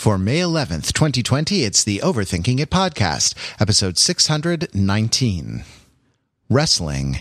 For 0.00 0.16
May 0.16 0.38
11th, 0.38 0.94
2020, 0.94 1.62
it's 1.62 1.84
the 1.84 1.98
Overthinking 2.02 2.58
It 2.58 2.70
podcast, 2.70 3.34
episode 3.60 3.98
619 3.98 5.62
Wrestling 6.48 7.20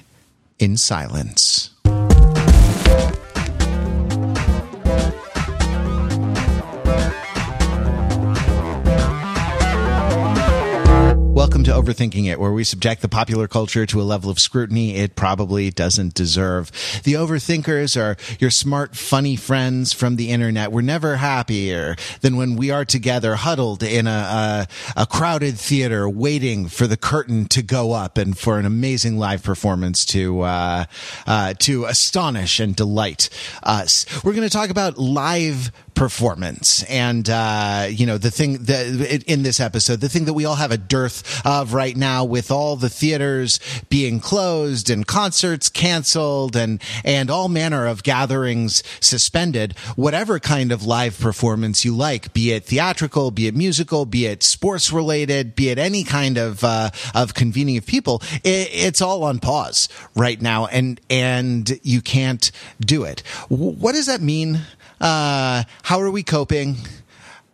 in 0.60 0.78
Silence. 0.78 1.72
Overthinking 11.90 12.26
It, 12.26 12.40
where 12.40 12.52
we 12.52 12.64
subject 12.64 13.02
the 13.02 13.10
popular 13.10 13.48
culture 13.48 13.86
to 13.88 14.00
a 14.00 14.04
level 14.04 14.30
of 14.30 14.40
scrutiny 14.40 14.96
it 14.96 15.16
probably 15.16 15.72
doesn't 15.72 16.14
deserve. 16.14 16.72
The 17.04 17.14
overthinkers 17.14 18.00
are 18.00 18.16
your 18.40 18.52
smart, 18.52 18.96
funny 18.96 19.36
friends 19.36 19.92
from 19.92 20.16
the 20.16 20.30
internet. 20.30 20.72
We're 20.72 20.82
never 20.82 21.16
happier 21.16 21.96
than 22.22 22.38
when 22.38 22.56
we 22.58 22.70
are 22.70 22.86
together, 22.86 23.36
huddled 23.36 23.82
in 23.82 24.06
a, 24.06 24.68
a, 24.96 25.02
a 25.02 25.06
crowded 25.08 25.58
theater, 25.58 26.08
waiting 26.08 26.68
for 26.68 26.86
the 26.86 26.98
curtain 26.98 27.48
to 27.48 27.64
go 27.64 27.94
up 27.94 28.20
and 28.20 28.38
for 28.38 28.60
an 28.60 28.68
amazing 28.68 29.18
live 29.18 29.42
performance 29.42 30.06
to 30.08 30.42
uh, 30.42 30.86
uh, 31.26 31.56
to 31.60 31.86
astonish 31.86 32.60
and 32.60 32.76
delight 32.76 33.30
us. 33.64 34.06
We're 34.24 34.34
going 34.34 34.48
to 34.48 34.54
talk 34.54 34.70
about 34.70 35.00
live 35.00 35.72
performance. 36.00 36.82
And 36.84 37.30
uh, 37.30 37.88
you 37.90 38.06
know 38.06 38.18
the 38.18 38.32
thing 38.32 38.64
that 38.64 39.26
in 39.28 39.44
this 39.44 39.60
episode 39.60 40.00
the 40.00 40.08
thing 40.08 40.24
that 40.24 40.34
we 40.34 40.46
all 40.46 40.56
have 40.56 40.72
a 40.72 40.78
dearth 40.78 41.46
of 41.46 41.74
right 41.74 41.98
now 41.98 42.24
with 42.24 42.52
all 42.52 42.78
the 42.78 42.88
theaters 42.88 43.60
being 43.90 44.22
closed 44.22 44.90
and 44.90 45.06
concerts 45.06 45.68
canceled 45.68 46.56
and 46.56 46.82
and 47.04 47.30
all 47.30 47.50
manner 47.50 47.86
of 47.86 48.04
gatherings 48.04 48.82
suspended 49.02 49.78
whatever 49.98 50.40
kind 50.40 50.72
of 50.72 50.86
live 50.86 51.20
performance 51.20 51.84
you 51.84 51.94
like 51.94 52.32
be 52.32 52.54
it 52.54 52.64
theatrical 52.64 53.30
be 53.30 53.48
it 53.48 53.54
musical 53.54 54.06
be 54.06 54.26
it 54.26 54.42
sports 54.42 54.94
related 54.94 55.54
be 55.54 55.68
it 55.68 55.78
any 55.78 56.06
kind 56.06 56.38
of 56.38 56.64
uh, 56.64 56.90
of 57.14 57.34
convening 57.34 57.78
of 57.78 57.86
people 57.86 58.22
it, 58.46 58.70
it's 58.72 59.02
all 59.02 59.26
on 59.26 59.38
pause 59.38 59.90
right 60.16 60.42
now 60.42 60.66
and 60.68 61.02
and 61.10 61.78
you 61.84 62.02
can't 62.02 62.52
do 62.80 63.04
it. 63.04 63.20
What 63.50 63.94
does 63.94 64.06
that 64.06 64.22
mean 64.22 64.62
uh, 65.02 65.64
how 65.84 66.02
are 66.02 66.12
we 66.12 66.24
coping? 66.24 66.78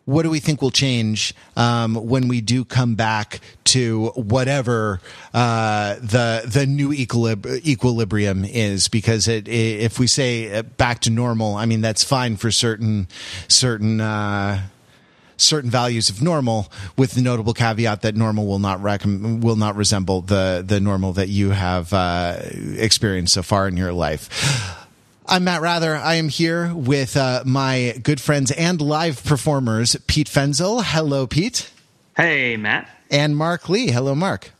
What 0.05 0.21
do 0.21 0.29
we 0.29 0.39
think 0.39 0.61
will 0.61 0.69
change 0.69 1.33
um, 1.55 1.95
when 1.95 2.27
we 2.27 2.39
do 2.39 2.63
come 2.63 2.93
back 2.93 3.39
to 3.65 4.09
whatever 4.09 5.01
uh, 5.33 5.95
the 5.95 6.43
the 6.45 6.67
new 6.67 6.89
equilib- 6.89 7.65
equilibrium 7.65 8.45
is? 8.45 8.87
Because 8.87 9.27
it, 9.27 9.47
it, 9.47 9.81
if 9.81 9.97
we 9.97 10.05
say 10.05 10.61
back 10.61 10.99
to 11.01 11.09
normal, 11.09 11.55
I 11.55 11.65
mean 11.65 11.81
that's 11.81 12.03
fine 12.03 12.37
for 12.37 12.51
certain 12.51 13.07
certain. 13.47 13.99
Uh, 13.99 14.67
certain 15.37 15.69
values 15.69 16.09
of 16.09 16.21
normal, 16.21 16.71
with 16.97 17.11
the 17.11 17.21
notable 17.21 17.51
caveat 17.53 18.01
that 18.03 18.15
normal 18.15 18.47
will 18.47 18.57
not 18.57 18.81
rec- 18.81 19.03
will 19.03 19.57
not 19.57 19.75
resemble 19.75 20.21
the 20.21 20.63
the 20.65 20.79
normal 20.79 21.11
that 21.11 21.27
you 21.27 21.49
have 21.49 21.91
uh, 21.91 22.37
experienced 22.77 23.33
so 23.33 23.43
far 23.43 23.67
in 23.67 23.75
your 23.75 23.91
life. 23.91 24.84
I'm 25.27 25.43
Matt 25.43 25.61
Wrather. 25.61 25.95
I 25.95 26.15
am 26.15 26.29
here 26.29 26.71
with 26.75 27.17
uh, 27.17 27.41
my 27.47 27.99
good 28.03 28.21
friends 28.21 28.51
and 28.51 28.79
live 28.79 29.23
performers, 29.23 29.95
Pete 30.05 30.27
Fenzel. 30.27 30.83
Hello, 30.85 31.25
Pete. 31.25 31.71
Hey, 32.15 32.57
Matt. 32.57 32.87
And 33.09 33.35
Mark 33.35 33.67
Lee. 33.67 33.89
Hello, 33.89 34.13
Mark. 34.13 34.51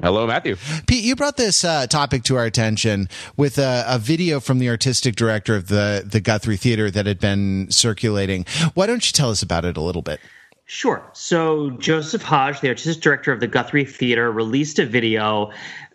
Hello, 0.00 0.24
Matthew. 0.24 0.54
Pete, 0.86 1.02
you 1.02 1.16
brought 1.16 1.36
this 1.36 1.64
uh, 1.64 1.88
topic 1.88 2.22
to 2.24 2.36
our 2.36 2.44
attention 2.44 3.08
with 3.36 3.58
a, 3.58 3.84
a, 3.88 3.98
video 3.98 4.38
from 4.38 4.60
the 4.60 4.68
artistic 4.68 5.16
director 5.16 5.56
of 5.56 5.66
the, 5.66 6.04
the 6.06 6.20
Guthrie 6.20 6.56
Theater 6.56 6.92
that 6.92 7.06
had 7.06 7.18
been 7.18 7.68
circulating. 7.68 8.46
Why 8.74 8.86
don't 8.86 9.04
you 9.04 9.12
tell 9.12 9.30
us 9.30 9.42
about 9.42 9.64
it 9.64 9.76
a 9.76 9.80
little 9.80 10.02
bit? 10.02 10.20
Sure. 10.66 11.02
So, 11.14 11.70
Joseph 11.70 12.22
Haj, 12.22 12.60
the 12.60 12.68
artistic 12.68 13.02
director 13.02 13.32
of 13.32 13.40
the 13.40 13.48
Guthrie 13.48 13.84
Theater, 13.84 14.30
released 14.30 14.78
a 14.78 14.86
video 14.86 15.50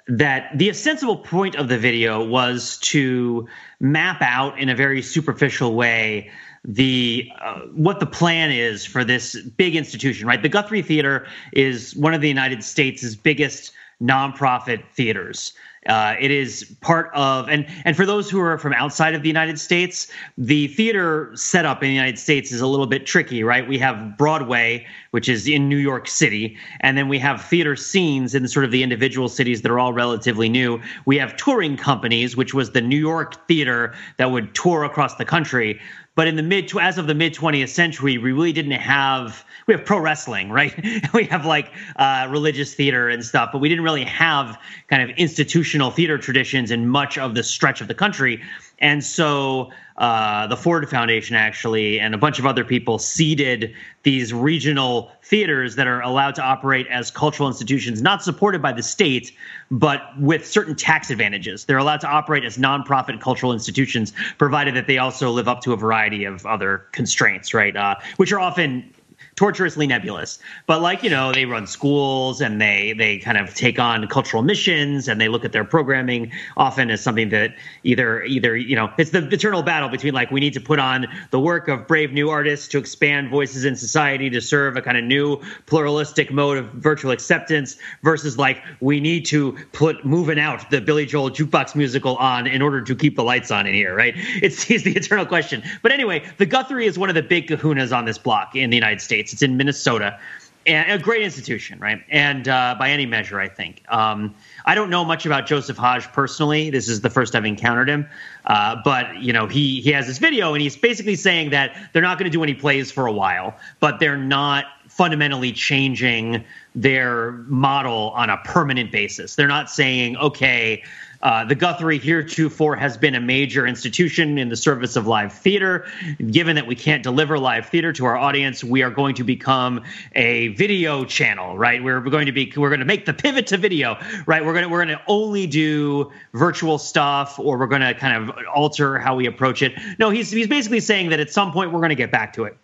that 0.07 0.57
the 0.57 0.69
ostensible 0.69 1.17
point 1.17 1.55
of 1.55 1.69
the 1.69 1.77
video 1.77 2.23
was 2.25 2.77
to 2.79 3.47
map 3.79 4.21
out 4.21 4.59
in 4.59 4.69
a 4.69 4.75
very 4.75 5.01
superficial 5.01 5.75
way 5.75 6.29
the 6.65 7.29
uh, 7.41 7.59
what 7.73 7.99
the 7.99 8.05
plan 8.05 8.51
is 8.51 8.85
for 8.85 9.03
this 9.03 9.39
big 9.41 9.75
institution 9.75 10.27
right? 10.27 10.41
The 10.41 10.49
guthrie 10.49 10.81
theater 10.81 11.27
is 11.51 11.95
one 11.95 12.13
of 12.13 12.21
the 12.21 12.29
united 12.29 12.63
states' 12.63 13.15
biggest 13.15 13.73
nonprofit 14.01 14.83
theaters 14.93 15.53
uh, 15.87 16.15
it 16.19 16.31
is 16.31 16.75
part 16.81 17.11
of, 17.13 17.49
and 17.49 17.65
and 17.85 17.95
for 17.95 18.05
those 18.05 18.29
who 18.29 18.39
are 18.39 18.57
from 18.57 18.73
outside 18.73 19.13
of 19.15 19.21
the 19.21 19.27
United 19.27 19.59
States, 19.59 20.07
the 20.37 20.67
theater 20.69 21.31
setup 21.35 21.83
in 21.83 21.89
the 21.89 21.95
United 21.95 22.19
States 22.19 22.51
is 22.51 22.61
a 22.61 22.67
little 22.67 22.87
bit 22.87 23.05
tricky, 23.05 23.43
right? 23.43 23.67
We 23.67 23.77
have 23.79 24.17
Broadway, 24.17 24.85
which 25.11 25.27
is 25.27 25.47
in 25.47 25.67
New 25.67 25.77
York 25.77 26.07
City, 26.07 26.57
and 26.81 26.97
then 26.97 27.09
we 27.09 27.19
have 27.19 27.43
theater 27.43 27.75
scenes 27.75 28.33
in 28.35 28.47
sort 28.47 28.65
of 28.65 28.71
the 28.71 28.83
individual 28.83 29.27
cities 29.29 29.61
that 29.61 29.71
are 29.71 29.79
all 29.79 29.93
relatively 29.93 30.49
new. 30.49 30.81
We 31.05 31.17
have 31.17 31.35
touring 31.35 31.77
companies, 31.77 32.37
which 32.37 32.53
was 32.53 32.71
the 32.71 32.81
New 32.81 32.97
York 32.97 33.47
theater 33.47 33.93
that 34.17 34.31
would 34.31 34.55
tour 34.55 34.83
across 34.83 35.15
the 35.15 35.25
country. 35.25 35.79
But 36.15 36.27
in 36.27 36.35
the 36.35 36.43
mid, 36.43 36.71
as 36.77 36.97
of 36.97 37.07
the 37.07 37.15
mid 37.15 37.33
20th 37.33 37.69
century, 37.69 38.17
we 38.17 38.31
really 38.31 38.53
didn't 38.53 38.71
have 38.71 39.43
we 39.65 39.73
have 39.73 39.85
pro 39.85 39.99
wrestling, 39.99 40.49
right? 40.51 40.73
we 41.13 41.23
have 41.25 41.45
like 41.45 41.71
uh, 41.95 42.27
religious 42.29 42.73
theater 42.75 43.09
and 43.09 43.23
stuff, 43.23 43.49
but 43.51 43.59
we 43.59 43.69
didn't 43.69 43.83
really 43.83 44.03
have 44.03 44.59
kind 44.87 45.09
of 45.09 45.17
institutional 45.17 45.89
theater 45.89 46.17
traditions 46.17 46.69
in 46.69 46.87
much 46.87 47.17
of 47.17 47.33
the 47.33 47.43
stretch 47.43 47.81
of 47.81 47.87
the 47.87 47.95
country. 47.95 48.41
And 48.79 49.03
so 49.03 49.71
uh, 49.97 50.47
the 50.47 50.57
Ford 50.57 50.89
Foundation 50.89 51.35
actually 51.35 51.99
and 51.99 52.15
a 52.15 52.17
bunch 52.17 52.39
of 52.39 52.45
other 52.45 52.63
people 52.63 52.97
seeded 52.97 53.73
these 54.01 54.33
regional 54.33 55.11
theaters 55.21 55.75
that 55.75 55.87
are 55.87 56.01
allowed 56.01 56.35
to 56.35 56.41
operate 56.41 56.87
as 56.87 57.11
cultural 57.11 57.47
institutions, 57.47 58.01
not 58.01 58.23
supported 58.23 58.61
by 58.61 58.73
the 58.73 58.83
state, 58.83 59.31
but 59.69 60.01
with 60.19 60.45
certain 60.45 60.75
tax 60.75 61.09
advantages. 61.09 61.65
They're 61.65 61.77
allowed 61.77 62.01
to 62.01 62.07
operate 62.07 62.43
as 62.43 62.57
nonprofit 62.57 63.21
cultural 63.21 63.53
institutions, 63.53 64.11
provided 64.37 64.75
that 64.75 64.87
they 64.87 64.97
also 64.97 65.31
live 65.31 65.47
up 65.47 65.61
to 65.61 65.73
a 65.73 65.77
variety 65.77 66.25
of 66.25 66.45
other 66.45 66.85
constraints, 66.91 67.53
right? 67.53 67.75
Uh, 67.75 67.95
which 68.17 68.31
are 68.31 68.39
often 68.39 68.93
torturously 69.35 69.87
nebulous. 69.87 70.39
But 70.67 70.81
like 70.81 71.03
you 71.03 71.09
know, 71.09 71.31
they 71.31 71.45
run 71.45 71.67
schools 71.67 72.41
and 72.41 72.59
they 72.59 72.93
they 72.97 73.17
kind 73.17 73.37
of 73.37 73.53
take 73.53 73.79
on 73.79 74.07
cultural 74.07 74.43
missions 74.43 75.07
and 75.07 75.19
they 75.19 75.27
look 75.27 75.45
at 75.45 75.51
their 75.51 75.63
programming 75.63 76.31
often 76.57 76.89
as 76.89 77.01
something 77.01 77.29
that 77.29 77.55
either 77.83 78.23
either 78.23 78.55
you 78.55 78.75
know 78.75 78.91
it's 78.97 79.11
the 79.11 79.27
eternal 79.29 79.63
battle 79.63 79.89
between 79.89 80.13
like 80.13 80.31
we 80.31 80.39
need 80.39 80.53
to 80.53 80.61
put 80.61 80.79
on 80.79 81.07
the 81.31 81.39
work 81.39 81.67
of 81.67 81.87
brave 81.87 82.11
new 82.11 82.29
artists 82.29 82.67
to 82.67 82.77
expand 82.77 83.29
voices 83.29 83.65
in 83.65 83.75
society 83.75 84.29
to 84.29 84.41
serve 84.41 84.77
a 84.77 84.81
kind 84.81 84.97
of 84.97 85.03
new 85.03 85.41
pluralistic 85.65 86.31
mode 86.31 86.57
of 86.57 86.65
virtual 86.73 87.11
acceptance 87.11 87.77
versus 88.03 88.37
like 88.37 88.61
we 88.79 88.99
need 88.99 89.25
to 89.25 89.53
put 89.71 90.05
moving 90.05 90.39
out 90.39 90.69
the 90.69 90.81
Billy 90.81 91.05
Joel 91.05 91.29
jukebox 91.29 91.75
musical 91.75 92.15
on 92.17 92.47
in 92.47 92.61
order 92.61 92.81
to 92.81 92.95
keep 92.95 93.15
the 93.15 93.23
lights 93.23 93.51
on 93.51 93.65
in 93.67 93.73
here, 93.73 93.95
right? 93.95 94.13
It's, 94.15 94.69
it's 94.71 94.83
the 94.83 94.95
eternal 94.95 95.25
question. 95.25 95.63
But 95.81 95.91
anyway, 95.91 96.23
the 96.37 96.45
Guthrie 96.45 96.85
is 96.85 96.97
one 96.97 97.09
of 97.09 97.15
the 97.15 97.23
big 97.23 97.47
kahunas 97.47 97.95
on 97.95 98.05
this 98.05 98.17
block 98.17 98.55
in 98.55 98.69
the 98.69 98.75
United 98.75 99.01
States. 99.01 99.22
States. 99.23 99.33
It's 99.33 99.41
in 99.41 99.57
Minnesota, 99.57 100.19
and 100.65 100.91
a 100.91 101.03
great 101.03 101.21
institution, 101.21 101.79
right? 101.79 102.01
And 102.09 102.47
uh, 102.47 102.75
by 102.79 102.89
any 102.91 103.05
measure, 103.05 103.39
I 103.39 103.49
think. 103.49 103.83
Um, 103.89 104.33
I 104.65 104.75
don't 104.75 104.89
know 104.89 105.03
much 105.03 105.25
about 105.25 105.45
Joseph 105.45 105.77
Haj 105.77 106.07
personally. 106.13 106.69
This 106.69 106.87
is 106.87 107.01
the 107.01 107.09
first 107.09 107.35
I've 107.35 107.45
encountered 107.45 107.89
him, 107.89 108.07
uh, 108.45 108.77
but 108.83 109.21
you 109.21 109.33
know 109.33 109.47
he 109.47 109.81
he 109.81 109.91
has 109.91 110.07
this 110.07 110.19
video, 110.19 110.53
and 110.53 110.61
he's 110.61 110.77
basically 110.77 111.15
saying 111.15 111.49
that 111.49 111.75
they're 111.91 112.01
not 112.01 112.17
going 112.17 112.31
to 112.31 112.35
do 112.35 112.43
any 112.43 112.53
plays 112.53 112.91
for 112.91 113.07
a 113.07 113.11
while, 113.11 113.57
but 113.79 113.99
they're 113.99 114.17
not 114.17 114.65
fundamentally 114.87 115.51
changing 115.51 116.43
their 116.75 117.31
model 117.47 118.11
on 118.11 118.29
a 118.29 118.37
permanent 118.45 118.91
basis. 118.91 119.35
They're 119.35 119.47
not 119.47 119.69
saying, 119.69 120.17
okay, 120.17 120.83
uh, 121.23 121.45
the 121.45 121.55
Guthrie 121.55 121.97
heretofore 121.97 122.75
has 122.75 122.97
been 122.97 123.15
a 123.15 123.21
major 123.21 123.65
institution 123.65 124.37
in 124.37 124.49
the 124.49 124.57
service 124.57 124.97
of 124.97 125.07
live 125.07 125.31
theater. 125.31 125.85
Given 126.19 126.57
that 126.57 126.67
we 126.67 126.75
can't 126.75 127.01
deliver 127.01 127.39
live 127.39 127.67
theater 127.69 127.93
to 127.93 128.05
our 128.05 128.17
audience, 128.17 128.61
we 128.61 128.83
are 128.83 128.89
going 128.89 129.15
to 129.15 129.23
become 129.23 129.81
a 130.15 130.49
video 130.49 131.05
channel, 131.05 131.57
right? 131.57 131.81
We're 131.81 132.01
going 132.01 132.25
to 132.25 132.33
be 132.33 132.51
we're 132.57 132.69
going 132.69 132.81
to 132.81 132.85
make 132.85 133.05
the 133.05 133.13
pivot 133.13 133.47
to 133.47 133.57
video, 133.57 133.97
right? 134.25 134.45
We're 134.45 134.51
going 134.51 134.63
to 134.63 134.69
we're 134.69 134.83
going 134.83 134.97
to 134.97 135.01
only 135.07 135.47
do 135.47 136.11
virtual 136.33 136.77
stuff, 136.77 137.39
or 137.39 137.57
we're 137.57 137.67
going 137.67 137.81
to 137.81 137.93
kind 137.93 138.29
of 138.29 138.35
alter 138.53 138.99
how 138.99 139.15
we 139.15 139.25
approach 139.25 139.61
it. 139.61 139.73
No, 139.99 140.09
he's 140.09 140.29
he's 140.29 140.47
basically 140.47 140.81
saying 140.81 141.09
that 141.11 141.21
at 141.21 141.31
some 141.31 141.53
point 141.53 141.71
we're 141.71 141.79
going 141.79 141.89
to 141.89 141.95
get 141.95 142.11
back 142.11 142.33
to 142.33 142.43
it, 142.43 142.57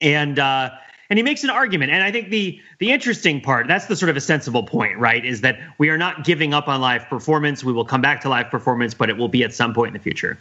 and. 0.00 0.38
uh 0.38 0.70
and 1.10 1.18
he 1.18 1.22
makes 1.24 1.44
an 1.44 1.50
argument. 1.50 1.90
And 1.92 2.02
i 2.02 2.10
think 2.10 2.30
the 2.30 2.60
the 2.78 2.92
interesting 2.92 3.40
part 3.40 3.66
that's 3.68 3.86
the 3.86 3.96
sort 3.96 4.08
of 4.08 4.16
a 4.16 4.20
sensible 4.20 4.62
point 4.62 4.96
right 4.98 5.24
is 5.24 5.42
that 5.42 5.58
we 5.78 5.90
are 5.90 5.98
not 5.98 6.24
giving 6.24 6.54
up 6.54 6.68
on 6.68 6.80
live 6.80 7.06
performance. 7.08 7.62
We 7.62 7.72
will 7.72 7.84
come 7.84 8.00
back 8.00 8.20
to 8.22 8.28
live 8.28 8.50
performance 8.50 8.94
but 8.94 9.10
it 9.10 9.16
will 9.16 9.28
be 9.28 9.44
at 9.44 9.52
some 9.52 9.74
point 9.74 9.88
in 9.88 9.94
the 9.94 10.02
future. 10.02 10.38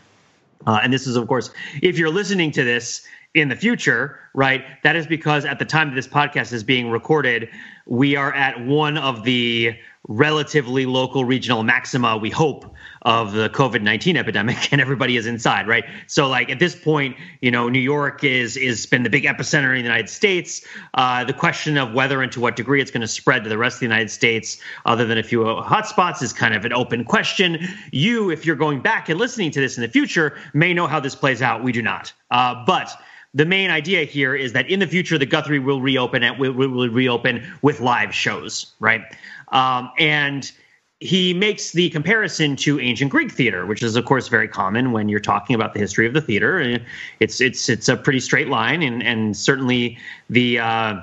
Uh, 0.66 0.80
and 0.84 0.94
this 0.94 1.08
is 1.08 1.16
of 1.16 1.28
course 1.28 1.52
if 1.82 1.98
you're 1.98 2.10
listening 2.10 2.52
to 2.52 2.64
this 2.64 3.06
in 3.34 3.50
the 3.50 3.56
future 3.56 4.20
right 4.34 4.64
that 4.84 4.96
is 4.96 5.06
because 5.08 5.46
at 5.46 5.60
the 5.60 5.66
time 5.66 5.90
that 5.90 5.96
this 5.96 6.08
podcast 6.08 6.54
is 6.54 6.64
being 6.64 6.90
recorded 6.90 7.50
we 7.86 8.16
are 8.16 8.34
at 8.34 8.66
one 8.66 8.98
of 8.98 9.24
the 9.24 9.76
relatively 10.08 10.86
local 10.86 11.26
regional 11.26 11.62
maxima 11.62 12.18
we 12.18 12.30
hope 12.30 12.74
of 13.04 13.34
the 13.34 13.50
covid-19 13.50 14.16
epidemic 14.16 14.58
and 14.72 14.82
everybody 14.82 15.18
is 15.18 15.28
inside 15.28 15.68
right? 15.68 15.86
So 16.08 16.28
like 16.28 16.50
at 16.50 16.60
this 16.60 16.76
point 16.76 17.16
you 17.42 17.52
know 17.52 17.70
new 17.70 17.80
york 17.80 18.24
is 18.24 18.58
is 18.58 18.86
been 18.86 19.04
the 19.04 19.10
big 19.10 19.26
epicenter 19.26 19.70
in 19.70 19.78
the 19.78 19.82
united 19.82 20.10
states. 20.10 20.66
Uh, 20.94 21.24
the 21.24 21.34
question 21.34 21.78
of 21.78 21.94
whether 21.94 22.22
and 22.22 22.32
to 22.32 22.40
what 22.40 22.56
degree 22.56 22.82
it's 22.82 22.92
going 22.92 23.02
to 23.02 23.08
spread 23.08 23.44
to 23.44 23.50
the 23.50 23.58
rest 23.58 23.76
of 23.76 23.80
the 23.82 23.86
united 23.86 24.10
states 24.10 24.58
other 24.86 25.06
than 25.06 25.18
a 25.18 25.24
few 25.24 25.42
hotspots 25.42 26.22
is 26.22 26.34
kind 26.34 26.54
of 26.54 26.66
an 26.66 26.74
open 26.74 27.04
question. 27.04 27.60
You 27.92 28.32
if 28.32 28.46
you're 28.46 28.56
going 28.56 28.82
back 28.82 29.10
and 29.10 29.20
listening 29.20 29.52
to 29.52 29.60
this 29.60 29.78
in 29.78 29.82
the 29.82 29.90
future 29.90 30.38
may 30.54 30.74
know 30.74 30.88
how 30.88 31.00
this 31.00 31.16
plays 31.16 31.42
out. 31.42 31.64
We 31.64 31.72
do 31.72 31.82
not. 31.82 32.14
Uh, 32.32 32.64
but 32.66 32.92
the 33.34 33.46
main 33.46 33.70
idea 33.70 34.04
here 34.04 34.36
is 34.36 34.54
that 34.54 34.70
in 34.70 34.80
the 34.80 34.88
future 34.88 35.18
the 35.18 35.26
Guthrie 35.26 35.60
will 35.60 35.82
reopen 35.82 36.24
and 36.24 36.40
will, 36.40 36.54
will 36.54 36.90
reopen 36.90 37.44
with 37.62 37.80
live 37.80 38.14
shows, 38.14 38.74
right? 38.80 39.02
Um, 39.50 39.92
and 40.00 40.52
he 41.00 41.34
makes 41.34 41.72
the 41.72 41.90
comparison 41.92 42.56
to 42.58 42.80
ancient 42.80 43.12
Greek 43.12 43.32
theater, 43.32 43.66
which 43.66 43.82
is 43.84 43.96
of 43.96 44.04
course 44.06 44.28
very 44.28 44.48
common 44.48 44.92
when 44.92 45.08
you're 45.08 45.20
talking 45.20 45.56
about 45.56 45.74
the 45.74 45.80
history 45.80 46.06
of 46.06 46.14
the 46.14 46.22
theater. 46.22 46.80
It's 47.20 47.40
it's 47.40 47.70
it's 47.70 47.88
a 47.88 47.96
pretty 47.96 48.20
straight 48.20 48.50
line, 48.50 48.82
and 48.82 49.02
and 49.02 49.38
certainly 49.38 49.98
the 50.30 50.60
uh, 50.60 51.00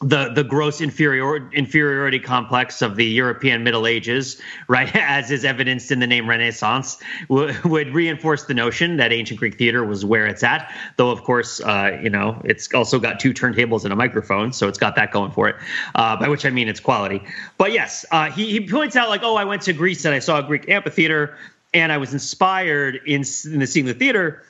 the 0.00 0.28
the 0.32 0.44
gross 0.44 0.80
inferior, 0.80 1.50
inferiority 1.52 2.20
complex 2.20 2.82
of 2.82 2.94
the 2.94 3.04
European 3.04 3.64
Middle 3.64 3.86
Ages, 3.86 4.40
right, 4.68 4.94
as 4.94 5.30
is 5.30 5.44
evidenced 5.44 5.90
in 5.90 5.98
the 5.98 6.06
name 6.06 6.28
Renaissance, 6.28 6.98
w- 7.28 7.52
would 7.64 7.92
reinforce 7.92 8.44
the 8.44 8.54
notion 8.54 8.96
that 8.98 9.12
ancient 9.12 9.40
Greek 9.40 9.58
theater 9.58 9.84
was 9.84 10.04
where 10.04 10.26
it's 10.26 10.44
at. 10.44 10.72
Though, 10.96 11.10
of 11.10 11.24
course, 11.24 11.60
uh, 11.60 11.98
you 12.00 12.10
know, 12.10 12.40
it's 12.44 12.72
also 12.72 13.00
got 13.00 13.18
two 13.18 13.34
turntables 13.34 13.82
and 13.82 13.92
a 13.92 13.96
microphone, 13.96 14.52
so 14.52 14.68
it's 14.68 14.78
got 14.78 14.94
that 14.94 15.10
going 15.10 15.32
for 15.32 15.48
it. 15.48 15.56
Uh, 15.96 16.16
by 16.16 16.28
which 16.28 16.46
I 16.46 16.50
mean 16.50 16.68
its 16.68 16.80
quality. 16.80 17.20
But 17.56 17.72
yes, 17.72 18.04
uh, 18.12 18.30
he 18.30 18.46
he 18.52 18.68
points 18.68 18.94
out 18.94 19.08
like, 19.08 19.22
oh, 19.24 19.34
I 19.34 19.44
went 19.44 19.62
to 19.62 19.72
Greece 19.72 20.04
and 20.04 20.14
I 20.14 20.20
saw 20.20 20.38
a 20.38 20.42
Greek 20.44 20.68
amphitheater, 20.68 21.36
and 21.74 21.90
I 21.90 21.98
was 21.98 22.12
inspired 22.12 23.00
in, 23.04 23.24
in 23.46 23.58
the 23.58 23.66
seeing 23.66 23.86
the 23.86 23.94
theater. 23.94 24.44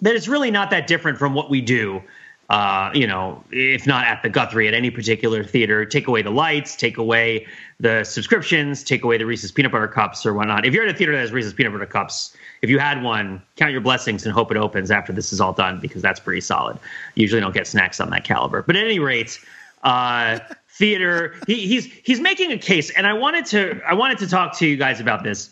That 0.00 0.14
it's 0.14 0.28
really 0.28 0.52
not 0.52 0.70
that 0.70 0.86
different 0.86 1.18
from 1.18 1.34
what 1.34 1.50
we 1.50 1.60
do 1.60 2.02
uh, 2.48 2.90
you 2.94 3.06
know, 3.06 3.44
if 3.50 3.86
not 3.86 4.06
at 4.06 4.22
the 4.22 4.28
Guthrie, 4.28 4.66
at 4.68 4.74
any 4.74 4.90
particular 4.90 5.44
theater, 5.44 5.84
take 5.84 6.06
away 6.06 6.22
the 6.22 6.30
lights, 6.30 6.76
take 6.76 6.96
away 6.96 7.46
the 7.78 8.02
subscriptions, 8.04 8.82
take 8.82 9.04
away 9.04 9.18
the 9.18 9.26
Reese's 9.26 9.52
peanut 9.52 9.70
butter 9.70 9.86
cups 9.86 10.24
or 10.24 10.32
whatnot. 10.32 10.64
If 10.64 10.72
you're 10.72 10.84
at 10.84 10.94
a 10.94 10.96
theater 10.96 11.12
that 11.12 11.20
has 11.20 11.30
Reese's 11.30 11.52
peanut 11.52 11.72
butter 11.72 11.84
cups, 11.86 12.34
if 12.62 12.70
you 12.70 12.78
had 12.78 13.02
one, 13.02 13.42
count 13.56 13.72
your 13.72 13.82
blessings 13.82 14.24
and 14.24 14.32
hope 14.32 14.50
it 14.50 14.56
opens 14.56 14.90
after 14.90 15.12
this 15.12 15.32
is 15.32 15.40
all 15.40 15.52
done 15.52 15.78
because 15.78 16.00
that's 16.00 16.20
pretty 16.20 16.40
solid. 16.40 16.78
Usually 17.16 17.40
don't 17.40 17.54
get 17.54 17.66
snacks 17.66 18.00
on 18.00 18.08
that 18.10 18.24
caliber. 18.24 18.62
But 18.62 18.76
at 18.76 18.84
any 18.84 18.98
rate, 18.98 19.38
uh, 19.82 20.38
theater, 20.70 21.34
he, 21.46 21.66
he's 21.66 21.84
he's 21.84 22.20
making 22.20 22.52
a 22.52 22.58
case, 22.58 22.90
and 22.90 23.06
I 23.06 23.12
wanted 23.12 23.44
to 23.46 23.80
I 23.86 23.92
wanted 23.92 24.18
to 24.18 24.26
talk 24.26 24.56
to 24.58 24.66
you 24.66 24.76
guys 24.76 25.00
about 25.00 25.22
this 25.22 25.50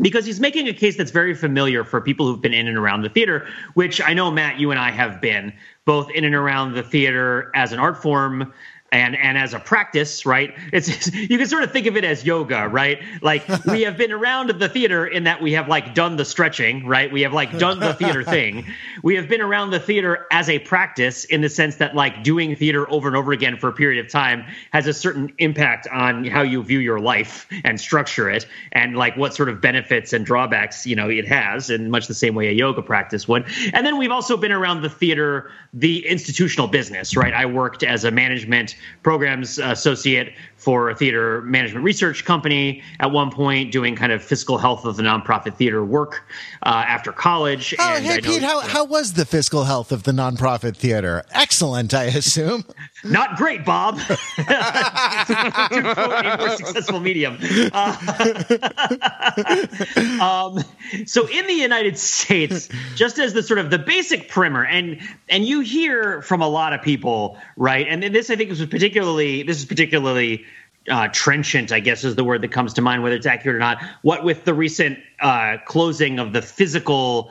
because 0.00 0.24
he's 0.24 0.40
making 0.40 0.68
a 0.68 0.72
case 0.72 0.96
that's 0.96 1.10
very 1.10 1.34
familiar 1.34 1.84
for 1.84 2.00
people 2.00 2.26
who've 2.26 2.40
been 2.40 2.54
in 2.54 2.68
and 2.68 2.76
around 2.76 3.02
the 3.02 3.08
theater, 3.08 3.46
which 3.74 4.00
I 4.00 4.14
know 4.14 4.30
Matt, 4.30 4.58
you 4.58 4.70
and 4.70 4.80
I 4.80 4.90
have 4.90 5.20
been 5.20 5.52
both 5.86 6.10
in 6.10 6.24
and 6.24 6.34
around 6.34 6.72
the 6.72 6.82
theater 6.82 7.50
as 7.54 7.72
an 7.72 7.78
art 7.78 7.96
form 7.96 8.46
and 8.94 9.16
and 9.16 9.36
as 9.36 9.54
a 9.54 9.58
practice, 9.58 10.24
right? 10.24 10.54
It's, 10.72 10.88
it's, 10.88 11.12
you 11.12 11.36
can 11.36 11.46
sort 11.46 11.64
of 11.64 11.72
think 11.72 11.86
of 11.86 11.96
it 11.96 12.04
as 12.04 12.24
yoga, 12.24 12.68
right? 12.68 13.02
Like 13.22 13.46
we 13.66 13.82
have 13.82 13.96
been 13.96 14.12
around 14.12 14.50
the 14.50 14.68
theater 14.68 15.06
in 15.06 15.24
that 15.24 15.42
we 15.42 15.52
have 15.52 15.68
like 15.68 15.94
done 15.94 16.16
the 16.16 16.24
stretching, 16.24 16.86
right? 16.86 17.12
We 17.12 17.22
have 17.22 17.32
like 17.32 17.58
done 17.58 17.80
the 17.80 17.94
theater 17.94 18.22
thing. 18.24 18.64
We 19.02 19.16
have 19.16 19.28
been 19.28 19.40
around 19.40 19.70
the 19.70 19.80
theater 19.80 20.26
as 20.30 20.48
a 20.48 20.60
practice 20.60 21.24
in 21.24 21.40
the 21.40 21.48
sense 21.48 21.76
that 21.76 21.96
like 21.96 22.22
doing 22.22 22.54
theater 22.54 22.88
over 22.90 23.08
and 23.08 23.16
over 23.16 23.32
again 23.32 23.56
for 23.56 23.68
a 23.68 23.72
period 23.72 24.04
of 24.04 24.10
time 24.10 24.44
has 24.72 24.86
a 24.86 24.92
certain 24.92 25.32
impact 25.38 25.88
on 25.92 26.24
how 26.24 26.42
you 26.42 26.62
view 26.62 26.78
your 26.78 27.00
life 27.00 27.48
and 27.64 27.80
structure 27.80 28.30
it 28.30 28.46
and 28.72 28.96
like 28.96 29.16
what 29.16 29.34
sort 29.34 29.48
of 29.48 29.60
benefits 29.60 30.12
and 30.12 30.24
drawbacks, 30.24 30.86
you 30.86 30.94
know, 30.94 31.10
it 31.10 31.26
has 31.26 31.68
in 31.68 31.90
much 31.90 32.06
the 32.06 32.14
same 32.14 32.34
way 32.34 32.48
a 32.48 32.52
yoga 32.52 32.82
practice 32.82 33.26
would. 33.26 33.44
And 33.72 33.84
then 33.84 33.98
we've 33.98 34.12
also 34.12 34.36
been 34.36 34.52
around 34.52 34.82
the 34.82 34.90
theater, 34.90 35.50
the 35.72 36.06
institutional 36.06 36.68
business, 36.68 37.16
right? 37.16 37.34
I 37.34 37.46
worked 37.46 37.82
as 37.82 38.04
a 38.04 38.10
management 38.12 38.76
programs 39.02 39.58
associate 39.58 40.34
for 40.56 40.90
a 40.90 40.94
theater 40.94 41.42
management 41.42 41.84
research 41.84 42.24
company 42.24 42.82
at 43.00 43.10
one 43.10 43.30
point, 43.30 43.70
doing 43.70 43.94
kind 43.94 44.12
of 44.12 44.22
fiscal 44.22 44.56
health 44.56 44.84
of 44.84 44.96
the 44.96 45.02
nonprofit 45.02 45.54
theater 45.56 45.84
work 45.84 46.24
uh, 46.62 46.84
after 46.86 47.12
college. 47.12 47.74
Oh, 47.78 47.94
and 47.96 48.04
hey, 48.04 48.20
Pete, 48.20 48.42
how, 48.42 48.60
how 48.60 48.84
was 48.84 49.12
the 49.12 49.26
fiscal 49.26 49.64
health 49.64 49.92
of 49.92 50.04
the 50.04 50.12
nonprofit 50.12 50.76
theater? 50.76 51.22
Excellent, 51.32 51.92
I 51.92 52.04
assume. 52.04 52.64
Not 53.04 53.36
great, 53.36 53.64
Bob. 53.64 53.98
a 54.38 56.36
more 56.38 56.56
successful 56.56 57.00
medium. 57.00 57.38
Uh, 57.72 57.96
um, 60.20 60.64
so 61.06 61.28
in 61.28 61.46
the 61.46 61.54
United 61.54 61.98
States, 61.98 62.68
just 62.94 63.18
as 63.18 63.34
the 63.34 63.42
sort 63.42 63.58
of 63.58 63.70
the 63.70 63.78
basic 63.78 64.28
primer, 64.28 64.64
and 64.64 65.00
and 65.28 65.44
you 65.44 65.60
hear 65.60 66.22
from 66.22 66.40
a 66.40 66.48
lot 66.48 66.72
of 66.72 66.82
people, 66.82 67.38
right? 67.56 67.86
And 67.88 68.02
this 68.02 68.30
I 68.30 68.36
think 68.36 68.50
is 68.50 68.64
particularly 68.66 69.42
this 69.42 69.58
is 69.58 69.66
particularly 69.66 70.44
uh, 70.88 71.08
trenchant, 71.08 71.72
I 71.72 71.80
guess 71.80 72.04
is 72.04 72.14
the 72.14 72.24
word 72.24 72.42
that 72.42 72.52
comes 72.52 72.74
to 72.74 72.82
mind, 72.82 73.02
whether 73.02 73.16
it's 73.16 73.26
accurate 73.26 73.56
or 73.56 73.60
not. 73.60 73.82
What 74.02 74.24
with 74.24 74.44
the 74.44 74.54
recent 74.54 74.98
uh, 75.20 75.58
closing 75.66 76.18
of 76.18 76.32
the 76.32 76.42
physical, 76.42 77.30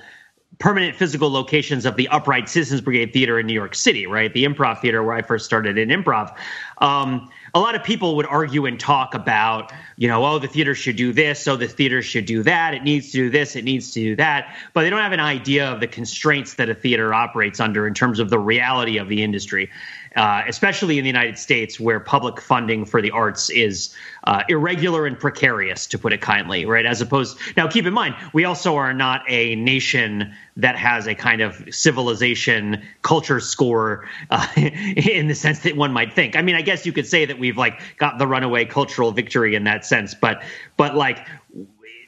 permanent 0.59 0.95
physical 0.95 1.31
locations 1.31 1.85
of 1.85 1.95
the 1.95 2.07
Upright 2.09 2.47
Citizens 2.47 2.81
Brigade 2.81 3.11
Theater 3.11 3.39
in 3.39 3.47
New 3.47 3.53
York 3.53 3.75
City, 3.75 4.05
right? 4.05 4.33
The 4.33 4.45
improv 4.45 4.79
theater 4.79 5.03
where 5.03 5.15
I 5.15 5.21
first 5.21 5.45
started 5.45 5.77
in 5.77 5.89
improv. 5.89 6.35
Um, 6.79 7.29
a 7.55 7.59
lot 7.59 7.75
of 7.75 7.83
people 7.83 8.15
would 8.15 8.25
argue 8.25 8.65
and 8.65 8.79
talk 8.79 9.13
about, 9.13 9.71
you 9.97 10.07
know, 10.07 10.25
oh, 10.25 10.39
the 10.39 10.47
theater 10.47 10.73
should 10.73 10.95
do 10.95 11.13
this, 11.13 11.39
so 11.39 11.55
the 11.55 11.67
theater 11.67 12.01
should 12.01 12.25
do 12.25 12.43
that. 12.43 12.73
It 12.73 12.83
needs 12.83 13.11
to 13.11 13.17
do 13.17 13.29
this, 13.29 13.55
it 13.55 13.63
needs 13.63 13.91
to 13.91 13.99
do 13.99 14.15
that. 14.15 14.55
But 14.73 14.81
they 14.81 14.89
don't 14.89 14.99
have 14.99 15.11
an 15.11 15.19
idea 15.19 15.71
of 15.71 15.79
the 15.79 15.87
constraints 15.87 16.55
that 16.55 16.69
a 16.69 16.75
theater 16.75 17.13
operates 17.13 17.59
under 17.59 17.85
in 17.85 17.93
terms 17.93 18.19
of 18.19 18.29
the 18.29 18.39
reality 18.39 18.97
of 18.97 19.07
the 19.07 19.23
industry 19.23 19.69
uh, 20.15 20.43
especially 20.47 20.97
in 20.97 21.03
the 21.03 21.09
United 21.09 21.37
States, 21.37 21.79
where 21.79 21.99
public 21.99 22.41
funding 22.41 22.85
for 22.85 23.01
the 23.01 23.11
arts 23.11 23.49
is 23.49 23.95
uh, 24.25 24.43
irregular 24.47 25.05
and 25.05 25.19
precarious, 25.19 25.87
to 25.87 25.97
put 25.97 26.13
it 26.13 26.21
kindly, 26.21 26.65
right? 26.65 26.85
As 26.85 27.01
opposed, 27.01 27.37
now 27.57 27.67
keep 27.67 27.85
in 27.85 27.93
mind, 27.93 28.15
we 28.33 28.45
also 28.45 28.75
are 28.75 28.93
not 28.93 29.23
a 29.27 29.55
nation 29.55 30.33
that 30.57 30.75
has 30.75 31.07
a 31.07 31.15
kind 31.15 31.41
of 31.41 31.63
civilization 31.71 32.83
culture 33.01 33.39
score 33.39 34.07
uh, 34.29 34.47
in 34.55 35.27
the 35.27 35.35
sense 35.35 35.59
that 35.59 35.75
one 35.75 35.91
might 35.91 36.13
think. 36.13 36.35
I 36.35 36.41
mean, 36.41 36.55
I 36.55 36.61
guess 36.61 36.85
you 36.85 36.93
could 36.93 37.07
say 37.07 37.25
that 37.25 37.39
we've 37.39 37.57
like 37.57 37.79
got 37.97 38.19
the 38.19 38.27
runaway 38.27 38.65
cultural 38.65 39.11
victory 39.11 39.55
in 39.55 39.63
that 39.63 39.85
sense, 39.85 40.13
but 40.13 40.43
but 40.77 40.95
like 40.95 41.25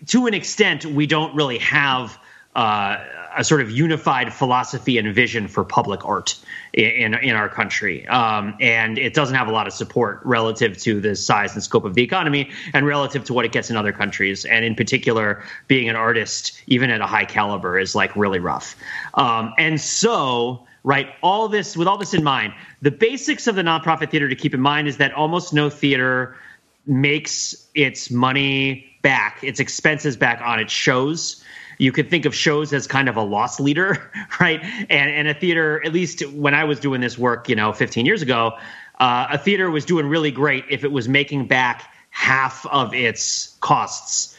to 0.08 0.28
an 0.28 0.34
extent, 0.34 0.86
we 0.86 1.08
don't 1.08 1.36
really 1.36 1.58
have. 1.60 2.18
Uh, 2.56 3.04
a 3.38 3.44
sort 3.44 3.60
of 3.62 3.70
unified 3.70 4.34
philosophy 4.34 4.98
and 4.98 5.14
vision 5.14 5.48
for 5.48 5.66
public 5.66 6.06
art 6.06 6.38
in 6.74 7.14
in 7.14 7.36
our 7.36 7.50
country, 7.50 8.08
um, 8.08 8.56
and 8.62 8.98
it 8.98 9.14
doesn't 9.14 9.36
have 9.36 9.48
a 9.48 9.52
lot 9.52 9.68
of 9.68 9.74
support 9.74 10.22
relative 10.24 10.78
to 10.78 11.02
the 11.02 11.16
size 11.16 11.54
and 11.54 11.62
scope 11.62 11.84
of 11.84 11.96
the 11.96 12.02
economy, 12.02 12.50
and 12.74 12.86
relative 12.86 13.26
to 13.26 13.34
what 13.34 13.44
it 13.44 13.52
gets 13.52 13.70
in 13.70 13.76
other 13.76 13.92
countries. 13.92 14.46
And 14.46 14.64
in 14.64 14.76
particular, 14.76 15.44
being 15.68 15.90
an 15.90 15.96
artist, 15.98 16.62
even 16.68 16.90
at 16.90 17.02
a 17.02 17.06
high 17.06 17.26
caliber, 17.26 17.78
is 17.78 17.94
like 17.94 18.16
really 18.16 18.40
rough. 18.40 18.76
Um, 19.16 19.54
and 19.58 19.82
so, 19.82 20.66
right, 20.84 21.10
all 21.22 21.50
this 21.50 21.76
with 21.76 21.90
all 21.90 21.98
this 21.98 22.14
in 22.14 22.24
mind, 22.24 22.54
the 22.82 22.92
basics 22.92 23.48
of 23.48 23.56
the 23.56 23.64
nonprofit 23.64 24.12
theater 24.12 24.30
to 24.30 24.36
keep 24.36 24.54
in 24.54 24.62
mind 24.62 24.88
is 24.88 24.98
that 24.98 25.12
almost 25.14 25.54
no 25.54 25.70
theater 25.70 26.38
makes 26.86 27.68
its 27.74 28.10
money 28.10 28.86
back, 29.02 29.44
its 29.44 29.60
expenses 29.60 30.16
back 30.16 30.42
on 30.42 30.60
its 30.60 30.72
shows 30.72 31.44
you 31.78 31.92
could 31.92 32.10
think 32.10 32.26
of 32.26 32.36
shows 32.36 32.74
as 32.74 32.88
kind 32.88 33.10
of 33.10 33.18
a 33.18 33.22
loss 33.22 33.60
leader, 33.60 34.12
right? 34.40 34.62
And 34.64 34.90
and 35.12 35.28
a 35.28 35.34
theater, 35.34 35.84
at 35.86 35.94
least 35.94 36.26
when 36.32 36.54
I 36.54 36.64
was 36.64 36.80
doing 36.80 37.02
this 37.02 37.18
work, 37.18 37.50
you 37.50 37.56
know, 37.56 37.74
15 37.74 38.06
years 38.06 38.22
ago, 38.22 38.58
uh, 39.00 39.28
a 39.32 39.38
theater 39.38 39.70
was 39.70 39.86
doing 39.86 40.08
really 40.08 40.32
great 40.32 40.66
if 40.70 40.84
it 40.84 40.92
was 40.92 41.08
making 41.08 41.48
back 41.48 41.92
half 42.10 42.66
of 42.66 42.94
its 42.94 43.58
costs 43.60 44.38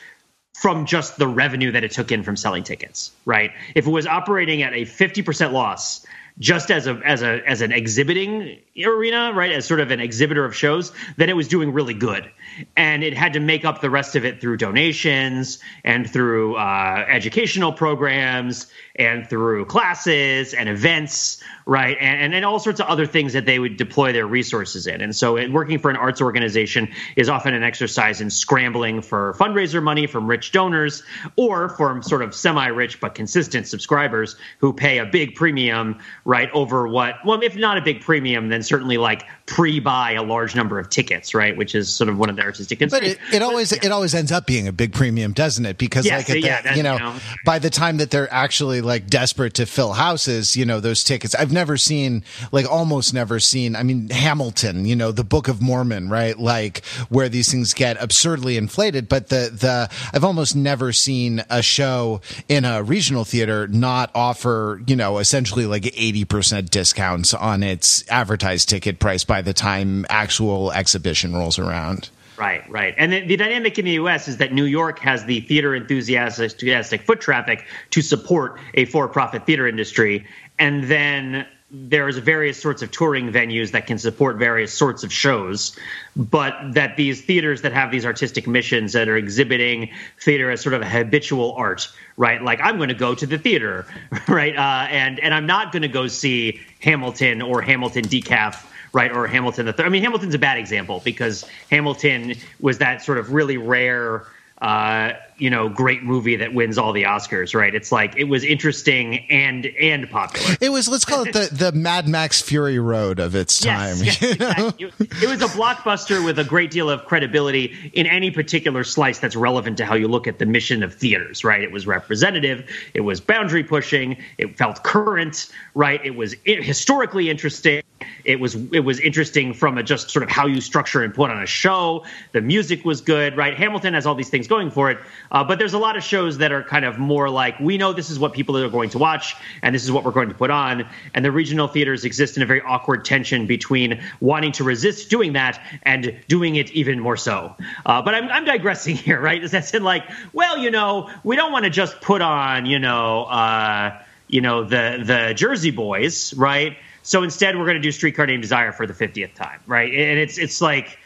from 0.55 0.87
just 0.87 1.19
the 1.19 1.29
revenue 1.29 1.73
that 1.73 1.85
it 1.85 1.91
took 1.91 2.11
in 2.11 2.23
from 2.23 2.35
selling 2.35 2.63
tickets, 2.63 3.13
right? 3.27 3.53
If 3.75 3.87
it 3.87 3.91
was 3.91 4.07
operating 4.07 4.63
at 4.63 4.73
a 4.73 4.83
50% 4.87 5.53
loss 5.53 6.07
just 6.39 6.71
as 6.71 6.87
a 6.87 7.01
as 7.05 7.23
a 7.23 7.43
as 7.47 7.61
an 7.61 7.73
exhibiting 7.73 8.59
arena, 8.85 9.33
right? 9.35 9.53
As 9.53 9.65
sort 9.65 9.81
of 9.81 9.91
an 9.91 10.01
exhibitor 10.01 10.45
of 10.45 10.55
shows, 10.55 10.93
then 11.17 11.29
it 11.29 11.37
was 11.37 11.49
doing 11.49 11.73
really 11.73 11.95
good, 11.95 12.31
and 12.77 13.03
it 13.03 13.15
had 13.15 13.33
to 13.35 13.41
make 13.41 13.65
up 13.65 13.81
the 13.81 13.91
rest 13.91 14.17
of 14.17 14.25
it 14.25 14.41
through 14.41 14.57
donations 14.57 15.59
and 15.85 16.11
through 16.11 16.57
uh, 16.57 17.07
educational 17.09 17.73
programs 17.73 18.67
and 18.99 19.29
through 19.29 19.67
classes 19.67 20.55
and 20.55 20.69
events, 20.69 21.43
right? 21.67 21.97
And, 22.01 22.21
and, 22.21 22.35
and 22.35 22.45
all 22.45 22.59
sorts 22.59 22.81
of 22.81 22.87
other 22.87 23.07
things 23.07 23.33
that 23.35 23.47
they 23.47 23.59
would 23.59 23.77
deploy 23.77 24.13
their 24.13 24.27
resources 24.27 24.87
in. 24.87 25.01
And 25.01 25.15
so, 25.15 25.37
it, 25.37 25.53
working 25.53 25.79
for 25.79 25.91
an 25.91 25.97
arts 25.97 26.21
organization 26.21 26.89
is 27.17 27.29
often 27.29 27.55
an 27.55 27.63
exercise 27.63 28.21
in 28.21 28.31
scrambling 28.31 29.03
for 29.03 29.35
fundraiser 29.39 29.83
money 29.83 30.07
from 30.07 30.27
rich 30.27 30.53
donors 30.53 31.03
or 31.37 31.69
from 31.71 32.03
sort 32.03 32.23
of 32.23 32.35
semi-rich 32.35 33.01
but 33.01 33.15
consistent 33.15 33.67
subscribers 33.67 34.37
who 34.59 34.73
pay 34.73 34.99
a 34.99 35.07
big 35.07 35.35
premium, 35.35 35.99
right, 36.25 36.51
over 36.53 36.89
what? 36.89 37.17
Well, 37.25 37.41
if 37.43 37.57
not 37.57 37.79
a 37.79 37.83
big 37.83 38.01
premium, 38.01 38.49
then 38.49 38.63
certainly 38.67 38.99
like 38.99 39.25
pre-buy 39.47 40.13
a 40.13 40.23
large 40.25 40.57
number 40.57 40.79
of 40.79 40.91
tickets, 40.91 41.33
right? 41.33 41.57
Which 41.57 41.77
is 41.77 41.95
sort 41.95 42.09
of 42.11 42.19
one 42.19 42.29
of 42.29 42.37
the 42.37 42.43
artistic 42.43 42.81
constraints. 42.81 43.15
But 43.15 43.35
it, 43.35 43.37
it 43.37 43.43
always 43.43 43.71
but, 43.71 43.83
yeah. 43.83 43.87
it 43.87 43.93
always 43.93 44.15
ends 44.15 44.33
up 44.33 44.45
being 44.45 44.67
a 44.67 44.73
big 44.73 44.93
premium, 44.93 45.33
doesn't 45.33 45.65
it? 45.65 45.79
Because 45.79 46.05
yes, 46.05 46.29
like 46.29 46.45
at 46.45 46.65
the, 46.65 46.77
you, 46.77 46.83
know, 46.83 46.95
you 46.95 46.99
know, 46.99 47.17
by 47.45 47.61
the 47.61 47.71
time 47.71 47.99
that 47.99 48.11
they're 48.11 48.33
actually 48.33 48.81
like 48.81 49.07
desperate 49.07 49.55
to 49.55 49.67
fill 49.67 49.93
houses, 49.93 50.57
you 50.57 50.65
know, 50.65 50.81
those 50.81 51.05
tickets. 51.05 51.35
I've 51.35 51.53
never 51.53 51.77
seen 51.77 52.25
like 52.51 52.71
almost 52.71 53.15
never 53.15 53.39
seen. 53.39 53.77
I 53.77 53.85
mean, 53.85 54.09
Hamilton, 54.11 54.85
you 54.85 54.97
know, 54.97 55.13
the 55.13 55.25
Book 55.25 55.47
of 55.47 55.63
Mormon, 55.63 56.09
right? 56.09 56.37
Like 56.37 56.85
where 57.09 57.29
these 57.29 57.51
things 57.51 57.73
get 57.73 57.97
absurdly 58.03 58.57
inflated. 58.57 59.09
But 59.09 59.29
the 59.29 59.51
the 59.53 59.89
I've 60.13 60.25
almost 60.25 60.57
never 60.57 60.93
seen 60.93 61.43
a 61.49 61.63
show 61.63 62.21
in 62.49 62.65
a 62.65 62.83
regional 62.83 63.25
theater 63.25 63.69
not 63.69 64.11
offer 64.15 64.83
you 64.87 64.97
know 64.97 65.19
essentially 65.19 65.67
like 65.67 65.87
eighty 65.97 66.25
percent 66.25 66.71
discounts 66.71 67.33
on 67.33 67.63
its 67.63 68.09
advertised 68.11 68.69
ticket 68.69 68.99
price 68.99 69.23
by 69.25 69.36
the 69.43 69.53
time 69.53 70.07
actual 70.09 70.73
exhibition 70.73 71.35
rolls 71.35 71.59
around. 71.59 72.11
Right, 72.39 72.69
right. 72.69 72.95
And 72.99 73.13
the, 73.13 73.27
the, 73.27 73.37
dynamic 73.37 73.79
in 73.79 73.87
the 73.87 73.93
U.S. 73.93 74.29
is 74.29 74.37
that 74.39 74.53
New 74.53 74.65
York 74.65 74.99
has 74.99 75.25
the 75.25 75.41
theater 75.41 75.75
enthusiastic, 75.75 76.53
enthusiastic 76.53 77.03
foot 77.03 77.21
traffic 77.21 77.65
to 77.91 78.03
support 78.03 78.61
a 78.75 78.85
for-profit 78.85 79.47
theater 79.47 79.67
industry, 79.67 80.27
and 80.59 80.85
then 80.85 81.47
there's 81.71 82.17
various 82.19 82.61
sorts 82.61 82.83
of 82.83 82.93
touring 82.93 83.33
venues 83.33 83.73
that 83.73 83.87
can 83.87 83.99
support 83.99 84.37
various 84.37 84.73
sorts 84.73 85.03
of 85.03 85.13
shows, 85.13 85.77
but 86.15 86.55
that 86.75 86.97
these 86.97 87.23
theaters 87.23 87.63
that 87.63 87.73
have 87.73 87.91
these 87.91 88.07
artistic 88.07 88.47
missions 88.47 88.93
that 88.93 89.09
are 89.09 89.17
exhibiting 89.17 89.91
theater 90.21 90.51
as 90.51 90.61
sort 90.61 90.75
of 90.75 90.83
a 90.83 90.89
habitual 90.89 91.55
art, 91.55 91.89
right? 92.17 92.41
Like 92.41 92.61
I'm 92.63 92.77
going 92.77 92.91
to 92.91 92.95
go 92.95 93.17
to 93.17 93.27
the 93.27 93.39
theater, 93.39 93.85
right? 94.29 94.57
Uh, 94.57 94.87
and 94.91 95.19
and 95.19 95.35
I'm 95.35 95.47
not 95.47 95.73
going 95.73 95.83
to 95.83 95.89
go 95.89 96.07
see 96.07 96.61
Hamilton 96.81 97.43
or 97.43 97.63
Hamilton 97.63 98.05
Decaf 98.05 98.65
right? 98.93 99.13
Or 99.13 99.27
Hamilton 99.27 99.67
the 99.67 99.73
third. 99.73 99.87
I 99.87 99.89
mean, 99.89 100.03
Hamilton's 100.03 100.35
a 100.35 100.39
bad 100.39 100.59
example 100.59 101.01
because 101.05 101.45
Hamilton 101.71 102.35
was 102.61 102.79
that 102.79 103.03
sort 103.03 103.19
of 103.19 103.33
really 103.33 103.57
rare 103.57 104.25
uh, 104.61 105.13
you 105.39 105.51
know, 105.51 105.69
great 105.69 106.03
movie 106.03 106.37
that 106.37 106.55
wins 106.55 106.79
all 106.79 106.93
the 106.93 107.03
Oscars, 107.03 107.55
right? 107.55 107.75
It's 107.75 107.93
like 107.93 108.17
it 108.17 108.25
was 108.25 108.43
interesting 108.45 109.27
and 109.31 109.67
and 109.67 110.09
popular. 110.09 110.57
It 110.61 110.71
was 110.71 110.89
let's 110.89 111.05
call 111.05 111.25
it 111.27 111.33
the 111.33 111.49
the 111.53 111.73
Mad 111.73 112.09
Max 112.09 112.41
Fury 112.41 112.79
Road 112.79 113.19
of 113.19 113.35
its 113.35 113.61
time. 113.61 113.97
Yes, 113.99 114.23
yes, 114.23 114.33
exactly. 114.33 114.93
it, 115.23 115.29
was 115.29 115.43
a 115.43 115.49
blockbuster 115.49 116.25
with 116.25 116.39
a 116.39 116.45
great 116.45 116.71
deal 116.71 116.89
of 116.89 117.05
credibility 117.05 117.91
in 117.93 118.07
any 118.07 118.31
particular 118.31 118.85
slice 118.85 119.19
that's 119.19 119.37
relevant 119.37 119.77
to 119.79 119.85
how 119.85 119.95
you 119.95 120.09
look 120.09 120.27
at 120.27 120.39
the 120.39 120.47
mission 120.47 120.83
of 120.83 120.95
theaters, 120.95 121.45
right? 121.45 121.63
It 121.63 121.73
was 121.73 121.87
representative, 121.87 122.69
it 122.95 123.03
was 123.03 123.21
boundary 123.21 123.65
pushing, 123.65 124.17
it 124.39 124.57
felt 124.57 124.83
current, 124.85 125.51
right? 125.75 126.05
It 126.05 126.17
was 126.17 126.35
historically 126.45 127.29
interesting. 127.29 127.83
It 128.25 128.41
was 128.41 128.55
it 128.73 128.81
was 128.81 129.01
interesting 129.01 129.55
from 129.55 129.79
a 129.79 129.83
just 129.83 130.11
sort 130.11 130.23
of 130.23 130.29
how 130.29 130.47
you 130.47 130.61
structure 130.61 131.03
and 131.03 131.15
put 131.15 131.31
on 131.31 131.43
a 131.43 131.47
show. 131.47 132.05
The 132.33 132.41
music 132.41 132.85
was 132.85 133.01
good, 133.01 133.37
right? 133.37 133.57
Hamilton 133.57 133.95
has 133.95 134.07
all 134.07 134.15
these 134.15 134.29
things 134.29 134.49
going 134.49 134.71
for 134.71 134.91
it. 134.91 134.99
Uh, 135.31 135.45
but 135.45 135.59
there's 135.59 135.75
a 135.75 135.79
lot 135.79 135.97
of 135.97 136.03
shows 136.03 136.39
that 136.39 136.53
are 136.53 136.63
kind 136.63 136.85
of 136.85 136.99
more 136.99 137.29
like 137.29 137.59
we 137.61 137.79
know 137.79 137.93
this 137.93 138.11
is 138.11 138.19
what 138.19 138.33
people 138.33 138.57
are 138.57 138.69
going 138.69 138.91
to 138.91 138.99
watch 138.99 139.35
and 139.63 139.75
this 139.75 139.85
is 139.85 139.93
what 139.93 140.05
we're 140.05 140.13
going 140.13 140.29
to 140.29 140.35
put 140.35 140.51
on. 140.51 140.89
And 141.15 141.25
the 141.25 141.33
regional 141.33 141.69
theaters 141.69 142.05
exist 142.05 142.37
in 142.37 142.43
a 142.43 142.47
very 142.47 142.63
awkward 142.63 143.05
tension 143.05 143.47
between 143.47 144.03
wanting 144.21 144.53
to 144.53 144.65
resist 144.65 145.11
doing 145.11 145.35
that 145.35 145.61
and 145.83 146.17
doing 146.29 146.57
it 146.57 146.71
even 146.73 147.01
more 147.01 147.17
so. 147.17 147.55
Uh, 147.85 148.03
but 148.03 148.15
I'm, 148.15 148.29
I'm, 148.29 148.47
digressing 148.47 148.95
here, 149.07 149.21
right? 149.21 149.43
That's 149.51 149.75
in 149.75 149.83
like, 149.83 150.05
well, 150.33 150.57
you 150.57 150.71
know, 150.71 151.11
we 151.25 151.35
don't 151.37 151.51
want 151.51 151.65
to 151.65 151.71
just 151.71 152.01
put 152.01 152.23
on, 152.23 152.67
you 152.67 152.79
know, 152.79 153.25
uh, 153.25 154.01
you 154.29 154.41
know, 154.41 154.65
the 154.65 155.03
the 155.05 155.35
Jersey 155.35 155.71
Boys, 155.71 156.35
right? 156.35 156.77
So 157.03 157.23
instead, 157.23 157.57
we're 157.57 157.65
going 157.65 157.77
to 157.77 157.83
do 157.83 157.93
Streetcar 157.93 158.27
Named 158.27 158.43
Desire 158.43 158.73
for 158.73 158.87
the 158.87 158.93
50th 158.93 159.35
time, 159.35 159.61
right? 159.67 159.93
And 159.93 160.19
it's 160.19 160.39
it's 160.39 160.61
like 160.61 160.99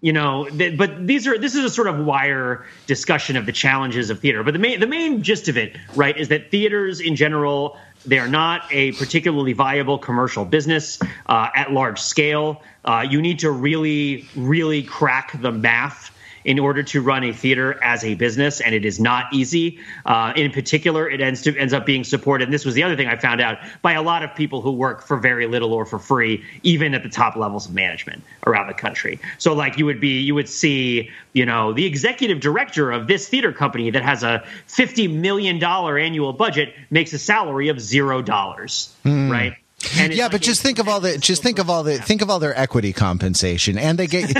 you 0.00 0.12
know 0.12 0.48
th- 0.48 0.76
but 0.78 1.06
these 1.06 1.26
are 1.26 1.38
this 1.38 1.54
is 1.54 1.64
a 1.64 1.70
sort 1.70 1.88
of 1.88 1.98
wire 1.98 2.66
discussion 2.86 3.36
of 3.36 3.46
the 3.46 3.52
challenges 3.52 4.10
of 4.10 4.20
theater. 4.20 4.42
But 4.42 4.52
the 4.52 4.58
main 4.58 4.80
the 4.80 4.86
main 4.86 5.22
gist 5.22 5.48
of 5.48 5.56
it 5.56 5.76
right 5.94 6.16
is 6.16 6.28
that 6.28 6.50
theaters 6.50 7.00
in 7.00 7.16
general 7.16 7.76
they 8.06 8.18
are 8.18 8.28
not 8.28 8.62
a 8.70 8.92
particularly 8.92 9.52
viable 9.52 9.98
commercial 9.98 10.44
business 10.44 11.00
uh, 11.26 11.48
at 11.54 11.72
large 11.72 12.00
scale. 12.00 12.62
Uh, 12.84 13.04
you 13.08 13.20
need 13.20 13.40
to 13.40 13.50
really 13.50 14.28
really 14.36 14.82
crack 14.82 15.40
the 15.40 15.50
math 15.50 16.12
in 16.48 16.58
order 16.58 16.82
to 16.82 17.02
run 17.02 17.24
a 17.24 17.32
theater 17.32 17.78
as 17.84 18.02
a 18.02 18.14
business, 18.14 18.62
and 18.62 18.74
it 18.74 18.86
is 18.86 18.98
not 18.98 19.26
easy. 19.34 19.78
Uh, 20.06 20.32
in 20.34 20.50
particular, 20.50 21.06
it 21.06 21.20
ends 21.20 21.42
to 21.42 21.54
ends 21.58 21.74
up 21.74 21.84
being 21.84 22.04
supported. 22.04 22.44
And 22.44 22.54
this 22.54 22.64
was 22.64 22.74
the 22.74 22.82
other 22.84 22.96
thing 22.96 23.06
I 23.06 23.16
found 23.16 23.42
out 23.42 23.58
by 23.82 23.92
a 23.92 24.00
lot 24.00 24.22
of 24.22 24.34
people 24.34 24.62
who 24.62 24.72
work 24.72 25.02
for 25.02 25.18
very 25.18 25.46
little 25.46 25.74
or 25.74 25.84
for 25.84 25.98
free, 25.98 26.42
even 26.62 26.94
at 26.94 27.02
the 27.02 27.10
top 27.10 27.36
levels 27.36 27.66
of 27.66 27.74
management 27.74 28.22
around 28.46 28.66
the 28.66 28.72
country. 28.72 29.20
So, 29.36 29.52
like 29.52 29.76
you 29.76 29.84
would 29.84 30.00
be, 30.00 30.20
you 30.22 30.34
would 30.36 30.48
see, 30.48 31.10
you 31.34 31.44
know, 31.44 31.74
the 31.74 31.84
executive 31.84 32.40
director 32.40 32.90
of 32.92 33.08
this 33.08 33.28
theater 33.28 33.52
company 33.52 33.90
that 33.90 34.02
has 34.02 34.22
a 34.22 34.42
fifty 34.66 35.06
million 35.06 35.58
dollar 35.58 35.98
annual 35.98 36.32
budget 36.32 36.72
makes 36.88 37.12
a 37.12 37.18
salary 37.18 37.68
of 37.68 37.78
zero 37.78 38.22
dollars, 38.22 38.96
mm. 39.04 39.30
right? 39.30 39.54
Yeah, 39.80 40.24
like 40.24 40.32
but 40.32 40.42
just 40.42 40.60
think 40.60 40.78
of 40.78 40.88
all 40.88 41.00
the 41.00 41.18
just 41.18 41.42
think 41.42 41.58
of 41.58 41.70
all 41.70 41.84
the 41.84 41.98
think 41.98 42.20
of 42.20 42.30
all 42.30 42.40
their 42.40 42.56
equity 42.58 42.92
compensation, 42.92 43.78
and 43.78 43.96
they 43.98 44.08
get 44.08 44.36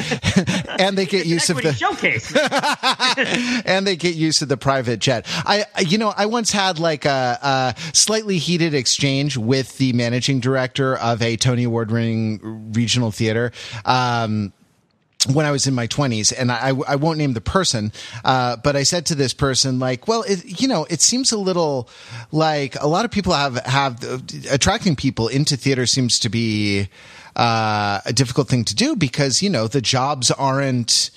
and 0.80 0.98
they 0.98 1.06
get 1.06 1.26
use 1.26 1.48
of 1.48 1.62
the 1.62 1.72
showcase, 1.72 2.34
and 3.64 3.86
they 3.86 3.94
get 3.94 4.16
use 4.16 4.42
of 4.42 4.48
the 4.48 4.56
private 4.56 4.98
jet. 4.98 5.26
I 5.28 5.66
you 5.80 5.98
know 5.98 6.12
I 6.16 6.26
once 6.26 6.50
had 6.50 6.80
like 6.80 7.04
a, 7.04 7.38
a 7.40 7.80
slightly 7.94 8.38
heated 8.38 8.74
exchange 8.74 9.36
with 9.36 9.78
the 9.78 9.92
managing 9.92 10.40
director 10.40 10.96
of 10.96 11.22
a 11.22 11.36
Tony 11.36 11.64
Award 11.64 11.92
winning 11.92 12.72
regional 12.72 13.12
theater. 13.12 13.52
Um, 13.84 14.52
when 15.26 15.46
I 15.46 15.50
was 15.50 15.66
in 15.66 15.74
my 15.74 15.86
twenties, 15.86 16.30
and 16.30 16.52
I, 16.52 16.68
I 16.86 16.94
won't 16.96 17.18
name 17.18 17.32
the 17.32 17.40
person, 17.40 17.92
uh, 18.24 18.56
but 18.56 18.76
I 18.76 18.84
said 18.84 19.06
to 19.06 19.16
this 19.16 19.34
person, 19.34 19.80
like, 19.80 20.06
well, 20.06 20.22
it, 20.22 20.60
you 20.60 20.68
know, 20.68 20.86
it 20.88 21.00
seems 21.00 21.32
a 21.32 21.38
little 21.38 21.88
like 22.30 22.80
a 22.80 22.86
lot 22.86 23.04
of 23.04 23.10
people 23.10 23.32
have, 23.32 23.56
have 23.66 24.04
uh, 24.04 24.18
attracting 24.50 24.94
people 24.94 25.26
into 25.26 25.56
theater 25.56 25.86
seems 25.86 26.20
to 26.20 26.28
be, 26.28 26.88
uh, 27.34 28.00
a 28.06 28.12
difficult 28.12 28.48
thing 28.48 28.64
to 28.64 28.76
do 28.76 28.94
because, 28.94 29.42
you 29.42 29.50
know, 29.50 29.66
the 29.66 29.80
jobs 29.80 30.30
aren't, 30.30 31.10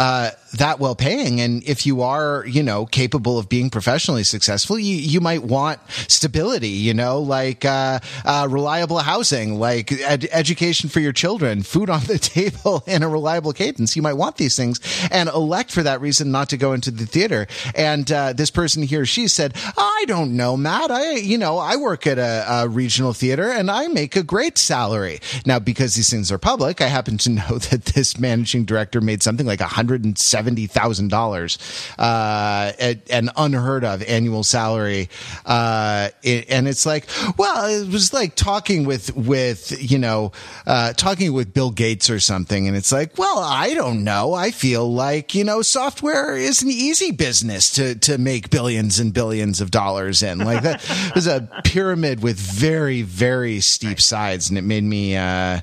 uh, 0.00 0.30
that 0.58 0.78
well 0.78 0.94
paying. 0.94 1.40
And 1.40 1.62
if 1.64 1.86
you 1.86 2.02
are, 2.02 2.44
you 2.46 2.62
know, 2.62 2.86
capable 2.86 3.38
of 3.38 3.48
being 3.48 3.70
professionally 3.70 4.24
successful, 4.24 4.78
you, 4.78 4.96
you 4.96 5.20
might 5.20 5.42
want 5.42 5.80
stability, 6.08 6.68
you 6.68 6.94
know, 6.94 7.20
like, 7.20 7.64
uh, 7.64 8.00
uh, 8.24 8.46
reliable 8.50 8.98
housing, 8.98 9.58
like 9.58 9.92
ed- 9.92 10.28
education 10.32 10.88
for 10.88 11.00
your 11.00 11.12
children, 11.12 11.62
food 11.62 11.90
on 11.90 12.00
the 12.04 12.18
table 12.34 12.82
and 12.86 13.04
a 13.04 13.08
reliable 13.08 13.52
cadence. 13.52 13.96
You 13.96 14.02
might 14.02 14.14
want 14.14 14.36
these 14.36 14.56
things 14.56 14.80
and 15.10 15.28
elect 15.28 15.70
for 15.70 15.82
that 15.82 16.00
reason 16.00 16.30
not 16.30 16.48
to 16.50 16.56
go 16.56 16.72
into 16.72 16.90
the 16.90 17.06
theater. 17.06 17.46
And, 17.74 18.10
uh, 18.10 18.32
this 18.32 18.50
person 18.50 18.82
here, 18.82 19.06
she 19.06 19.28
said, 19.28 19.54
I 19.76 20.04
don't 20.06 20.36
know, 20.36 20.56
Matt. 20.56 20.90
I, 20.90 21.12
you 21.14 21.38
know, 21.38 21.58
I 21.58 21.76
work 21.76 22.06
at 22.06 22.18
a, 22.18 22.44
a 22.48 22.68
regional 22.68 23.12
theater 23.12 23.50
and 23.50 23.70
I 23.70 23.88
make 23.88 24.16
a 24.16 24.22
great 24.22 24.58
salary. 24.58 25.20
Now, 25.46 25.58
because 25.58 25.94
these 25.94 26.10
things 26.10 26.30
are 26.30 26.38
public, 26.38 26.80
I 26.80 26.86
happen 26.86 27.18
to 27.18 27.30
know 27.30 27.58
that 27.58 27.86
this 27.86 28.18
managing 28.18 28.64
director 28.64 29.00
made 29.00 29.22
something 29.22 29.46
like 29.46 29.60
a 29.60 29.66
hundred 29.66 30.04
and 30.04 30.16
seventy 30.44 30.66
thousand 30.66 31.06
uh, 31.06 31.16
dollars, 31.16 31.58
an 31.98 33.30
unheard 33.36 33.82
of 33.82 34.02
annual 34.02 34.44
salary, 34.44 35.08
uh, 35.46 36.10
it, 36.22 36.50
and 36.50 36.68
it's 36.68 36.84
like, 36.84 37.06
well, 37.38 37.64
it 37.66 37.88
was 37.88 38.12
like 38.12 38.36
talking 38.36 38.84
with 38.84 39.16
with 39.16 39.74
you 39.90 39.98
know, 39.98 40.32
uh, 40.66 40.92
talking 40.92 41.32
with 41.32 41.54
Bill 41.54 41.70
Gates 41.70 42.10
or 42.10 42.20
something, 42.20 42.68
and 42.68 42.76
it's 42.76 42.92
like, 42.92 43.16
well, 43.16 43.38
I 43.38 43.72
don't 43.72 44.04
know. 44.04 44.34
I 44.34 44.50
feel 44.50 44.92
like 44.92 45.34
you 45.34 45.44
know, 45.44 45.62
software 45.62 46.36
is 46.36 46.62
an 46.62 46.68
easy 46.68 47.10
business 47.10 47.70
to 47.72 47.94
to 48.00 48.18
make 48.18 48.50
billions 48.50 48.98
and 48.98 49.14
billions 49.14 49.62
of 49.62 49.70
dollars 49.70 50.22
in. 50.22 50.40
Like 50.40 50.62
that 50.62 51.12
was 51.14 51.26
a 51.26 51.48
pyramid 51.64 52.22
with 52.22 52.36
very 52.36 53.00
very 53.00 53.60
steep 53.60 53.98
sides, 53.98 54.50
and 54.50 54.58
it 54.58 54.62
made 54.62 54.84
me. 54.84 55.16
Uh, 55.16 55.60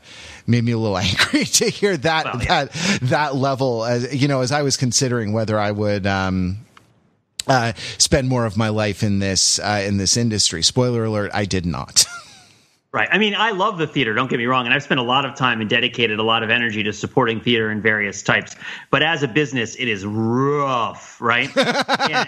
made 0.52 0.64
me 0.64 0.74
a 0.74 0.78
little 0.78 0.98
angry 1.10 1.46
to 1.46 1.70
hear 1.70 1.98
that 1.98 2.26
well, 2.26 2.44
yeah. 2.44 2.66
that 2.66 3.00
that 3.02 3.36
level. 3.36 3.84
As 3.84 4.14
you 4.14 4.28
know, 4.28 4.42
as 4.42 4.52
I 4.52 4.62
was 4.62 4.78
considering 4.78 5.34
whether 5.34 5.60
I 5.60 5.72
would. 5.72 6.06
Um, 6.06 6.60
uh, 7.48 7.74
spend 7.98 8.30
more 8.30 8.46
of 8.46 8.56
my 8.56 8.70
life 8.70 9.02
in 9.02 9.18
this 9.18 9.58
uh, 9.58 9.84
in 9.84 9.98
this 9.98 10.16
industry. 10.16 10.62
Spoiler 10.62 11.06
alert: 11.06 11.32
I 11.34 11.46
did 11.46 11.66
not. 11.66 12.06
Right. 12.94 13.08
I 13.10 13.20
mean, 13.20 13.36
I 13.36 13.52
love 13.52 13.78
the 13.78 13.88
theater, 13.88 14.14
don't 14.14 14.30
get 14.30 14.38
me 14.38 14.48
wrong. 14.48 14.66
And 14.66 14.74
I've 14.74 14.84
spent 14.84 15.00
a 15.00 15.04
lot 15.04 15.24
of 15.24 15.36
time 15.36 15.62
and 15.62 15.70
dedicated 15.70 16.20
a 16.20 16.24
lot 16.24 16.44
of 16.44 16.50
energy 16.50 16.84
to 16.84 16.92
supporting 16.92 17.40
theater 17.40 17.72
in 17.72 17.82
various 17.82 18.22
types. 18.22 18.54
But 18.90 19.02
as 19.02 19.24
a 19.24 19.30
business, 19.30 19.76
it 19.76 19.88
is 19.88 20.06
rough, 20.06 21.22
right? 21.22 21.50
and, 21.58 22.28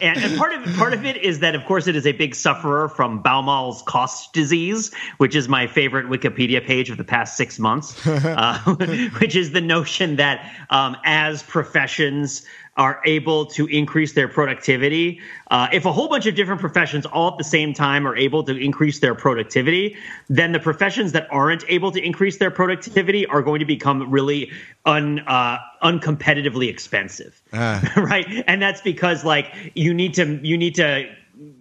and, 0.00 0.18
and, 0.24 0.38
part 0.38 0.54
of 0.54 0.76
part 0.76 0.94
of 0.94 1.04
it 1.04 1.16
is 1.16 1.40
that, 1.40 1.56
of 1.56 1.64
course, 1.64 1.88
it 1.88 1.96
is 1.96 2.06
a 2.06 2.12
big 2.12 2.36
sufferer 2.36 2.88
from 2.88 3.20
Baumol's 3.20 3.82
cost 3.82 4.32
disease, 4.32 4.94
which 5.16 5.34
is 5.34 5.48
my 5.48 5.66
favorite 5.66 6.06
Wikipedia 6.06 6.64
page 6.64 6.88
of 6.88 6.96
the 6.96 7.02
past 7.02 7.36
six 7.36 7.58
months, 7.58 8.06
uh, 8.06 8.60
which 9.18 9.34
is 9.34 9.50
the 9.50 9.60
notion 9.60 10.14
that 10.16 10.54
um, 10.70 10.96
as 11.04 11.42
professions, 11.42 12.46
are 12.78 13.00
able 13.04 13.44
to 13.44 13.66
increase 13.66 14.12
their 14.12 14.28
productivity, 14.28 15.20
uh, 15.50 15.66
if 15.72 15.84
a 15.84 15.92
whole 15.92 16.08
bunch 16.08 16.26
of 16.26 16.34
different 16.36 16.60
professions 16.60 17.04
all 17.04 17.32
at 17.32 17.36
the 17.36 17.44
same 17.44 17.74
time 17.74 18.06
are 18.06 18.16
able 18.16 18.44
to 18.44 18.56
increase 18.56 19.00
their 19.00 19.16
productivity, 19.16 19.96
then 20.30 20.52
the 20.52 20.60
professions 20.60 21.12
that 21.12 21.26
aren't 21.30 21.64
able 21.68 21.90
to 21.90 22.00
increase 22.00 22.38
their 22.38 22.52
productivity 22.52 23.26
are 23.26 23.42
going 23.42 23.58
to 23.58 23.66
become 23.66 24.08
really 24.10 24.50
un 24.86 25.18
uh, 25.26 25.58
uncompetitively 25.82 26.68
expensive, 26.68 27.42
uh. 27.52 27.80
right? 27.96 28.44
And 28.46 28.62
that's 28.62 28.80
because 28.80 29.24
like 29.24 29.72
you 29.74 29.92
need 29.92 30.14
to 30.14 30.38
you 30.42 30.56
need 30.56 30.76
to 30.76 31.12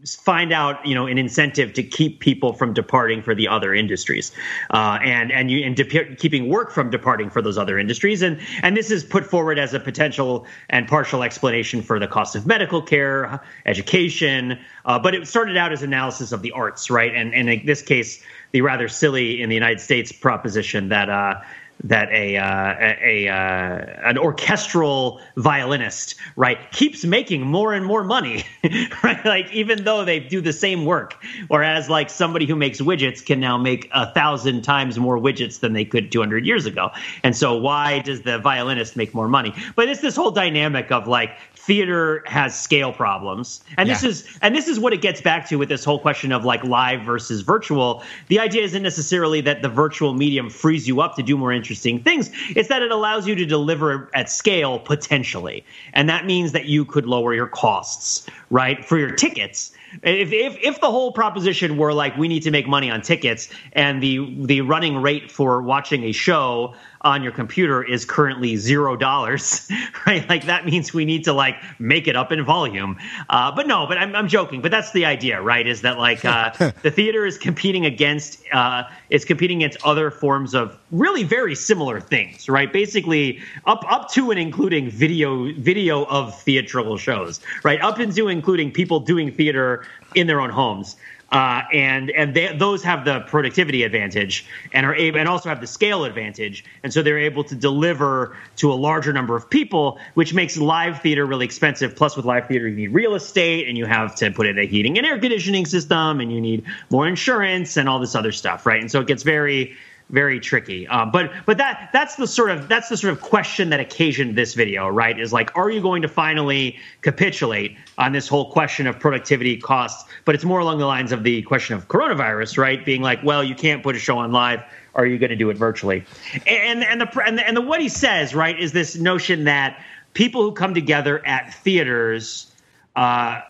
find 0.06 0.52
out 0.52 0.84
you 0.86 0.96
know 0.96 1.06
an 1.06 1.18
incentive 1.18 1.74
to 1.74 1.84
keep 1.84 2.20
people 2.20 2.54
from 2.54 2.74
departing 2.74 3.22
for 3.22 3.36
the 3.36 3.48
other 3.48 3.74
industries 3.74 4.32
uh, 4.72 4.98
and 5.04 5.32
and 5.32 5.52
you 5.52 5.64
and 5.64 5.76
de- 5.76 6.16
keeping 6.16 6.50
work 6.50 6.72
from 6.72 6.90
departing 6.90 7.30
for 7.30 7.42
those 7.42 7.58
other 7.58 7.78
industries. 7.78 8.22
And 8.22 8.40
and 8.64 8.76
this 8.76 8.90
is 8.90 9.04
put 9.04 9.26
forward 9.26 9.60
as 9.60 9.74
a 9.74 9.80
potential 9.80 10.46
and 10.70 10.88
partial 10.88 11.24
explanation 11.24 11.82
for 11.82 12.00
the 12.00 12.08
cost 12.08 12.36
of 12.36 12.48
medical 12.48 12.82
care 12.82 13.42
education 13.66 14.60
uh, 14.86 14.98
but 14.98 15.14
it 15.14 15.28
started 15.28 15.58
out 15.58 15.72
as 15.72 15.84
analysis 15.84 16.32
of 16.32 16.42
the 16.42 16.52
arts 16.52 16.90
right? 16.90 17.14
And 17.14 17.34
and 17.34 17.50
in 17.50 17.66
this 17.66 17.82
case 17.82 18.24
the 18.52 18.62
rather 18.62 18.88
silly 18.88 19.42
in 19.42 19.50
the 19.50 19.56
United 19.56 19.82
States 19.82 20.12
proposition 20.12 20.90
that 20.90 21.10
uh, 21.10 21.42
that 21.84 22.10
a, 22.12 22.38
uh, 22.38 22.96
a, 23.02 23.28
uh, 23.28 24.10
an 24.10 24.18
orchestral 24.18 25.22
violinist 25.36 26.16
right 26.36 26.72
keeps 26.72 27.06
making 27.06 27.42
more 27.42 27.74
and 27.74 27.86
more 27.86 28.04
money 28.04 28.44
right? 29.04 29.24
Like 29.26 29.52
even 29.52 29.84
though 29.84 30.06
they 30.06 30.20
do 30.20 30.42
the 30.42 30.54
same 30.54 30.86
work. 30.86 31.16
Whereas 31.48 31.90
like 31.90 32.10
somebody 32.10 32.46
who 32.46 32.56
makes 32.56 32.82
widgets 32.82 33.24
can 33.24 33.40
now 33.40 33.58
make 33.58 33.90
a 33.94 34.12
thousand 34.14 34.64
times 34.64 34.98
more 34.98 35.18
widgets 35.18 35.60
than 35.60 35.74
they 35.74 35.86
could 35.86 36.12
200 36.12 36.46
years 36.46 36.66
ago. 36.66 36.92
And 37.24 37.36
so 37.36 37.56
why 37.58 38.00
does 38.00 38.22
the 38.22 38.40
violinist 38.40 38.96
make 38.96 39.14
more 39.14 39.28
money? 39.28 39.54
But 39.76 39.90
it's 39.90 40.02
this 40.02 40.16
whole 40.16 40.32
dynamic 40.32 40.92
of 40.92 41.08
like 41.08 41.32
theater 41.68 42.24
has 42.26 42.58
scale 42.58 42.94
problems. 42.94 43.62
And 43.78 43.88
yeah. 43.88 43.94
this 43.94 44.04
is 44.04 44.40
and 44.42 44.56
this 44.56 44.70
is 44.70 44.80
what 44.80 44.94
it 44.94 45.02
gets 45.02 45.20
back 45.20 45.48
to 45.50 45.58
with 45.58 45.68
this 45.68 45.84
whole 45.84 46.00
question 46.00 46.32
of 46.32 46.46
like 46.46 46.64
live 46.64 47.02
versus 47.02 47.42
virtual. 47.42 48.04
The 48.30 48.40
idea 48.40 48.64
isn't 48.64 48.82
necessarily 48.82 49.42
that 49.42 49.62
the 49.62 49.70
virtual 49.70 50.14
medium 50.14 50.50
frees 50.50 50.88
you 50.88 51.02
up 51.02 51.18
to 51.18 51.24
do 51.24 51.38
more 51.38 51.52
interesting 51.52 52.02
things. 52.02 52.32
It's 52.56 52.70
that 52.70 52.82
it 52.82 52.92
allows 52.92 53.28
you 53.28 53.36
to 53.36 53.46
deliver 53.46 54.10
at 54.16 54.30
scale 54.30 54.80
potentially. 54.80 55.66
And 55.94 56.08
that 56.10 56.26
means 56.26 56.54
that 56.54 56.66
you 56.66 56.86
could 56.86 57.06
lower 57.06 57.34
your 57.34 57.48
costs 57.48 58.26
right 58.50 58.84
for 58.86 58.98
your 58.98 59.12
tickets 59.12 59.74
if, 60.04 60.32
if 60.32 60.58
if 60.62 60.82
the 60.82 60.92
whole 60.92 61.12
proposition 61.12 61.78
were 61.78 61.94
like 61.94 62.16
we 62.18 62.28
need 62.28 62.44
to 62.44 62.52
make 62.52 62.68
money 62.68 62.90
on 62.90 63.02
tickets 63.02 63.50
and 63.74 64.02
the 64.02 64.46
the 64.46 64.62
running 64.62 65.02
rate 65.02 65.32
for 65.32 65.62
watching 65.62 66.04
a 66.04 66.12
show 66.12 66.76
on 67.02 67.24
your 67.24 67.32
computer 67.32 67.84
is 67.84 68.06
currently 68.06 68.58
zero 68.58 68.96
dollars, 68.96 69.70
right? 70.08 70.28
Like 70.28 70.46
that 70.46 70.66
means 70.66 70.94
we 70.94 71.06
need 71.06 71.24
to 71.26 71.34
like 71.34 71.56
make 71.80 72.08
it 72.08 72.16
up 72.16 72.32
in 72.32 72.44
volume. 72.44 72.98
Uh, 73.30 73.52
but 73.56 73.68
no, 73.68 73.88
but 73.88 73.98
I'm, 73.98 74.16
I'm 74.16 74.28
joking. 74.28 74.62
But 74.62 74.72
that's 74.72 74.92
the 74.92 75.06
idea, 75.06 75.42
right? 75.42 75.66
Is 75.66 75.82
that 75.82 75.98
like 75.98 76.26
uh, 76.26 76.50
the 76.82 76.92
theater 76.92 77.26
is 77.26 77.38
competing 77.38 77.86
against 77.86 78.42
uh, 78.52 78.84
it's 79.10 79.26
competing 79.26 79.64
against 79.64 79.84
other 79.86 80.12
forms 80.12 80.54
of 80.54 80.78
really 80.92 81.24
very 81.24 81.56
similar 81.56 82.00
things, 82.00 82.50
right? 82.50 82.72
Basically, 82.72 83.40
up 83.66 83.84
up 83.90 84.12
to 84.12 84.32
and 84.32 84.40
including 84.40 84.90
video 84.90 85.52
video 85.54 86.06
of 86.06 86.40
theatrical 86.42 86.98
shows, 86.98 87.40
right? 87.64 87.82
Up 87.82 88.00
into 88.00 88.28
including 88.28 88.72
people 88.72 89.00
doing 89.00 89.32
theater 89.32 89.86
in 90.16 90.28
their 90.28 90.42
own 90.42 90.50
homes. 90.50 90.96
Uh, 91.30 91.62
and 91.74 92.10
and 92.12 92.34
they, 92.34 92.56
those 92.56 92.84
have 92.84 93.04
the 93.04 93.20
productivity 93.22 93.84
advantage 93.84 94.46
and 94.72 94.86
are 94.86 94.96
able 94.96 95.20
and 95.20 95.28
also 95.28 95.50
have 95.50 95.60
the 95.60 95.68
scale 95.68 96.06
advantage, 96.06 96.64
and 96.84 96.94
so 96.94 97.02
they're 97.02 97.20
able 97.20 97.44
to 97.44 97.54
deliver 97.54 98.38
to 98.56 98.72
a 98.72 98.76
larger 98.76 99.12
number 99.12 99.36
of 99.36 99.50
people, 99.50 100.00
which 100.14 100.34
makes 100.34 100.58
live 100.58 101.02
theater 101.02 101.26
really 101.26 101.44
expensive. 101.44 101.96
Plus, 101.98 102.16
with 102.16 102.26
live 102.26 102.48
theater, 102.48 102.68
you 102.68 102.76
need 102.76 102.94
real 102.94 103.14
estate, 103.14 103.68
and 103.68 103.78
you 103.78 103.86
have 103.86 104.16
to 104.16 104.32
put 104.32 104.48
in 104.48 104.58
a 104.58 104.66
heating 104.66 104.98
and 104.98 105.06
air 105.06 105.20
conditioning 105.20 105.66
system, 105.66 106.22
and 106.22 106.32
you 106.32 106.40
need 106.40 106.64
more 106.90 107.06
insurance 107.06 107.76
and 107.76 107.90
all 107.90 108.00
this 108.00 108.16
other 108.16 108.32
stuff, 108.32 108.66
right? 108.66 108.80
And 108.80 108.90
so 108.90 109.02
it 109.02 109.08
gets 109.08 109.24
very 109.24 109.76
very 110.10 110.40
tricky. 110.40 110.88
Um, 110.88 111.12
but 111.12 111.32
but 111.46 111.58
that 111.58 111.90
that's 111.92 112.16
the 112.16 112.28
sort 112.28 112.50
of 112.50 112.68
that's 112.68 112.90
the 112.90 112.98
sort 112.98 113.14
of 113.14 113.22
question 113.22 113.70
that 113.72 113.80
occasioned 113.80 114.38
this 114.38 114.54
video, 114.54 114.88
right? 114.88 115.20
Is 115.20 115.34
like, 115.34 115.56
are 115.56 115.70
you 115.70 115.82
going 115.82 116.02
to 116.04 116.08
finally 116.08 116.78
capitulate 117.02 117.78
on 117.98 118.14
this 118.14 118.28
whole 118.28 118.52
question 118.52 118.88
of 118.88 119.00
productivity 119.00 119.58
costs? 119.58 120.10
But 120.26 120.36
it's 120.36 120.46
more 120.46 120.60
along 120.60 120.80
the 120.80 120.86
lines 120.86 121.12
of 121.12 121.24
the 121.24 121.42
question 121.42 121.76
of 121.76 121.88
coronavirus, 121.88 122.58
right? 122.58 122.84
Being 122.84 123.02
like, 123.02 123.24
well, 123.24 123.44
you 123.44 123.56
can't 123.56 123.84
put 123.84 123.96
a 123.96 124.00
show 124.00 124.18
on 124.18 124.32
live. 124.32 124.64
Are 124.96 125.06
you 125.06 125.18
going 125.18 125.30
to 125.30 125.36
do 125.36 125.50
it 125.50 125.58
virtually? 125.58 126.06
And 126.48 126.84
and 126.84 127.02
the 127.02 127.24
and 127.26 127.38
the, 127.38 127.48
and 127.48 127.58
the 127.58 127.62
what 127.62 127.82
he 127.82 127.90
says, 127.90 128.34
right, 128.34 128.58
is 128.58 128.72
this 128.72 128.96
notion 128.96 129.44
that 129.44 129.84
people 130.14 130.42
who 130.42 130.54
come 130.54 130.74
together 130.74 131.26
at 131.26 131.54
theaters. 131.54 132.52
Uh, 132.96 133.42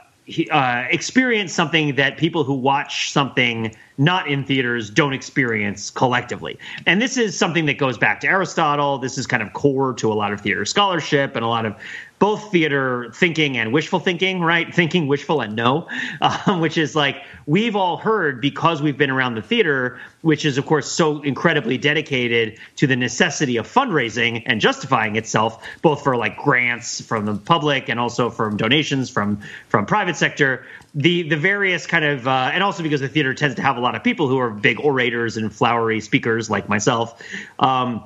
uh, 0.51 0.83
experience 0.89 1.53
something 1.53 1.95
that 1.95 2.17
people 2.17 2.43
who 2.43 2.55
watch 2.55 3.13
something 3.13 3.73
not 3.97 4.27
in 4.27 4.43
theaters 4.43 4.89
don't 4.89 5.13
experience 5.13 5.89
collectively. 5.89 6.59
And 6.85 7.01
this 7.01 7.17
is 7.17 7.37
something 7.37 7.65
that 7.65 7.77
goes 7.77 7.97
back 7.97 8.19
to 8.21 8.27
Aristotle. 8.27 8.99
This 8.99 9.17
is 9.17 9.25
kind 9.25 9.41
of 9.41 9.53
core 9.53 9.93
to 9.93 10.11
a 10.11 10.15
lot 10.15 10.33
of 10.33 10.41
theater 10.41 10.65
scholarship 10.65 11.35
and 11.35 11.43
a 11.43 11.47
lot 11.47 11.65
of 11.65 11.75
both 12.19 12.51
theater 12.51 13.11
thinking 13.13 13.57
and 13.57 13.71
wishful 13.71 13.99
thinking, 13.99 14.41
right? 14.41 14.73
Thinking 14.73 15.07
wishful 15.07 15.41
and 15.41 15.55
no, 15.55 15.87
um, 16.21 16.59
which 16.59 16.77
is 16.77 16.95
like 16.95 17.23
we've 17.45 17.75
all 17.75 17.97
heard 17.97 18.41
because 18.41 18.81
we've 18.81 18.97
been 18.97 19.11
around 19.11 19.35
the 19.35 19.41
theater, 19.41 19.99
which 20.21 20.45
is, 20.45 20.57
of 20.57 20.65
course, 20.65 20.91
so 20.91 21.21
incredibly 21.21 21.77
dedicated 21.77 22.59
to 22.77 22.87
the 22.87 22.95
necessity 22.95 23.57
of 23.57 23.71
fundraising 23.71 24.43
and 24.45 24.59
justifying 24.59 25.15
itself, 25.15 25.63
both 25.81 26.03
for 26.03 26.15
like 26.17 26.37
grants 26.37 27.01
from 27.01 27.25
the 27.25 27.35
public 27.35 27.87
and 27.87 27.99
also 27.99 28.29
from 28.29 28.57
donations 28.57 29.09
from 29.09 29.39
from 29.69 29.85
private 29.85 30.15
sector. 30.15 30.65
The 30.95 31.29
the 31.29 31.37
various 31.37 31.85
kind 31.85 32.03
of 32.03 32.27
uh, 32.27 32.49
and 32.51 32.63
also 32.63 32.81
because 32.81 33.01
the 33.01 33.09
theater 33.09 33.35
tends 33.35 33.55
to 33.57 33.61
have 33.61 33.77
a 33.77 33.79
lot 33.79 33.86
of 33.95 34.03
people 34.03 34.27
who 34.27 34.39
are 34.39 34.49
big 34.49 34.79
orators 34.79 35.37
and 35.37 35.53
flowery 35.53 36.01
speakers 36.01 36.49
like 36.49 36.67
myself. 36.67 37.21
Um, 37.59 38.03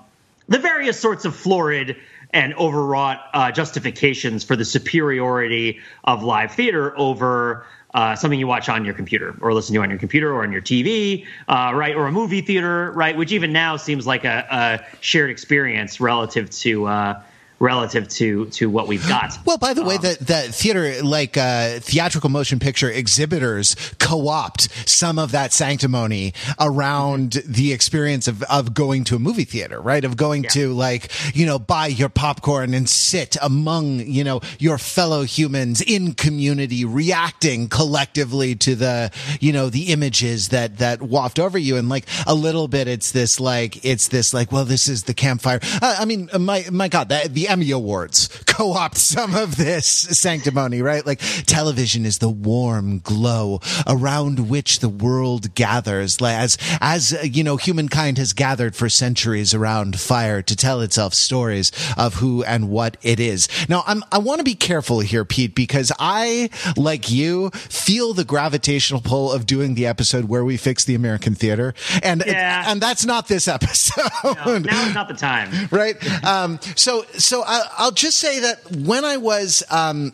the 0.47 0.59
various 0.59 0.99
sorts 0.99 1.25
of 1.25 1.35
florid 1.35 1.95
and 2.33 2.53
overwrought 2.55 3.21
uh, 3.33 3.51
justifications 3.51 4.43
for 4.43 4.55
the 4.55 4.65
superiority 4.65 5.79
of 6.03 6.23
live 6.23 6.53
theater 6.53 6.97
over 6.97 7.65
uh, 7.93 8.15
something 8.15 8.39
you 8.39 8.47
watch 8.47 8.69
on 8.69 8.85
your 8.85 8.93
computer 8.93 9.35
or 9.41 9.53
listen 9.53 9.75
to 9.75 9.81
on 9.81 9.89
your 9.89 9.99
computer 9.99 10.33
or 10.33 10.43
on 10.43 10.51
your 10.51 10.61
TV, 10.61 11.25
uh, 11.49 11.71
right? 11.73 11.95
Or 11.95 12.07
a 12.07 12.11
movie 12.11 12.41
theater, 12.41 12.91
right? 12.91 13.15
Which 13.15 13.31
even 13.33 13.51
now 13.51 13.75
seems 13.75 14.07
like 14.07 14.23
a, 14.23 14.47
a 14.49 14.97
shared 15.01 15.29
experience 15.29 15.99
relative 15.99 16.49
to 16.51 16.85
uh, 16.85 17.21
relative 17.61 18.07
to 18.07 18.47
to 18.47 18.69
what 18.69 18.87
we've 18.87 19.07
got. 19.07 19.37
Well, 19.45 19.57
by 19.57 19.73
the 19.73 19.81
um, 19.81 19.87
way, 19.87 19.97
that 19.97 20.19
that 20.19 20.53
theater 20.53 21.03
like 21.03 21.37
uh, 21.37 21.79
theatrical 21.79 22.29
motion 22.29 22.59
picture 22.59 22.89
exhibitors 22.89 23.75
co-opt 23.99 24.69
some 24.89 25.19
of 25.19 25.31
that 25.31 25.53
sanctimony 25.53 26.33
around 26.59 27.43
the 27.45 27.71
experience 27.71 28.27
of 28.27 28.41
of 28.43 28.73
going 28.73 29.03
to 29.05 29.15
a 29.15 29.19
movie 29.19 29.43
theater, 29.43 29.79
right? 29.79 30.03
Of 30.03 30.17
going 30.17 30.43
yeah. 30.43 30.49
to 30.49 30.73
like 30.73 31.11
you 31.35 31.45
know 31.45 31.59
buy 31.59 31.87
your 31.87 32.09
popcorn 32.09 32.73
and 32.73 32.89
sit 32.89 33.37
among 33.41 33.99
you 33.99 34.23
know 34.23 34.41
your 34.57 34.77
fellow 34.77 35.23
humans 35.23 35.81
in 35.81 36.13
community, 36.13 36.83
reacting 36.83 37.69
collectively 37.69 38.55
to 38.55 38.75
the 38.75 39.11
you 39.39 39.53
know 39.53 39.69
the 39.69 39.91
images 39.93 40.49
that 40.49 40.79
that 40.79 41.01
waft 41.01 41.37
over 41.39 41.59
you, 41.59 41.77
and 41.77 41.89
like 41.89 42.07
a 42.25 42.33
little 42.33 42.67
bit, 42.67 42.87
it's 42.87 43.11
this 43.11 43.39
like 43.39 43.85
it's 43.85 44.07
this 44.07 44.33
like 44.33 44.51
well, 44.51 44.65
this 44.65 44.87
is 44.87 45.03
the 45.03 45.13
campfire. 45.13 45.59
Uh, 45.81 45.97
I 45.99 46.05
mean, 46.05 46.27
my 46.39 46.65
my 46.71 46.87
God, 46.87 47.09
that 47.09 47.33
the 47.33 47.50
Emmy 47.51 47.71
Awards 47.71 48.29
co 48.45 48.71
opt 48.71 48.97
some 48.97 49.35
of 49.35 49.57
this 49.57 49.85
sanctimony, 49.85 50.81
right? 50.81 51.05
Like 51.05 51.19
television 51.45 52.05
is 52.05 52.19
the 52.19 52.29
warm 52.29 52.99
glow 52.99 53.59
around 53.85 54.49
which 54.49 54.79
the 54.79 54.87
world 54.87 55.53
gathers 55.53 56.21
as, 56.21 56.57
as, 56.79 57.11
you 57.23 57.43
know, 57.43 57.57
humankind 57.57 58.17
has 58.19 58.31
gathered 58.31 58.73
for 58.73 58.87
centuries 58.87 59.53
around 59.53 59.99
fire 59.99 60.41
to 60.41 60.55
tell 60.55 60.79
itself 60.79 61.13
stories 61.13 61.73
of 61.97 62.15
who 62.15 62.41
and 62.43 62.69
what 62.69 62.95
it 63.01 63.19
is. 63.19 63.49
Now, 63.67 63.83
I'm, 63.85 64.01
I 64.13 64.19
want 64.19 64.39
to 64.39 64.45
be 64.45 64.55
careful 64.55 65.01
here, 65.01 65.25
Pete, 65.25 65.53
because 65.53 65.91
I, 65.99 66.49
like 66.77 67.11
you, 67.11 67.49
feel 67.49 68.13
the 68.13 68.23
gravitational 68.23 69.01
pull 69.01 69.29
of 69.29 69.45
doing 69.45 69.75
the 69.75 69.87
episode 69.87 70.25
where 70.25 70.45
we 70.45 70.55
fix 70.55 70.85
the 70.85 70.95
American 70.95 71.35
theater. 71.35 71.73
And, 72.01 72.23
yeah. 72.25 72.63
and 72.67 72.79
that's 72.79 73.05
not 73.05 73.27
this 73.27 73.49
episode. 73.49 74.09
No, 74.23 74.57
now 74.59 74.87
is 74.87 74.95
not 74.95 75.09
the 75.09 75.15
time. 75.15 75.49
right. 75.71 76.23
Um, 76.23 76.59
so, 76.75 77.03
so 77.17 77.40
I, 77.45 77.85
will 77.85 77.91
just 77.91 78.17
say 78.17 78.39
that 78.39 78.59
when 78.71 79.05
I 79.05 79.17
was, 79.17 79.63
um, 79.69 80.13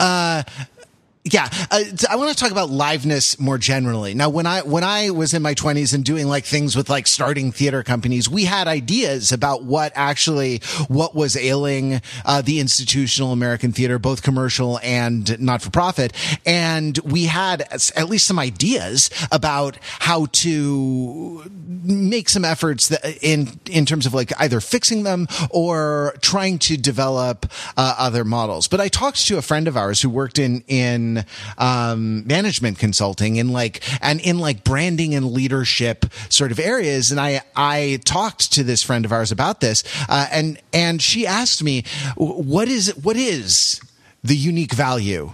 uh, 0.00 0.42
yeah, 1.26 1.48
uh, 1.70 1.82
I 2.10 2.16
want 2.16 2.32
to 2.32 2.36
talk 2.36 2.50
about 2.52 2.68
liveness 2.68 3.40
more 3.40 3.56
generally. 3.56 4.12
Now, 4.12 4.28
when 4.28 4.44
I 4.44 4.60
when 4.60 4.84
I 4.84 5.08
was 5.08 5.32
in 5.32 5.40
my 5.40 5.54
twenties 5.54 5.94
and 5.94 6.04
doing 6.04 6.26
like 6.26 6.44
things 6.44 6.76
with 6.76 6.90
like 6.90 7.06
starting 7.06 7.50
theater 7.50 7.82
companies, 7.82 8.28
we 8.28 8.44
had 8.44 8.68
ideas 8.68 9.32
about 9.32 9.64
what 9.64 9.92
actually 9.94 10.58
what 10.88 11.14
was 11.14 11.34
ailing 11.34 12.02
uh, 12.26 12.42
the 12.42 12.60
institutional 12.60 13.32
American 13.32 13.72
theater, 13.72 13.98
both 13.98 14.22
commercial 14.22 14.78
and 14.82 15.40
not 15.40 15.62
for 15.62 15.70
profit, 15.70 16.12
and 16.44 16.98
we 16.98 17.24
had 17.24 17.62
at 17.72 18.10
least 18.10 18.26
some 18.26 18.38
ideas 18.38 19.08
about 19.32 19.78
how 20.00 20.26
to 20.26 21.50
make 21.84 22.28
some 22.28 22.44
efforts 22.44 22.88
that, 22.88 23.18
in 23.22 23.58
in 23.70 23.86
terms 23.86 24.04
of 24.04 24.12
like 24.12 24.30
either 24.38 24.60
fixing 24.60 25.04
them 25.04 25.26
or 25.48 26.14
trying 26.20 26.58
to 26.58 26.76
develop 26.76 27.50
uh, 27.78 27.94
other 27.98 28.24
models. 28.24 28.68
But 28.68 28.82
I 28.82 28.88
talked 28.88 29.26
to 29.26 29.38
a 29.38 29.42
friend 29.42 29.66
of 29.68 29.76
ours 29.78 30.02
who 30.02 30.10
worked 30.10 30.38
in 30.38 30.62
in 30.68 31.13
um, 31.58 32.26
management 32.26 32.78
consulting 32.78 33.36
in 33.36 33.52
like 33.52 33.82
and 34.02 34.20
in 34.20 34.38
like 34.38 34.64
branding 34.64 35.14
and 35.14 35.30
leadership 35.30 36.06
sort 36.28 36.52
of 36.52 36.58
areas. 36.58 37.10
And 37.10 37.20
I 37.20 37.42
I 37.56 38.00
talked 38.04 38.52
to 38.52 38.64
this 38.64 38.82
friend 38.82 39.04
of 39.04 39.12
ours 39.12 39.32
about 39.32 39.60
this, 39.60 39.84
uh, 40.08 40.26
and 40.30 40.58
and 40.72 41.00
she 41.00 41.26
asked 41.26 41.62
me, 41.62 41.84
what 42.16 42.68
is 42.68 42.94
what 42.96 43.16
is 43.16 43.80
the 44.22 44.36
unique 44.36 44.72
value 44.72 45.32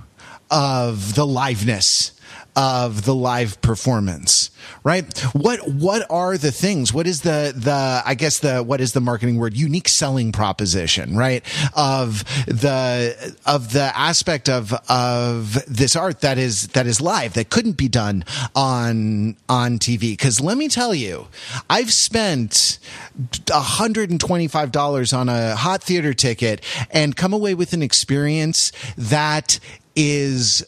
of 0.50 1.14
the 1.14 1.24
liveness 1.24 2.12
of 2.60 3.06
the 3.06 3.14
live 3.14 3.58
performance 3.62 4.50
right? 4.84 5.18
What 5.32 5.60
what 5.68 6.06
are 6.10 6.36
the 6.36 6.52
things? 6.52 6.92
What 6.92 7.06
is 7.06 7.22
the 7.22 7.52
the 7.56 8.02
i 8.04 8.14
guess 8.14 8.40
the 8.40 8.62
what 8.62 8.80
is 8.80 8.92
the 8.92 9.00
marketing 9.00 9.38
word? 9.38 9.56
Unique 9.56 9.88
selling 9.88 10.32
proposition 10.32 11.16
right? 11.16 11.44
Of 11.74 12.24
the 12.46 13.34
of 13.46 13.72
the 13.72 13.92
aspect 13.96 14.48
of 14.48 14.72
of 14.88 15.64
this 15.66 15.96
art 15.96 16.20
that 16.20 16.38
is 16.38 16.68
that 16.68 16.86
is 16.86 17.00
live 17.00 17.34
that 17.34 17.50
couldn't 17.50 17.76
be 17.76 17.88
done 17.88 18.24
on 18.54 19.36
on 19.48 19.78
tv 19.78 20.12
because 20.12 20.40
let 20.40 20.56
me 20.56 20.68
tell 20.68 20.94
you 20.94 21.26
i've 21.68 21.92
spent 21.92 22.78
$125 23.18 25.16
on 25.16 25.28
a 25.28 25.56
hot 25.56 25.82
theater 25.82 26.14
ticket 26.14 26.64
and 26.90 27.16
come 27.16 27.32
away 27.32 27.54
with 27.54 27.72
an 27.72 27.82
experience 27.82 28.72
that 28.96 29.58
is 29.96 30.64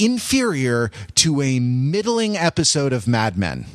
inferior 0.00 0.90
to 1.16 1.42
a 1.42 1.60
middling 1.60 2.36
episode 2.36 2.92
of 2.92 3.06
Mad 3.06 3.36
Men. 3.36 3.66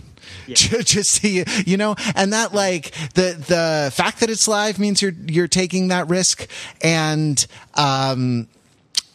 Yeah. 0.47 0.55
Just 0.81 1.11
see, 1.11 1.43
you 1.65 1.77
know, 1.77 1.95
and 2.15 2.33
that 2.33 2.53
like 2.53 2.91
the 3.13 3.35
the 3.47 3.91
fact 3.93 4.19
that 4.19 4.29
it's 4.29 4.47
live 4.47 4.79
means 4.79 5.01
you're 5.01 5.13
you're 5.27 5.47
taking 5.47 5.89
that 5.89 6.09
risk, 6.09 6.47
and 6.81 7.45
um, 7.75 8.47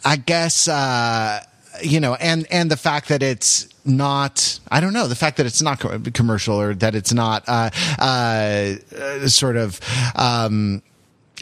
I 0.05 0.16
guess 0.16 0.68
uh, 0.68 1.42
you 1.83 2.01
know, 2.01 2.14
and 2.14 2.46
and 2.51 2.70
the 2.70 2.77
fact 2.77 3.09
that 3.09 3.23
it's 3.23 3.68
not 3.83 4.61
i 4.70 4.79
don't 4.79 4.92
know 4.92 5.09
the 5.09 5.14
fact 5.14 5.38
that 5.38 5.46
it's 5.46 5.62
not 5.62 5.81
commercial 6.12 6.61
or 6.61 6.75
that 6.75 6.94
it's 6.94 7.14
not 7.14 7.42
uh, 7.49 7.70
uh, 7.99 8.75
sort 9.27 9.57
of 9.57 9.81
um, 10.16 10.83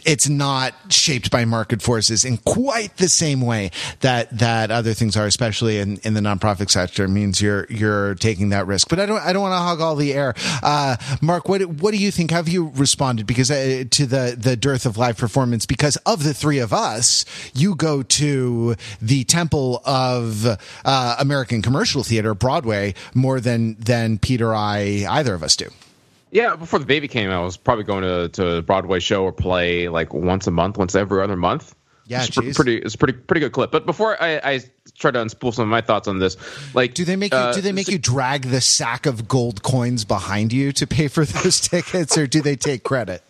it's 0.05 0.29
not 0.29 0.73
shaped 0.89 1.31
by 1.31 1.45
market 1.45 1.81
forces 1.81 2.25
in 2.25 2.37
quite 2.37 2.97
the 2.97 3.09
same 3.09 3.41
way 3.41 3.71
that 4.01 4.37
that 4.37 4.71
other 4.71 4.93
things 4.93 5.15
are, 5.17 5.25
especially 5.25 5.79
in, 5.79 5.97
in 5.97 6.13
the 6.13 6.21
nonprofit 6.21 6.69
sector. 6.69 7.05
It 7.05 7.09
Means 7.09 7.41
you're 7.41 7.65
you're 7.69 8.15
taking 8.15 8.49
that 8.49 8.67
risk. 8.67 8.89
But 8.89 8.99
I 8.99 9.05
don't 9.05 9.21
I 9.21 9.33
don't 9.33 9.41
want 9.41 9.53
to 9.53 9.57
hog 9.57 9.81
all 9.81 9.95
the 9.95 10.13
air. 10.13 10.33
Uh, 10.63 10.95
Mark, 11.21 11.49
what 11.49 11.65
what 11.65 11.91
do 11.91 11.97
you 11.97 12.11
think? 12.11 12.31
Have 12.31 12.47
you 12.47 12.71
responded 12.75 13.27
because 13.27 13.51
uh, 13.51 13.83
to 13.89 14.05
the 14.05 14.35
the 14.37 14.55
dearth 14.55 14.85
of 14.85 14.97
live 14.97 15.17
performance? 15.17 15.65
Because 15.65 15.95
of 16.05 16.23
the 16.23 16.33
three 16.33 16.59
of 16.59 16.73
us, 16.73 17.25
you 17.53 17.75
go 17.75 18.03
to 18.03 18.75
the 19.01 19.23
temple 19.25 19.81
of 19.85 20.45
uh, 20.85 21.15
American 21.19 21.61
commercial 21.61 22.03
theater, 22.03 22.33
Broadway, 22.33 22.93
more 23.13 23.39
than 23.39 23.75
than 23.79 24.17
Peter 24.17 24.53
I 24.53 25.05
either 25.09 25.33
of 25.33 25.43
us 25.43 25.55
do. 25.55 25.69
Yeah, 26.31 26.55
before 26.55 26.79
the 26.79 26.85
baby 26.85 27.07
came 27.07 27.29
out, 27.29 27.41
I 27.41 27.45
was 27.45 27.57
probably 27.57 27.85
going 27.85 28.03
to 28.03 28.29
to 28.29 28.57
a 28.57 28.61
Broadway 28.61 28.99
show 28.99 29.23
or 29.23 29.31
play 29.31 29.89
like 29.89 30.13
once 30.13 30.47
a 30.47 30.51
month, 30.51 30.77
once 30.77 30.95
every 30.95 31.21
other 31.21 31.35
month. 31.35 31.75
Yeah, 32.05 32.23
it's 32.23 32.57
pretty. 32.57 32.77
It's 32.77 32.95
pretty 32.95 33.13
pretty 33.13 33.41
good 33.41 33.51
clip. 33.51 33.71
But 33.71 33.85
before 33.85 34.21
I, 34.21 34.41
I 34.43 34.59
try 34.95 35.11
to 35.11 35.19
unspool 35.19 35.53
some 35.53 35.63
of 35.63 35.69
my 35.69 35.81
thoughts 35.81 36.07
on 36.07 36.17
this, 36.17 36.37
like, 36.73 36.95
do 36.95 37.05
they 37.05 37.15
make 37.15 37.33
uh, 37.33 37.53
do 37.53 37.61
they 37.61 37.71
make 37.71 37.85
so, 37.85 37.91
you 37.91 37.99
drag 37.99 38.43
the 38.43 38.61
sack 38.61 39.05
of 39.05 39.27
gold 39.27 39.61
coins 39.61 40.05
behind 40.05 40.51
you 40.51 40.71
to 40.71 40.87
pay 40.87 41.07
for 41.07 41.23
those 41.23 41.59
tickets, 41.69 42.17
or 42.17 42.25
do 42.25 42.41
they 42.41 42.55
take 42.55 42.83
credit? 42.83 43.28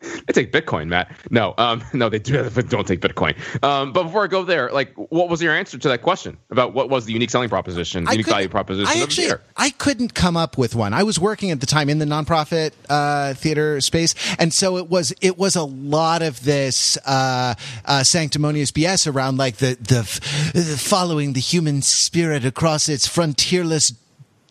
They 0.00 0.32
take 0.32 0.52
Bitcoin, 0.52 0.88
Matt. 0.88 1.10
No, 1.30 1.54
um, 1.56 1.82
no, 1.92 2.08
they 2.08 2.18
do, 2.18 2.48
don't 2.68 2.86
take 2.86 3.00
Bitcoin. 3.00 3.34
Um, 3.64 3.92
but 3.92 4.04
before 4.04 4.24
I 4.24 4.26
go 4.26 4.44
there, 4.44 4.70
like, 4.70 4.92
what 4.94 5.28
was 5.28 5.40
your 5.42 5.54
answer 5.54 5.78
to 5.78 5.88
that 5.88 6.02
question 6.02 6.36
about 6.50 6.74
what 6.74 6.90
was 6.90 7.06
the 7.06 7.12
unique 7.12 7.30
selling 7.30 7.48
proposition, 7.48 8.04
the 8.04 8.12
unique 8.12 8.26
value 8.26 8.48
proposition 8.48 8.86
I 8.86 9.02
actually, 9.02 9.30
I 9.56 9.70
couldn't 9.70 10.14
come 10.14 10.36
up 10.36 10.58
with 10.58 10.74
one. 10.74 10.92
I 10.92 11.02
was 11.02 11.18
working 11.18 11.50
at 11.50 11.60
the 11.60 11.66
time 11.66 11.88
in 11.88 11.98
the 11.98 12.04
nonprofit 12.04 12.72
uh, 12.88 13.34
theater 13.34 13.80
space, 13.80 14.14
and 14.38 14.52
so 14.52 14.76
it 14.76 14.88
was 14.88 15.14
it 15.20 15.38
was 15.38 15.56
a 15.56 15.64
lot 15.64 16.22
of 16.22 16.44
this 16.44 16.98
uh, 17.06 17.54
uh, 17.84 18.04
sanctimonious 18.04 18.72
BS 18.72 19.12
around 19.12 19.38
like 19.38 19.56
the 19.56 19.76
the, 19.80 20.02
the 20.52 20.76
following 20.78 21.32
the 21.32 21.40
human 21.40 21.82
spirit 21.82 22.44
across 22.44 22.88
its 22.88 23.08
frontierless 23.08 23.94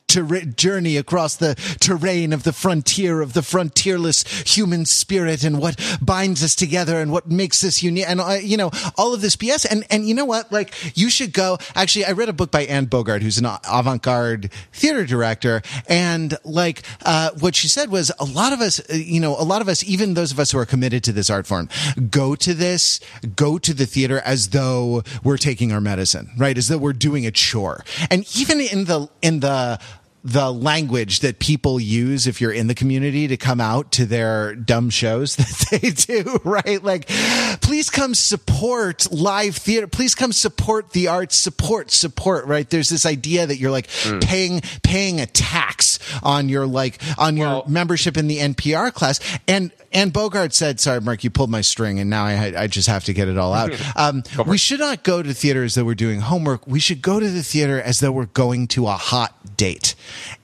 ter- 0.08 0.42
journey 0.42 0.98
across 0.98 1.36
the 1.36 1.56
terrain 1.80 2.34
of 2.34 2.44
the 2.44 2.54
frontier 2.54 3.22
of 3.22 3.34
the 3.34 3.42
frontierless 3.42 4.48
human 4.48 4.86
spirit 4.86 5.44
and 5.44 5.60
what 5.60 5.80
binds 6.02 6.44
us 6.44 6.56
together 6.56 7.00
and 7.00 7.12
what 7.12 7.30
makes 7.30 7.64
us 7.64 7.84
unique 7.84 8.06
and 8.08 8.22
uh, 8.22 8.38
you 8.42 8.58
know 8.58 8.72
all 8.98 9.14
of 9.14 9.22
this 9.22 9.36
BS 9.36 9.66
and 9.70 9.86
and 9.90 10.08
you 10.08 10.14
know 10.14 10.26
what? 10.26 10.52
Like 10.52 10.74
you 10.98 11.10
should 11.10 11.34
go. 11.34 11.58
Actually 11.76 12.06
I 12.06 12.12
read 12.12 12.30
a 12.30 12.34
book 12.34 12.52
by 12.52 12.62
Anne 12.66 12.86
Bogart 12.86 13.22
who's 13.22 13.38
an 13.38 13.46
avant-garde 13.46 14.52
theater 14.72 15.06
director. 15.06 15.62
And 15.88 16.38
like 16.44 16.84
uh, 17.04 17.32
what 17.40 17.56
she 17.56 17.68
said 17.68 17.90
was 17.90 18.12
a 18.20 18.26
lot 18.26 18.54
of 18.54 18.62
us 18.62 18.80
uh, 18.90 18.94
you 18.94 19.20
know 19.20 19.36
a 19.38 19.44
lot 19.44 19.62
of 19.62 19.68
us 19.68 19.84
even 19.84 20.14
those 20.14 20.32
of 20.32 20.40
us 20.40 20.52
who 20.52 20.60
are 20.60 20.66
committed 20.66 21.04
to 21.06 21.12
this 21.12 21.30
art 21.30 21.48
form 21.48 21.70
go 22.10 22.36
to 22.36 22.54
this 22.54 23.00
go 23.36 23.58
to 23.58 23.74
the 23.74 23.86
theater 23.86 24.20
as 24.20 24.50
though 24.50 25.04
we're 25.24 25.38
taking 25.38 25.72
our 25.72 25.82
medicine 25.82 26.30
right? 26.38 26.58
As 26.58 26.68
though 26.68 26.78
we're 26.78 26.94
doing 26.94 27.26
a 27.26 27.32
chore. 27.32 27.84
And 28.10 28.26
even 28.38 28.60
in 28.60 28.86
the 28.86 29.10
in 29.22 29.40
the 29.40 29.80
the 30.26 30.52
language 30.52 31.20
that 31.20 31.38
people 31.38 31.80
use 31.80 32.26
if 32.26 32.42
you're 32.42 32.52
in 32.52 32.66
the 32.66 32.74
community 32.74 33.28
to 33.28 33.38
come 33.38 33.62
out 33.62 33.92
to 33.92 34.08
their 34.08 34.56
dumb 34.56 34.90
shows 34.90 35.36
that 35.38 35.68
they 35.70 35.92
do, 35.92 36.40
right? 36.44 36.84
Like, 36.84 37.08
please 37.62 37.92
come 37.92 38.16
support 38.16 39.12
live 39.12 39.56
theater. 39.56 39.86
Please 39.86 40.16
come 40.16 40.34
support 40.34 40.94
the 40.94 41.10
arts. 41.10 41.36
Support, 41.36 41.92
support, 41.92 42.46
right? 42.48 42.68
There's 42.68 42.90
this 42.90 43.06
idea 43.06 43.46
that 43.46 43.58
you're 43.58 43.70
like 43.70 43.88
mm. 43.88 44.24
paying, 44.24 44.62
paying 44.82 45.22
a 45.22 45.28
tax 45.28 46.00
on 46.24 46.50
your 46.50 46.66
like, 46.66 47.00
on 47.20 47.38
your 47.38 47.48
well, 47.48 47.66
membership 47.68 48.18
in 48.18 48.26
the 48.28 48.40
NPR 48.40 48.92
class. 48.92 49.20
And, 49.48 49.72
and 49.96 50.12
Bogart 50.12 50.54
said, 50.54 50.82
sorry, 50.82 51.00
Mark, 51.00 51.24
you 51.24 51.30
pulled 51.30 51.50
my 51.50 51.62
string 51.62 52.00
and 52.02 52.10
now 52.10 52.26
I, 52.26 52.54
I 52.64 52.68
just 52.68 52.90
have 52.90 53.06
to 53.06 53.14
get 53.14 53.30
it 53.30 53.38
all 53.38 53.54
out. 53.54 53.72
Um, 53.98 54.24
we 54.46 54.58
should 54.58 54.80
not 54.80 55.04
go 55.04 55.24
to 55.24 55.34
theater 55.34 55.64
as 55.64 55.76
though 55.76 55.86
we're 55.86 55.96
doing 55.96 56.20
homework. 56.20 56.68
We 56.68 56.82
should 56.82 57.02
go 57.02 57.20
to 57.20 57.30
the 57.30 57.44
theater 57.44 57.82
as 57.82 58.02
though 58.02 58.12
we're 58.12 58.26
going 58.26 58.68
to 58.70 58.88
a 58.88 58.92
hot 58.92 59.56
date. 59.56 59.96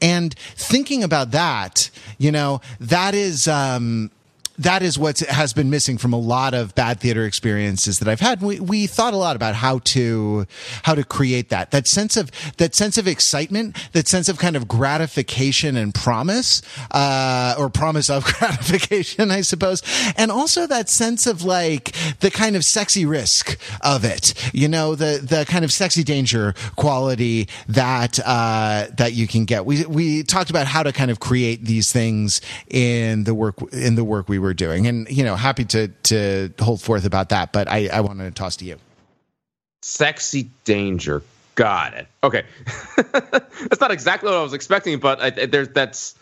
And 0.01 0.33
thinking 0.55 1.03
about 1.03 1.31
that, 1.31 1.89
you 2.17 2.31
know, 2.31 2.61
that 2.79 3.13
is, 3.13 3.49
um, 3.49 4.09
that 4.57 4.83
is 4.83 4.97
what 4.97 5.19
has 5.19 5.53
been 5.53 5.69
missing 5.69 5.97
from 5.97 6.13
a 6.13 6.17
lot 6.17 6.53
of 6.53 6.75
bad 6.75 6.99
theater 6.99 7.25
experiences 7.25 7.99
that 7.99 8.07
I've 8.07 8.19
had. 8.19 8.41
We, 8.41 8.59
we 8.59 8.87
thought 8.87 9.13
a 9.13 9.17
lot 9.17 9.35
about 9.35 9.55
how 9.55 9.79
to 9.79 10.45
how 10.83 10.95
to 10.95 11.03
create 11.03 11.49
that 11.49 11.71
that 11.71 11.87
sense 11.87 12.17
of 12.17 12.31
that 12.57 12.75
sense 12.75 12.97
of 12.97 13.07
excitement, 13.07 13.77
that 13.93 14.07
sense 14.07 14.29
of 14.29 14.37
kind 14.37 14.55
of 14.55 14.67
gratification 14.67 15.75
and 15.75 15.93
promise, 15.93 16.61
uh, 16.91 17.55
or 17.57 17.69
promise 17.69 18.09
of 18.09 18.23
gratification, 18.39 19.31
I 19.31 19.41
suppose, 19.41 19.81
and 20.17 20.31
also 20.31 20.67
that 20.67 20.89
sense 20.89 21.27
of 21.27 21.43
like 21.43 21.95
the 22.19 22.31
kind 22.31 22.55
of 22.55 22.65
sexy 22.65 23.05
risk 23.05 23.57
of 23.81 24.03
it. 24.05 24.33
You 24.53 24.67
know, 24.67 24.95
the 24.95 25.19
the 25.23 25.45
kind 25.45 25.65
of 25.65 25.71
sexy 25.71 26.03
danger 26.03 26.53
quality 26.75 27.47
that 27.67 28.19
uh, 28.25 28.87
that 28.97 29.13
you 29.13 29.27
can 29.27 29.45
get. 29.45 29.65
We 29.65 29.85
we 29.85 30.23
talked 30.23 30.49
about 30.49 30.67
how 30.67 30.83
to 30.83 30.91
kind 30.91 31.09
of 31.09 31.19
create 31.19 31.65
these 31.65 31.91
things 31.91 32.41
in 32.69 33.23
the 33.23 33.33
work 33.33 33.55
in 33.73 33.95
the 33.95 34.03
work 34.03 34.29
we 34.29 34.39
were 34.39 34.50
doing. 34.53 34.87
And, 34.87 35.09
you 35.09 35.23
know, 35.23 35.35
happy 35.35 35.65
to, 35.65 35.87
to 35.87 36.53
hold 36.59 36.81
forth 36.81 37.05
about 37.05 37.29
that, 37.29 37.53
but 37.53 37.67
I, 37.67 37.87
I 37.87 38.01
wanted 38.01 38.25
to 38.25 38.31
toss 38.31 38.55
to 38.57 38.65
you. 38.65 38.77
Sexy 39.81 40.49
danger. 40.65 41.23
Got 41.55 41.93
it. 41.95 42.07
Okay. 42.23 42.43
that's 42.95 43.81
not 43.81 43.91
exactly 43.91 44.29
what 44.29 44.37
I 44.37 44.43
was 44.43 44.53
expecting, 44.53 44.99
but 44.99 45.21
I, 45.21 45.29
there's, 45.45 45.69
that's, 45.69 46.15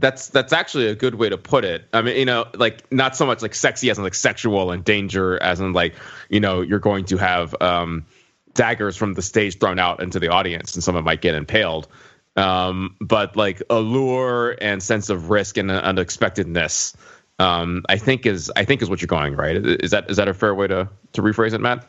that's 0.00 0.28
that's 0.28 0.52
actually 0.52 0.86
a 0.86 0.94
good 0.94 1.16
way 1.16 1.28
to 1.28 1.36
put 1.36 1.64
it. 1.64 1.86
I 1.92 2.02
mean, 2.02 2.16
you 2.16 2.24
know, 2.24 2.46
like 2.54 2.90
not 2.90 3.16
so 3.16 3.26
much 3.26 3.42
like 3.42 3.54
sexy 3.54 3.90
as 3.90 3.98
in 3.98 4.04
like 4.04 4.14
sexual 4.14 4.70
and 4.70 4.82
danger 4.82 5.40
as 5.42 5.60
in 5.60 5.72
like, 5.72 5.94
you 6.30 6.40
know, 6.40 6.62
you're 6.62 6.78
going 6.78 7.04
to 7.06 7.18
have 7.18 7.54
um, 7.60 8.06
daggers 8.54 8.96
from 8.96 9.14
the 9.14 9.22
stage 9.22 9.58
thrown 9.58 9.78
out 9.78 10.02
into 10.02 10.18
the 10.18 10.28
audience 10.28 10.74
and 10.74 10.82
someone 10.82 11.04
might 11.04 11.20
get 11.20 11.34
impaled. 11.34 11.88
Um, 12.36 12.96
but 13.00 13.36
like 13.36 13.62
allure 13.70 14.56
and 14.60 14.82
sense 14.82 15.10
of 15.10 15.30
risk 15.30 15.56
and 15.56 15.70
unexpectedness 15.70 16.96
um, 17.40 17.84
I 17.88 17.96
think 17.96 18.26
is 18.26 18.52
I 18.54 18.64
think 18.64 18.82
is 18.82 18.90
what 18.90 19.00
you're 19.00 19.06
going 19.06 19.34
right. 19.34 19.56
Is 19.56 19.90
that 19.90 20.10
is 20.10 20.16
that 20.18 20.28
a 20.28 20.34
fair 20.34 20.54
way 20.54 20.66
to 20.68 20.88
to 21.14 21.22
rephrase 21.22 21.54
it, 21.54 21.60
Matt? 21.60 21.86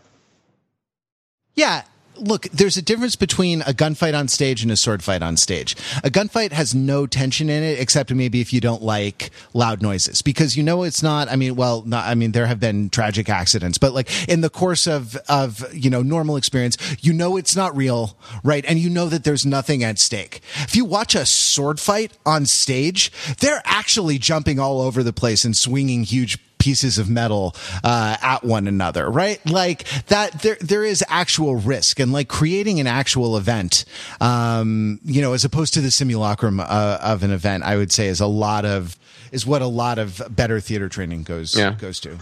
Yeah, 1.56 1.84
look, 2.22 2.44
there's 2.50 2.78
a 2.78 2.82
difference 2.82 3.16
between 3.16 3.62
a 3.62 3.74
gunfight 3.74 4.18
on 4.18 4.28
stage 4.28 4.64
and 4.64 4.72
a 4.72 4.78
sword 4.78 5.04
fight 5.04 5.22
on 5.22 5.38
stage. 5.38 5.76
A 6.04 6.10
gunfight 6.10 6.52
has 6.52 6.74
no 6.74 7.08
tension 7.08 7.50
in 7.50 7.64
it, 7.64 7.80
except 7.80 8.14
maybe 8.14 8.42
if 8.42 8.54
you 8.54 8.62
don't 8.62 8.82
like 8.82 9.32
loud 9.54 9.82
noises, 9.82 10.22
because 10.22 10.56
you 10.56 10.64
know 10.64 10.84
it's 10.84 11.04
not. 11.04 11.30
I 11.30 11.36
mean, 11.36 11.56
well, 11.56 11.84
not, 11.86 12.06
I 12.06 12.16
mean, 12.16 12.32
there 12.32 12.46
have 12.46 12.60
been 12.60 12.90
tragic 12.90 13.30
accidents, 13.30 13.78
but 13.78 13.94
like 13.94 14.30
in 14.30 14.42
the 14.42 14.50
course 14.50 14.88
of 14.88 15.16
of 15.28 15.66
you 15.74 15.90
know 15.90 16.02
normal 16.02 16.38
experience, 16.38 16.78
you 17.02 17.14
know 17.14 17.38
it's 17.38 17.56
not 17.56 17.76
real, 17.76 18.18
right? 18.44 18.64
And 18.68 18.80
you 18.80 18.90
know 18.90 19.08
that 19.08 19.24
there's 19.24 19.46
nothing 19.46 19.84
at 19.84 20.00
stake. 20.00 20.42
If 20.62 20.76
you 20.76 20.86
watch 20.86 21.16
a 21.16 21.26
sword 21.26 21.80
fight 21.80 22.18
on 22.26 22.46
stage, 22.46 23.12
they're 23.40 23.62
actually 23.66 24.18
jumping 24.18 24.60
all 24.60 24.82
over 24.82 25.04
the 25.04 25.14
place 25.14 25.44
and 25.44 25.56
swinging 25.56 26.04
huge 26.04 26.38
pieces 26.62 26.98
of 26.98 27.10
metal 27.10 27.56
uh, 27.84 28.16
at 28.22 28.44
one 28.44 28.68
another, 28.68 29.10
right? 29.10 29.44
Like 29.50 29.86
that, 30.08 30.42
there 30.42 30.58
there 30.62 30.86
is 30.86 31.04
actual 31.10 31.56
risk, 31.56 32.00
and 32.00 32.14
like 32.14 32.28
creating 32.28 32.80
an 32.80 32.88
actual 32.88 33.36
event, 33.36 33.84
um, 34.22 35.00
you 35.04 35.22
know, 35.22 35.34
as 35.34 35.44
opposed 35.44 35.74
to 35.74 35.82
the 35.82 35.92
simulacrum 35.92 36.60
uh, 36.60 36.98
of 37.02 37.24
an 37.24 37.32
event, 37.32 37.64
I 37.64 37.76
would 37.78 37.92
say 37.92 38.08
is 38.08 38.22
a 38.22 38.28
lot 38.28 38.64
of 38.66 38.98
is 39.32 39.46
what 39.46 39.62
a 39.62 39.68
lot 39.68 39.98
of 39.98 40.22
better 40.30 40.60
theater 40.60 40.88
training 40.90 41.24
goes 41.24 41.56
Yeah. 41.58 41.74
goes 41.74 42.00
to. 42.02 42.18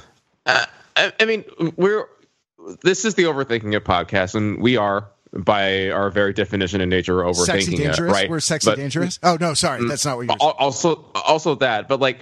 Uh, 0.45 0.65
I, 0.95 1.11
I 1.19 1.25
mean, 1.25 1.43
we're 1.75 2.05
this 2.81 3.03
is 3.05 3.15
the 3.15 3.23
overthinking 3.23 3.73
it 3.75 3.83
podcast, 3.83 4.35
and 4.35 4.61
we 4.61 4.77
are 4.77 5.07
by 5.33 5.89
our 5.91 6.09
very 6.09 6.33
definition 6.33 6.81
in 6.81 6.89
nature 6.89 7.17
overthinking 7.17 7.77
Sexy 7.77 7.83
it, 7.83 7.99
right? 7.99 8.29
We're 8.29 8.39
sexy 8.39 8.71
But- 8.71 8.77
dangerous. 8.77 9.19
Oh 9.21 9.37
no, 9.39 9.53
sorry, 9.53 9.87
that's 9.87 10.05
not 10.05 10.17
what 10.17 10.25
you're. 10.27 10.37
Al- 10.41 10.55
also 10.57 11.05
also 11.13 11.55
that 11.55 11.87
but 11.87 11.99
like 11.99 12.19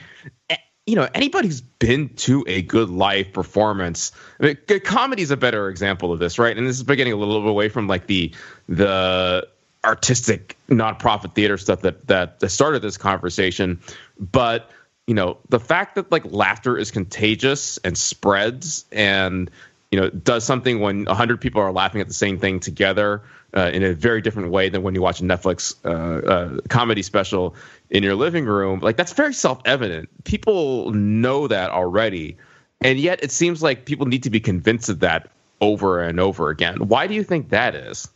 you 0.87 0.95
know 0.95 1.07
anybody 1.13 1.49
who's 1.49 1.61
been 1.61 2.09
to 2.15 2.43
a 2.47 2.63
good 2.63 2.89
live 2.89 3.31
performance 3.33 4.11
I 4.39 4.45
mean, 4.47 4.57
good 4.65 4.83
comedy 4.83 5.21
is 5.21 5.29
a 5.29 5.37
better 5.37 5.69
example 5.69 6.11
of 6.11 6.19
this 6.19 6.39
right? 6.39 6.57
And 6.57 6.65
this 6.65 6.77
is 6.77 6.83
getting 6.83 7.13
a 7.13 7.17
little 7.17 7.41
bit 7.41 7.49
away 7.49 7.69
from 7.69 7.87
like 7.87 8.07
the 8.07 8.33
the 8.67 9.47
artistic 9.83 10.57
nonprofit 10.69 11.33
theater 11.33 11.57
stuff 11.57 11.81
that, 11.81 12.07
that 12.07 12.51
started 12.51 12.81
this 12.81 12.97
conversation. 12.97 13.79
But 14.19 14.71
you 15.05 15.13
know 15.13 15.37
the 15.49 15.59
fact 15.59 15.95
that 15.95 16.11
like 16.11 16.23
laughter 16.25 16.77
is 16.77 16.91
contagious 16.91 17.77
and 17.79 17.97
spreads 17.97 18.85
and 18.91 19.49
you 19.91 19.99
know 19.99 20.09
does 20.09 20.43
something 20.43 20.79
when 20.79 21.05
100 21.05 21.39
people 21.39 21.61
are 21.61 21.71
laughing 21.71 22.01
at 22.01 22.07
the 22.07 22.13
same 22.13 22.39
thing 22.39 22.59
together 22.59 23.21
uh, 23.55 23.71
in 23.73 23.83
a 23.83 23.93
very 23.93 24.21
different 24.21 24.51
way 24.51 24.69
than 24.69 24.83
when 24.83 24.93
you 24.95 25.01
watch 25.01 25.21
a 25.21 25.23
netflix 25.23 25.75
uh, 25.85 26.27
uh, 26.27 26.59
comedy 26.69 27.01
special 27.01 27.55
in 27.89 28.03
your 28.03 28.15
living 28.15 28.45
room. 28.45 28.79
Like 28.79 28.97
that's 28.97 29.13
very 29.13 29.33
self-evident. 29.33 30.09
People 30.23 30.91
know 30.91 31.47
that 31.47 31.69
already. 31.71 32.37
And 32.81 32.99
yet 32.99 33.23
it 33.23 33.31
seems 33.31 33.63
like 33.63 33.85
people 33.85 34.05
need 34.05 34.23
to 34.23 34.29
be 34.29 34.39
convinced 34.39 34.89
of 34.89 34.99
that 34.99 35.29
over 35.61 36.01
and 36.01 36.19
over 36.19 36.49
again. 36.49 36.87
Why 36.87 37.07
do 37.07 37.15
you 37.15 37.23
think 37.23 37.49
that 37.49 37.73
is? 37.75 38.07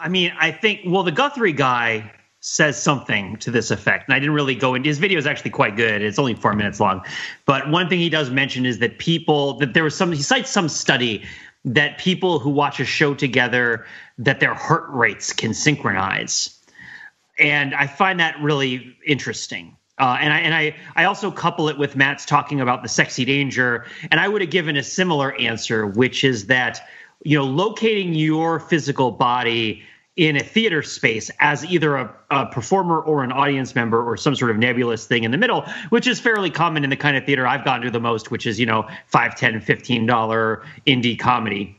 I 0.00 0.08
mean, 0.08 0.32
I 0.38 0.50
think 0.50 0.80
well, 0.86 1.02
the 1.02 1.12
Guthrie 1.12 1.52
guy 1.52 2.10
says 2.46 2.80
something 2.80 3.38
to 3.38 3.50
this 3.50 3.70
effect, 3.70 4.06
and 4.06 4.14
I 4.14 4.18
didn't 4.18 4.34
really 4.34 4.54
go 4.54 4.74
into 4.74 4.86
his 4.86 4.98
video 4.98 5.18
is 5.18 5.26
actually 5.26 5.52
quite 5.52 5.76
good. 5.76 6.02
It's 6.02 6.18
only 6.18 6.34
four 6.34 6.52
minutes 6.52 6.78
long, 6.78 7.02
but 7.46 7.70
one 7.70 7.88
thing 7.88 8.00
he 8.00 8.10
does 8.10 8.28
mention 8.28 8.66
is 8.66 8.80
that 8.80 8.98
people 8.98 9.54
that 9.60 9.72
there 9.72 9.82
was 9.82 9.96
some 9.96 10.12
he 10.12 10.20
cites 10.20 10.50
some 10.50 10.68
study 10.68 11.24
that 11.64 11.96
people 11.96 12.38
who 12.38 12.50
watch 12.50 12.80
a 12.80 12.84
show 12.84 13.14
together 13.14 13.86
that 14.18 14.40
their 14.40 14.52
heart 14.52 14.84
rates 14.90 15.32
can 15.32 15.54
synchronize, 15.54 16.54
and 17.38 17.74
I 17.74 17.86
find 17.86 18.20
that 18.20 18.38
really 18.42 18.94
interesting. 19.06 19.74
Uh, 19.98 20.18
and 20.20 20.30
I 20.30 20.40
and 20.40 20.52
I 20.52 20.76
I 20.96 21.04
also 21.04 21.30
couple 21.30 21.70
it 21.70 21.78
with 21.78 21.96
Matt's 21.96 22.26
talking 22.26 22.60
about 22.60 22.82
the 22.82 22.90
sexy 22.90 23.24
danger, 23.24 23.86
and 24.10 24.20
I 24.20 24.28
would 24.28 24.42
have 24.42 24.50
given 24.50 24.76
a 24.76 24.82
similar 24.82 25.34
answer, 25.36 25.86
which 25.86 26.24
is 26.24 26.48
that 26.48 26.86
you 27.22 27.38
know 27.38 27.44
locating 27.44 28.12
your 28.12 28.60
physical 28.60 29.12
body 29.12 29.82
in 30.16 30.36
a 30.36 30.42
theater 30.42 30.82
space 30.82 31.30
as 31.40 31.64
either 31.64 31.96
a, 31.96 32.14
a 32.30 32.46
performer 32.46 33.00
or 33.00 33.24
an 33.24 33.32
audience 33.32 33.74
member 33.74 34.02
or 34.02 34.16
some 34.16 34.36
sort 34.36 34.50
of 34.50 34.56
nebulous 34.56 35.06
thing 35.06 35.24
in 35.24 35.32
the 35.32 35.38
middle 35.38 35.62
which 35.88 36.06
is 36.06 36.20
fairly 36.20 36.50
common 36.50 36.84
in 36.84 36.90
the 36.90 36.96
kind 36.96 37.16
of 37.16 37.24
theater 37.24 37.46
i've 37.46 37.64
gone 37.64 37.80
to 37.80 37.90
the 37.90 38.00
most 38.00 38.30
which 38.30 38.46
is 38.46 38.60
you 38.60 38.66
know 38.66 38.88
5 39.08 39.34
10 39.34 39.60
15 39.60 40.06
dollar 40.06 40.62
indie 40.86 41.18
comedy 41.18 41.76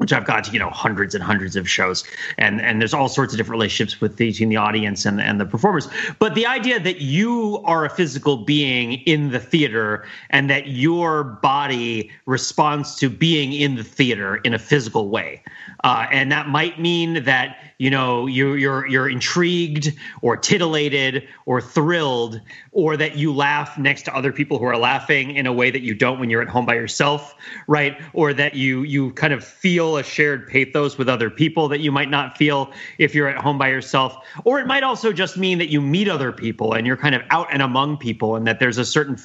which 0.00 0.14
I've 0.14 0.24
got 0.24 0.44
to, 0.44 0.52
you 0.52 0.58
know, 0.58 0.70
hundreds 0.70 1.14
and 1.14 1.22
hundreds 1.22 1.56
of 1.56 1.68
shows. 1.68 2.04
And 2.38 2.58
and 2.62 2.80
there's 2.80 2.94
all 2.94 3.10
sorts 3.10 3.34
of 3.34 3.36
different 3.36 3.58
relationships 3.58 4.00
with 4.00 4.16
the, 4.16 4.30
between 4.30 4.48
the 4.48 4.56
audience 4.56 5.04
and, 5.04 5.20
and 5.20 5.38
the 5.38 5.44
performers. 5.44 5.88
But 6.18 6.34
the 6.34 6.46
idea 6.46 6.80
that 6.80 7.02
you 7.02 7.60
are 7.66 7.84
a 7.84 7.90
physical 7.90 8.38
being 8.38 8.94
in 9.04 9.30
the 9.30 9.38
theater 9.38 10.06
and 10.30 10.48
that 10.48 10.68
your 10.68 11.22
body 11.22 12.10
responds 12.24 12.94
to 12.96 13.10
being 13.10 13.52
in 13.52 13.74
the 13.74 13.84
theater 13.84 14.36
in 14.36 14.54
a 14.54 14.58
physical 14.58 15.10
way. 15.10 15.42
Uh, 15.82 16.06
and 16.10 16.32
that 16.32 16.48
might 16.48 16.78
mean 16.78 17.24
that, 17.24 17.58
you 17.78 17.90
know, 17.90 18.26
you, 18.26 18.54
you're 18.54 18.86
you're 18.86 19.08
intrigued 19.08 19.94
or 20.20 20.36
titillated 20.36 21.26
or 21.46 21.60
thrilled, 21.60 22.40
or 22.72 22.96
that 22.96 23.16
you 23.16 23.34
laugh 23.34 23.78
next 23.78 24.02
to 24.02 24.14
other 24.14 24.32
people 24.32 24.58
who 24.58 24.66
are 24.66 24.76
laughing 24.76 25.34
in 25.36 25.46
a 25.46 25.52
way 25.52 25.70
that 25.70 25.80
you 25.80 25.94
don't 25.94 26.20
when 26.20 26.28
you're 26.28 26.42
at 26.42 26.48
home 26.48 26.66
by 26.66 26.74
yourself, 26.74 27.34
right? 27.66 27.98
Or 28.12 28.34
that 28.34 28.54
you 28.54 28.82
you 28.82 29.12
kind 29.12 29.32
of 29.32 29.42
feel 29.42 29.96
a 29.96 30.02
shared 30.02 30.48
pathos 30.48 30.98
with 30.98 31.08
other 31.08 31.30
people 31.30 31.68
that 31.68 31.80
you 31.80 31.90
might 31.90 32.10
not 32.10 32.36
feel 32.36 32.72
if 32.98 33.14
you're 33.14 33.28
at 33.28 33.38
home 33.38 33.56
by 33.56 33.68
yourself. 33.68 34.16
Or 34.44 34.60
it 34.60 34.66
might 34.66 34.82
also 34.82 35.12
just 35.12 35.38
mean 35.38 35.58
that 35.58 35.68
you 35.68 35.80
meet 35.80 36.08
other 36.08 36.32
people 36.32 36.74
and 36.74 36.86
you're 36.86 36.98
kind 36.98 37.14
of 37.14 37.22
out 37.30 37.48
and 37.50 37.62
among 37.62 37.96
people, 37.96 38.36
and 38.36 38.46
that 38.46 38.60
there's 38.60 38.78
a 38.78 38.84
certain 38.84 39.16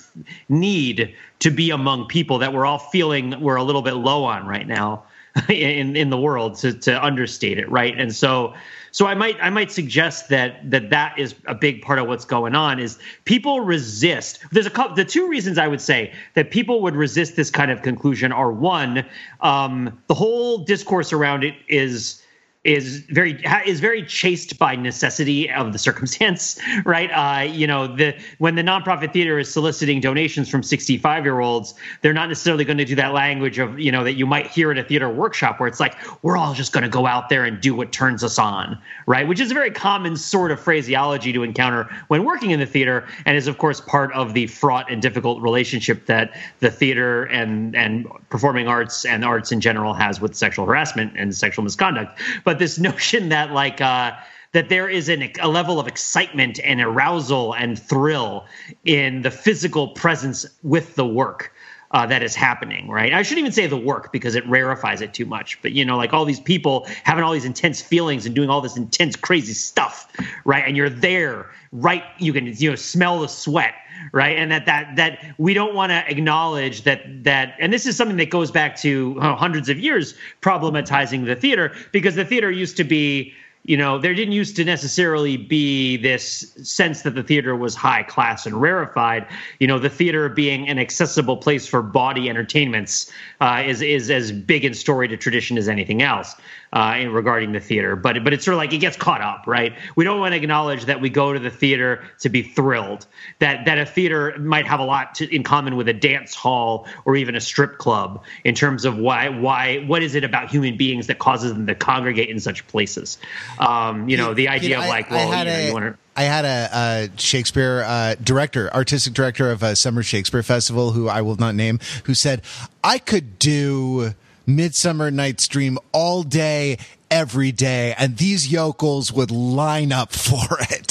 need 0.48 1.14
to 1.40 1.52
be 1.52 1.72
among 1.72 2.08
people 2.08 2.40
that 2.40 2.54
we're 2.54 2.66
all 2.66 2.80
feeling 2.80 3.42
we're 3.42 3.58
a 3.58 3.64
little 3.64 3.82
bit 3.82 3.94
low 3.94 4.24
on 4.24 4.48
right 4.48 4.68
now 4.68 5.04
in 5.50 5.96
in 5.96 6.10
the 6.10 6.18
world 6.18 6.56
to 6.56 6.74
to 6.74 7.04
understate 7.04 7.58
it, 7.58 7.70
right? 7.70 7.98
And 8.00 8.16
so 8.16 8.54
so 8.92 9.08
I 9.08 9.16
might 9.16 9.38
I 9.42 9.50
might 9.50 9.72
suggest 9.72 10.30
that 10.30 10.72
that 10.72 10.90
that 10.90 11.20
is 11.20 11.36
a 11.46 11.56
big 11.56 11.82
part 11.82 12.00
of 12.00 12.08
what's 12.08 12.24
going 12.24 12.56
on 12.56 12.80
is 12.80 12.98
people 13.26 13.60
resist. 13.60 14.40
There's 14.52 14.66
a 14.66 14.70
couple. 14.70 14.96
The 14.96 15.04
two 15.04 15.28
reasons 15.28 15.58
I 15.58 15.68
would 15.68 15.82
say 15.82 16.14
that 16.36 16.52
people 16.52 16.82
would 16.82 16.96
resist 16.96 17.36
this 17.36 17.52
kind 17.52 17.72
of 17.72 17.82
conclusion 17.82 18.32
are 18.32 18.52
one, 18.52 19.06
um, 19.42 20.02
the 20.08 20.14
whole 20.14 20.60
discourse 20.60 21.12
around 21.12 21.44
it 21.44 21.56
is 21.68 22.22
is 22.66 22.98
very 23.12 23.40
is 23.66 23.80
very 23.80 24.04
chased 24.04 24.58
by 24.58 24.76
necessity 24.76 25.50
of 25.52 25.72
the 25.72 25.78
circumstance, 25.80 26.60
right? 26.86 27.12
Uh, 27.12 27.44
you 27.44 27.68
know, 27.68 27.88
the 27.88 28.18
when 28.40 28.56
the 28.56 28.64
nonprofit 28.64 29.14
theater 29.14 29.38
is 29.38 29.54
soliciting 29.54 30.02
donations 30.02 30.50
from 30.50 30.64
65 30.64 31.24
year 31.24 31.40
olds, 31.40 31.76
they're 32.02 32.14
not 32.14 32.28
necessarily 32.28 32.66
going 32.66 32.80
to 32.80 32.86
do 32.86 32.96
that 32.96 33.14
language 33.14 33.60
of 33.60 33.80
you 33.80 33.92
know 33.92 34.04
that 34.04 34.14
you 34.14 34.26
might 34.26 34.48
hear 34.48 34.72
at 34.72 34.80
a 34.80 34.84
theater 34.84 35.10
workshop 35.10 35.60
where 35.60 35.68
it's 35.68 35.80
like 35.80 35.96
we're 36.24 36.38
all 36.38 36.54
just 36.54 36.74
going 36.74 36.84
to 36.84 36.90
go 36.90 37.06
out 37.06 37.30
there 37.30 37.46
and 37.46 37.62
do 37.62 37.76
what 37.76 37.92
turns 37.92 38.24
us 38.24 38.40
on, 38.40 38.78
right? 39.06 39.28
Which 39.28 39.40
is 39.40 39.52
a 39.52 39.54
very 39.54 39.72
common 39.72 40.18
sort 40.18 40.52
of 40.52 40.60
phraseology 40.60 41.32
to 41.34 41.44
encounter 41.44 41.88
when 42.08 42.24
working 42.26 42.50
in 42.50 42.60
the 42.60 42.66
theater, 42.66 43.08
and 43.26 43.38
is 43.38 43.46
of 43.46 43.60
course 43.60 43.80
part 43.80 44.12
of 44.14 44.34
the 44.34 44.48
fraught 44.48 44.92
and 44.92 45.04
difficult 45.04 45.40
relationship 45.42 46.08
that 46.08 46.36
the 46.62 46.72
theater 46.72 47.26
and 47.26 47.76
and 47.76 48.08
performing 48.30 48.68
arts 48.68 49.06
and 49.06 49.24
arts 49.24 49.52
in 49.52 49.62
general 49.62 49.94
has 49.94 50.20
with 50.20 50.34
sexual 50.34 50.66
harassment 50.66 51.14
and 51.16 51.36
sexual 51.36 51.64
misconduct. 51.64 52.20
But 52.44 52.55
this 52.60 52.80
notion 52.90 53.30
that 53.30 53.52
like 53.52 53.82
uh, 53.82 54.14
that 54.52 54.70
there 54.70 54.90
is 54.90 55.10
an, 55.10 55.32
a 55.42 55.48
level 55.48 55.80
of 55.80 55.88
excitement 55.88 56.60
and 56.64 56.82
arousal 56.82 57.54
and 57.54 57.78
thrill 57.78 58.46
in 58.86 59.22
the 59.22 59.32
physical 59.32 59.90
presence 59.90 60.46
with 60.64 60.96
the 60.96 61.06
work 61.06 61.52
uh, 61.92 62.06
that 62.06 62.24
is 62.24 62.36
happening, 62.36 62.90
right? 62.90 63.14
I 63.14 63.22
shouldn't 63.22 63.40
even 63.40 63.52
say 63.52 63.68
the 63.68 63.78
work 63.78 64.12
because 64.12 64.36
it 64.36 64.46
rarefies 64.48 65.02
it 65.02 65.14
too 65.14 65.26
much. 65.26 65.62
But 65.62 65.72
you 65.72 65.86
know, 65.86 65.98
like 65.98 66.14
all 66.14 66.26
these 66.26 66.40
people 66.40 66.88
having 67.04 67.24
all 67.24 67.32
these 67.32 67.46
intense 67.46 67.82
feelings 67.82 68.26
and 68.26 68.36
doing 68.36 68.50
all 68.50 68.62
this 68.62 68.76
intense, 68.76 69.16
crazy 69.16 69.54
stuff, 69.54 70.12
right? 70.44 70.64
And 70.68 70.76
you're 70.76 70.90
there, 70.90 71.52
right? 71.72 72.04
You 72.18 72.34
can 72.34 72.48
you 72.48 72.70
know 72.70 72.76
smell 72.76 73.22
the 73.22 73.28
sweat, 73.28 73.76
right? 74.12 74.38
And 74.38 74.52
that 74.52 74.66
that 74.66 74.96
that 74.96 75.36
we 75.38 75.54
don't 75.54 75.76
want 75.76 75.92
to 75.92 76.10
acknowledge 76.10 76.84
that 76.84 77.24
that, 77.24 77.56
and 77.60 77.72
this 77.72 77.86
is 77.86 77.96
something 77.96 78.18
that 78.18 78.30
goes 78.30 78.52
back 78.52 78.76
to 78.78 79.18
uh, 79.20 79.36
hundreds 79.36 79.70
of 79.70 79.80
years 79.80 80.16
problematizing 80.42 81.26
the 81.26 81.36
theater 81.36 81.74
because 81.92 82.16
the 82.16 82.26
theater 82.26 82.52
used 82.52 82.78
to 82.78 82.84
be 82.84 83.34
you 83.66 83.78
know, 83.78 83.98
there 83.98 84.14
didn't 84.14 84.34
used 84.34 84.56
to 84.58 84.64
necessarily 84.64 85.38
be 85.38 85.98
this 85.98 86.54
sense 86.62 87.02
that 87.02 87.16
the 87.16 87.24
theater 87.24 87.56
was 87.56 87.74
high 87.74 88.04
class 88.04 88.46
and 88.46 88.62
rarefied. 88.62 89.28
You 89.60 89.66
know, 89.66 89.80
the 89.80 89.90
theater 89.90 90.30
being 90.30 90.70
an 90.70 90.78
accessible 90.78 91.38
place 91.38 91.66
for 91.66 91.82
body 91.82 92.30
entertainments 92.30 93.12
uh, 93.42 93.64
is 93.66 93.82
is 93.82 94.12
as 94.12 94.32
big 94.32 94.66
in 94.66 94.76
story 94.76 95.08
to 95.08 95.18
tradition 95.18 95.58
as 95.58 95.68
anything 95.68 96.04
else 96.04 96.36
uh, 96.76 96.98
in 97.00 97.12
regarding 97.14 97.54
the 97.54 97.62
theater. 97.62 97.96
But 97.96 98.22
but 98.24 98.34
it's 98.34 98.44
sort 98.44 98.54
of 98.54 98.58
like 98.58 98.74
it 98.74 98.80
gets 98.80 98.98
caught 98.98 99.22
up, 99.22 99.46
right? 99.48 99.74
We 99.96 100.04
don't 100.04 100.20
want 100.20 100.34
to 100.34 100.38
acknowledge 100.38 100.86
that 100.86 101.00
we 101.00 101.10
go 101.10 101.32
to 101.32 101.40
the 101.40 101.50
theater 101.50 102.04
to 102.20 102.30
be 102.30 102.44
thrilled. 102.44 103.08
That 103.40 103.66
that 103.66 103.78
a 103.78 103.86
theater 103.86 104.38
might 104.38 104.68
have 104.68 104.82
a 104.82 104.84
lot 104.84 105.16
to, 105.16 105.34
in 105.34 105.44
common 105.44 105.78
with 105.78 105.88
a 105.88 105.94
dance 105.94 106.36
hall 106.36 106.88
or 107.06 107.16
even 107.16 107.36
a 107.36 107.42
strip 107.42 107.78
club 107.78 108.24
in 108.44 108.56
terms 108.56 108.84
of 108.84 108.98
why 108.98 109.30
why 109.30 109.86
what 109.88 110.04
is 110.04 110.16
it 110.16 110.26
about 110.26 110.52
human 110.52 110.76
beings 110.76 111.08
that 111.08 111.18
causes 111.18 111.54
them 111.54 111.66
to 111.68 111.76
congregate 111.76 112.30
in 112.30 112.40
such 112.42 112.68
places. 112.68 113.18
Um, 113.58 114.10
you 114.10 114.18
know, 114.18 114.34
the 114.34 114.50
idea 114.50 114.72
You 114.72 114.76
know, 114.76 114.82
of 114.84 114.90
like, 114.90 115.12
I, 115.12 115.16
well, 115.16 115.32
I 115.32 115.36
had 115.36 115.48
you 115.48 115.54
know, 115.54 115.60
a, 115.60 115.68
you 115.68 115.74
want 115.74 115.86
to. 115.86 115.98
I 116.18 116.24
had 116.24 116.46
a, 116.46 116.70
a 116.74 117.20
Shakespeare 117.20 117.84
uh, 117.86 118.16
director, 118.22 118.74
artistic 118.74 119.14
director 119.14 119.50
of 119.50 119.64
a 119.64 119.76
summer 119.78 120.04
Shakespeare 120.04 120.44
festival, 120.44 120.92
who 120.92 121.08
I 121.08 121.22
will 121.22 121.36
not 121.38 121.56
name, 121.56 121.80
who 122.04 122.14
said, 122.14 122.42
"I 122.84 122.98
could 122.98 123.40
do." 123.40 124.14
Midsummer 124.46 125.12
Night's 125.12 125.48
Dream 125.48 125.78
all 125.92 126.24
day, 126.24 126.78
every 127.10 127.52
day, 127.52 127.96
and 127.98 128.18
these 128.18 128.52
yokels 128.52 129.12
would 129.12 129.32
line 129.32 129.92
up 129.92 130.12
for 130.14 130.58
it. 130.70 130.88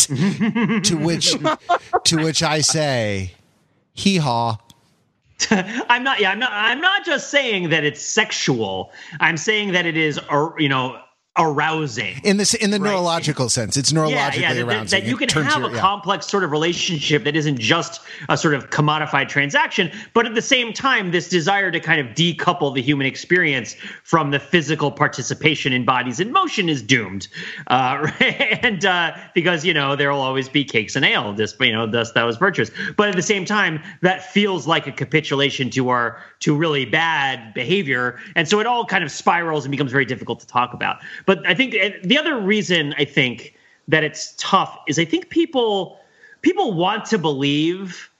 to 0.84 0.96
which, 0.96 1.34
to 2.04 2.16
which 2.16 2.42
I 2.42 2.60
say, 2.60 3.32
hee 3.92 4.18
haw. 4.18 4.58
I'm 5.50 6.04
not. 6.04 6.20
Yeah, 6.20 6.30
I'm 6.30 6.38
not. 6.38 6.52
I'm 6.52 6.80
not 6.80 7.04
just 7.04 7.30
saying 7.30 7.70
that 7.70 7.84
it's 7.84 8.00
sexual. 8.00 8.92
I'm 9.20 9.36
saying 9.36 9.72
that 9.72 9.84
it 9.84 9.96
is, 9.96 10.18
you 10.58 10.68
know, 10.68 11.00
arousing 11.36 12.14
in 12.22 12.36
this 12.36 12.54
in 12.54 12.70
the 12.70 12.78
right? 12.78 12.90
neurological 12.90 13.48
sense 13.48 13.76
it's 13.76 13.92
neurologically 13.92 14.12
yeah, 14.12 14.52
yeah, 14.52 14.54
that, 14.54 14.62
arousing 14.62 15.00
that 15.00 15.08
you 15.08 15.16
can 15.16 15.28
have 15.28 15.62
your, 15.62 15.70
a 15.70 15.74
yeah. 15.74 15.80
complex 15.80 16.28
sort 16.28 16.44
of 16.44 16.52
relationship 16.52 17.24
that 17.24 17.34
isn't 17.34 17.58
just 17.58 18.02
a 18.28 18.36
sort 18.36 18.54
of 18.54 18.70
commodified 18.70 19.28
transaction 19.28 19.90
but 20.12 20.26
at 20.26 20.34
the 20.36 20.42
same 20.42 20.72
time 20.72 21.10
this 21.10 21.28
desire 21.28 21.72
to 21.72 21.80
kind 21.80 22.00
of 22.00 22.14
decouple 22.14 22.72
the 22.72 22.80
human 22.80 23.04
experience 23.04 23.74
from 24.04 24.30
the 24.30 24.38
physical 24.38 24.92
participation 24.92 25.72
in 25.72 25.84
bodies 25.84 26.20
in 26.20 26.30
motion 26.30 26.68
is 26.68 26.80
doomed 26.80 27.26
uh, 27.66 28.08
and 28.20 28.84
uh, 28.84 29.12
because 29.34 29.64
you 29.64 29.74
know 29.74 29.96
there 29.96 30.12
will 30.12 30.20
always 30.20 30.48
be 30.48 30.64
cakes 30.64 30.94
and 30.94 31.04
ale 31.04 31.32
this 31.32 31.56
you 31.58 31.72
know 31.72 31.84
thus 31.84 32.12
that 32.12 32.22
was 32.22 32.36
virtuous 32.36 32.70
but 32.96 33.08
at 33.08 33.16
the 33.16 33.22
same 33.22 33.44
time 33.44 33.82
that 34.02 34.24
feels 34.32 34.68
like 34.68 34.86
a 34.86 34.92
capitulation 34.92 35.68
to 35.68 35.88
our 35.88 36.22
to 36.44 36.54
really 36.54 36.84
bad 36.84 37.54
behavior. 37.54 38.18
And 38.36 38.46
so 38.46 38.60
it 38.60 38.66
all 38.66 38.84
kind 38.84 39.02
of 39.02 39.10
spirals 39.10 39.64
and 39.64 39.70
becomes 39.70 39.90
very 39.90 40.04
difficult 40.04 40.40
to 40.40 40.46
talk 40.46 40.74
about. 40.74 40.98
But 41.24 41.46
I 41.46 41.54
think 41.54 41.74
the 42.02 42.18
other 42.18 42.38
reason 42.38 42.94
I 42.98 43.06
think 43.06 43.54
that 43.88 44.04
it's 44.04 44.34
tough 44.36 44.78
is 44.86 44.98
I 44.98 45.06
think 45.06 45.30
people 45.30 45.98
people 46.42 46.74
want 46.74 47.06
to 47.06 47.16
believe 47.16 48.10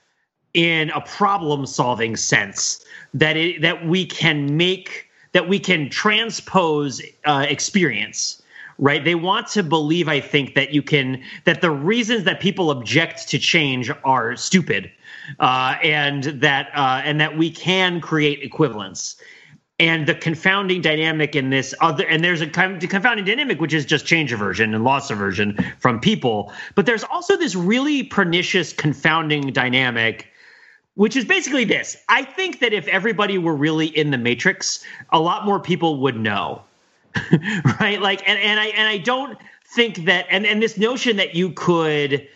in 0.55 0.89
a 0.91 1.03
problem 1.03 1.67
solving 1.67 2.17
sense 2.17 2.83
that 3.13 3.37
it, 3.37 3.61
that 3.61 3.87
we 3.87 4.07
can 4.07 4.57
make 4.57 5.11
that 5.33 5.47
we 5.47 5.59
can 5.59 5.91
transpose 5.91 7.03
uh, 7.27 7.45
experience 7.47 8.41
right? 8.79 9.05
They 9.05 9.15
want 9.15 9.49
to 9.49 9.63
believe 9.63 10.09
i 10.09 10.21
think 10.21 10.55
that 10.55 10.73
you 10.73 10.83
can 10.83 11.23
that 11.45 11.61
the 11.61 11.71
reasons 11.71 12.25
that 12.25 12.41
people 12.41 12.71
object 12.71 13.29
to 13.29 13.39
change 13.39 13.91
are 14.05 14.37
stupid 14.37 14.91
uh, 15.41 15.77
and 15.83 16.25
that 16.25 16.71
uh, 16.75 17.03
and 17.05 17.21
that 17.21 17.37
we 17.37 17.51
can 17.51 18.01
create 18.01 18.43
equivalence. 18.43 19.17
And 19.81 20.07
the 20.07 20.15
confounding 20.15 20.83
dynamic 20.83 21.35
in 21.35 21.51
this 21.51 21.75
other 21.81 22.07
and 22.07 22.23
there's 22.23 22.41
a 22.41 22.47
confounding 22.47 23.25
dynamic 23.25 23.61
which 23.61 23.75
is 23.75 23.85
just 23.85 24.07
change 24.07 24.33
aversion 24.33 24.73
and 24.73 24.85
loss 24.85 25.11
aversion 25.11 25.59
from 25.81 25.99
people. 25.99 26.53
But 26.77 26.87
there's 26.87 27.03
also 27.05 27.37
this 27.37 27.57
really 27.57 28.05
pernicious 28.05 28.73
confounding 28.73 29.53
dynamic 29.53 30.29
which 30.97 31.17
is 31.17 31.25
basically 31.25 31.65
this. 31.65 31.97
I 32.09 32.23
think 32.23 32.61
that 32.61 32.73
if 32.73 32.87
everybody 32.87 33.37
were 33.37 33.57
really 33.57 33.87
in 33.87 34.13
the 34.13 34.19
matrix 34.19 34.85
a 35.11 35.19
lot 35.19 35.45
more 35.45 35.59
people 35.59 36.01
would 36.03 36.17
know 36.17 36.63
right 37.81 38.01
like 38.01 38.27
and, 38.29 38.39
and 38.39 38.61
i 38.61 38.67
and 38.67 38.89
i 38.89 38.99
don't 38.99 39.39
think 39.67 40.05
that 40.05 40.27
and 40.31 40.47
and 40.47 40.63
this 40.63 40.77
notion 40.77 41.17
that 41.17 41.35
you 41.35 41.51
could 41.51 42.27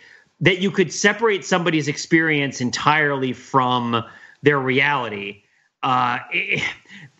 that 0.41 0.59
you 0.59 0.71
could 0.71 0.91
separate 0.91 1.43
somebody's 1.43 1.87
experience 1.87 2.61
entirely 2.61 3.33
from 3.33 4.03
their 4.41 4.59
reality 4.59 5.43
uh, 5.81 6.19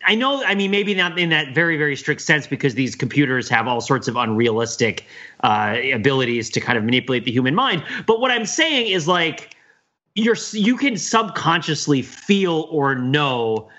I 0.05 0.15
know, 0.15 0.43
I 0.43 0.55
mean, 0.55 0.71
maybe 0.71 0.93
not 0.93 1.17
in 1.17 1.29
that 1.29 1.53
very, 1.53 1.77
very 1.77 1.95
strict 1.95 2.21
sense 2.21 2.47
because 2.47 2.75
these 2.75 2.95
computers 2.95 3.47
have 3.49 3.67
all 3.67 3.81
sorts 3.81 4.07
of 4.07 4.15
unrealistic 4.15 5.05
uh, 5.43 5.77
abilities 5.93 6.49
to 6.51 6.59
kind 6.59 6.77
of 6.77 6.83
manipulate 6.83 7.25
the 7.25 7.31
human 7.31 7.55
mind. 7.55 7.83
But 8.05 8.19
what 8.19 8.31
I'm 8.31 8.45
saying 8.45 8.87
is 8.91 9.07
like, 9.07 9.55
you're 10.15 10.35
you 10.51 10.75
can 10.75 10.97
subconsciously 10.97 12.01
feel 12.01 12.67
or 12.71 12.95
know 12.95 13.69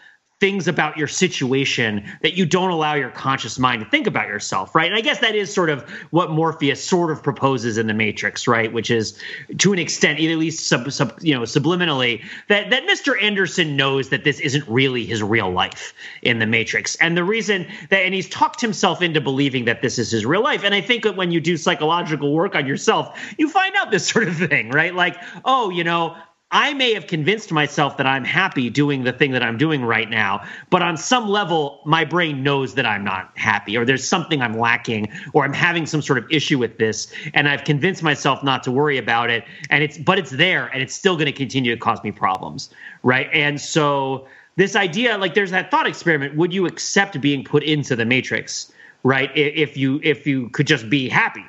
things 0.40 0.66
about 0.66 0.96
your 0.96 1.06
situation 1.06 2.02
that 2.22 2.32
you 2.32 2.46
don't 2.46 2.70
allow 2.70 2.94
your 2.94 3.10
conscious 3.10 3.58
mind 3.58 3.84
to 3.84 3.90
think 3.90 4.06
about 4.06 4.26
yourself, 4.26 4.74
right? 4.74 4.86
And 4.86 4.96
I 4.96 5.02
guess 5.02 5.18
that 5.20 5.34
is 5.34 5.52
sort 5.52 5.68
of 5.68 5.88
what 6.10 6.30
Morpheus 6.30 6.82
sort 6.82 7.10
of 7.10 7.22
proposes 7.22 7.76
in 7.76 7.86
the 7.86 7.94
Matrix, 7.94 8.48
right? 8.48 8.72
Which 8.72 8.90
is 8.90 9.18
to 9.58 9.72
an 9.74 9.78
extent, 9.78 10.18
at 10.18 10.38
least 10.38 10.66
sub, 10.66 10.90
sub, 10.90 11.18
you 11.20 11.34
know, 11.34 11.42
subliminally, 11.42 12.24
that 12.48 12.70
that 12.70 12.84
Mr. 12.84 13.22
Anderson 13.22 13.76
knows 13.76 14.08
that 14.08 14.24
this 14.24 14.40
isn't 14.40 14.66
really 14.66 15.04
his 15.04 15.22
real 15.22 15.50
life 15.50 15.92
in 16.22 16.38
the 16.38 16.46
Matrix, 16.46 16.96
and 16.96 17.16
the 17.16 17.24
reason 17.24 17.66
that 17.90 17.98
and 17.98 18.14
he's 18.14 18.28
talked 18.28 18.60
himself 18.60 19.02
into 19.02 19.20
believing 19.20 19.66
that 19.66 19.82
this 19.82 19.98
is 19.98 20.10
his 20.10 20.24
real 20.24 20.42
life. 20.42 20.64
And 20.64 20.74
I 20.74 20.80
think 20.80 21.02
that 21.04 21.16
when 21.16 21.30
you 21.30 21.40
do 21.40 21.58
psychological 21.58 22.32
work 22.32 22.54
on 22.54 22.66
yourself, 22.66 23.18
you 23.36 23.48
find 23.48 23.74
out 23.76 23.90
this 23.90 24.06
sort 24.08 24.26
of 24.26 24.36
thing, 24.36 24.70
right? 24.70 24.94
Like, 24.94 25.16
oh, 25.44 25.68
you 25.68 25.84
know, 25.84 26.16
I 26.52 26.74
may 26.74 26.92
have 26.94 27.06
convinced 27.06 27.52
myself 27.52 27.96
that 27.98 28.06
I'm 28.06 28.24
happy 28.24 28.70
doing 28.70 29.04
the 29.04 29.12
thing 29.12 29.30
that 29.32 29.42
I'm 29.42 29.56
doing 29.56 29.84
right 29.84 30.10
now, 30.10 30.42
but 30.68 30.82
on 30.82 30.96
some 30.96 31.28
level, 31.28 31.80
my 31.84 32.04
brain 32.04 32.42
knows 32.42 32.74
that 32.74 32.84
I'm 32.84 33.04
not 33.04 33.30
happy, 33.36 33.76
or 33.76 33.84
there's 33.84 34.06
something 34.06 34.42
I'm 34.42 34.58
lacking, 34.58 35.12
or 35.32 35.44
I'm 35.44 35.52
having 35.52 35.86
some 35.86 36.02
sort 36.02 36.18
of 36.18 36.26
issue 36.28 36.58
with 36.58 36.78
this, 36.78 37.12
and 37.34 37.48
I've 37.48 37.62
convinced 37.62 38.02
myself 38.02 38.42
not 38.42 38.64
to 38.64 38.72
worry 38.72 38.98
about 38.98 39.30
it. 39.30 39.44
And 39.70 39.84
it's, 39.84 39.96
but 39.96 40.18
it's 40.18 40.30
there, 40.30 40.66
and 40.68 40.82
it's 40.82 40.94
still 40.94 41.14
going 41.14 41.26
to 41.26 41.32
continue 41.32 41.72
to 41.72 41.80
cause 41.80 42.02
me 42.02 42.10
problems, 42.10 42.70
right? 43.04 43.28
And 43.32 43.60
so 43.60 44.26
this 44.56 44.74
idea, 44.74 45.16
like, 45.18 45.34
there's 45.34 45.52
that 45.52 45.70
thought 45.70 45.86
experiment: 45.86 46.36
would 46.36 46.52
you 46.52 46.66
accept 46.66 47.20
being 47.20 47.44
put 47.44 47.62
into 47.62 47.94
the 47.94 48.04
matrix, 48.04 48.72
right? 49.04 49.30
If 49.36 49.76
you 49.76 50.00
if 50.02 50.26
you 50.26 50.48
could 50.50 50.66
just 50.66 50.90
be 50.90 51.08
happy, 51.08 51.44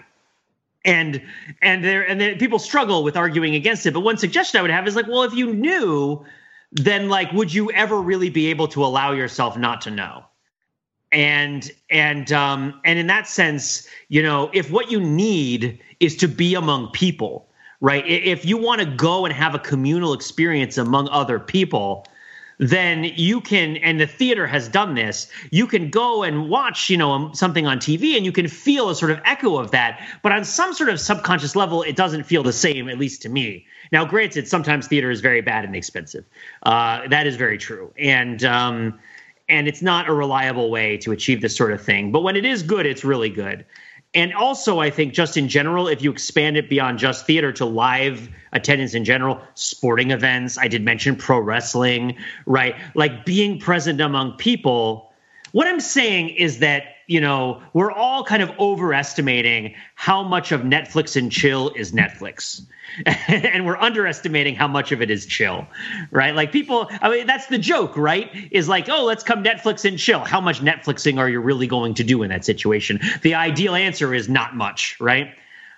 and 0.86 1.22
and 1.62 1.84
there 1.84 2.08
and 2.08 2.20
then 2.20 2.38
people 2.38 2.60
struggle 2.60 3.04
with 3.04 3.16
arguing 3.16 3.56
against 3.56 3.86
it. 3.86 3.94
But 3.94 4.02
one 4.02 4.18
suggestion 4.18 4.60
i 4.60 4.62
would 4.62 4.72
have 4.72 4.88
is 4.88 4.96
like 4.96 5.08
well 5.08 5.24
if 5.24 5.34
you 5.34 5.54
knew 5.54 6.26
then 6.72 7.10
like 7.10 7.32
would 7.34 7.54
you 7.54 7.72
ever 7.72 8.02
really 8.02 8.30
be 8.30 8.48
able 8.48 8.68
to 8.70 8.84
allow 8.84 9.12
yourself 9.12 9.58
not 9.58 9.82
to 9.82 9.92
know? 9.92 10.24
And 11.12 11.70
and 11.90 12.32
um 12.32 12.80
and 12.86 12.98
in 12.98 13.08
that 13.08 13.28
sense 13.28 13.88
you 14.10 14.24
know 14.24 14.50
if 14.54 14.72
what 14.72 14.90
you 14.90 15.00
need 15.00 15.80
is 16.00 16.16
to 16.18 16.28
be 16.28 16.56
among 16.56 16.92
people 16.92 17.50
right 17.82 18.06
if 18.08 18.46
you 18.46 18.58
want 18.58 18.80
to 18.80 18.88
go 18.88 19.26
and 19.26 19.34
have 19.34 19.54
a 19.54 19.60
communal 19.60 20.14
experience 20.14 20.78
among 20.78 21.10
other 21.10 21.38
people 21.38 22.06
then 22.62 23.04
you 23.04 23.42
can 23.42 23.76
and 23.78 24.00
the 24.00 24.06
theater 24.06 24.46
has 24.46 24.68
done 24.68 24.94
this 24.94 25.28
you 25.50 25.66
can 25.66 25.90
go 25.90 26.22
and 26.22 26.48
watch 26.48 26.92
you 26.92 26.98
know 26.98 27.12
um, 27.12 27.34
something 27.34 27.66
on 27.66 27.80
tv 27.80 28.16
and 28.16 28.24
you 28.24 28.32
can 28.32 28.48
feel 28.48 28.90
a 28.90 28.96
sort 28.96 29.12
of 29.12 29.20
echo 29.26 29.58
of 29.58 29.72
that. 29.72 30.00
But 30.22 30.32
on 30.32 30.46
some 30.46 30.74
sort 30.74 30.90
of 30.90 31.00
subconscious 31.00 31.56
level 31.56 31.82
it 31.82 31.96
doesn't 31.96 32.24
feel 32.24 32.44
the 32.44 32.54
same 32.54 32.88
at 32.88 33.00
least 33.00 33.24
to 33.24 33.30
me. 33.30 33.66
Now 33.92 34.06
granted 34.06 34.48
sometimes 34.48 34.88
theater 34.88 35.10
is 35.10 35.22
very 35.22 35.42
bad 35.42 35.66
and 35.66 35.76
expensive. 35.76 36.24
Uh, 36.62 37.08
that 37.08 37.26
is 37.26 37.36
very 37.36 37.58
true. 37.58 37.92
And 37.98 38.44
um, 38.44 39.00
and 39.50 39.68
it's 39.68 39.82
not 39.82 40.08
a 40.08 40.14
reliable 40.14 40.70
way 40.70 40.98
to 40.98 41.12
achieve 41.12 41.42
this 41.42 41.56
sort 41.56 41.74
of 41.74 41.82
thing. 41.82 42.12
But 42.12 42.22
when 42.22 42.36
it 42.36 42.46
is 42.46 42.62
good 42.62 42.86
it's 42.86 43.04
really 43.04 43.30
good 43.30 43.66
and 44.14 44.34
also, 44.34 44.80
I 44.80 44.90
think 44.90 45.14
just 45.14 45.38
in 45.38 45.48
general, 45.48 45.88
if 45.88 46.02
you 46.02 46.12
expand 46.12 46.58
it 46.58 46.70
beyond 46.70 47.00
just 47.00 47.26
theater 47.26 47.54
to 47.54 47.66
live 47.66 48.30
attendance 48.52 48.94
in 48.94 49.06
general, 49.06 49.40
sporting 49.54 50.12
events, 50.12 50.58
I 50.58 50.68
did 50.68 50.84
mention 50.84 51.16
pro 51.16 51.40
wrestling, 51.40 52.18
right? 52.46 52.76
Like 52.94 53.26
being 53.26 53.58
present 53.58 54.02
among 54.02 54.34
people. 54.34 55.11
What 55.52 55.68
I'm 55.68 55.80
saying 55.80 56.30
is 56.30 56.60
that 56.60 56.84
you 57.12 57.20
know, 57.20 57.62
we're 57.74 57.92
all 57.92 58.24
kind 58.24 58.42
of 58.42 58.58
overestimating 58.58 59.76
how 59.96 60.24
much 60.24 60.54
of 60.54 60.62
Netflix 60.62 61.18
and 61.18 61.30
chill 61.30 61.70
is 61.76 61.92
Netflix. 61.92 62.62
and 63.06 63.66
we're 63.66 63.78
underestimating 63.78 64.56
how 64.56 64.70
much 64.70 64.94
of 64.94 65.02
it 65.02 65.12
is 65.12 65.26
chill, 65.26 65.68
right? 66.12 66.34
Like 66.34 66.54
people, 66.54 66.90
I 67.02 67.10
mean, 67.10 67.28
that's 67.28 67.48
the 67.48 67.58
joke, 67.58 67.98
right? 67.98 68.30
Is 68.52 68.70
like, 68.70 68.88
oh, 68.88 69.04
let's 69.04 69.24
come 69.24 69.44
Netflix 69.44 69.84
and 69.84 70.00
chill. 70.00 70.22
How 70.22 70.40
much 70.40 70.62
Netflixing 70.62 71.18
are 71.18 71.28
you 71.28 71.42
really 71.42 71.68
going 71.68 71.96
to 71.96 72.04
do 72.06 72.24
in 72.24 72.30
that 72.30 72.46
situation? 72.46 73.02
The 73.24 73.36
ideal 73.36 73.76
answer 73.76 74.14
is 74.14 74.30
not 74.30 74.56
much, 74.56 74.98
right? 75.02 75.36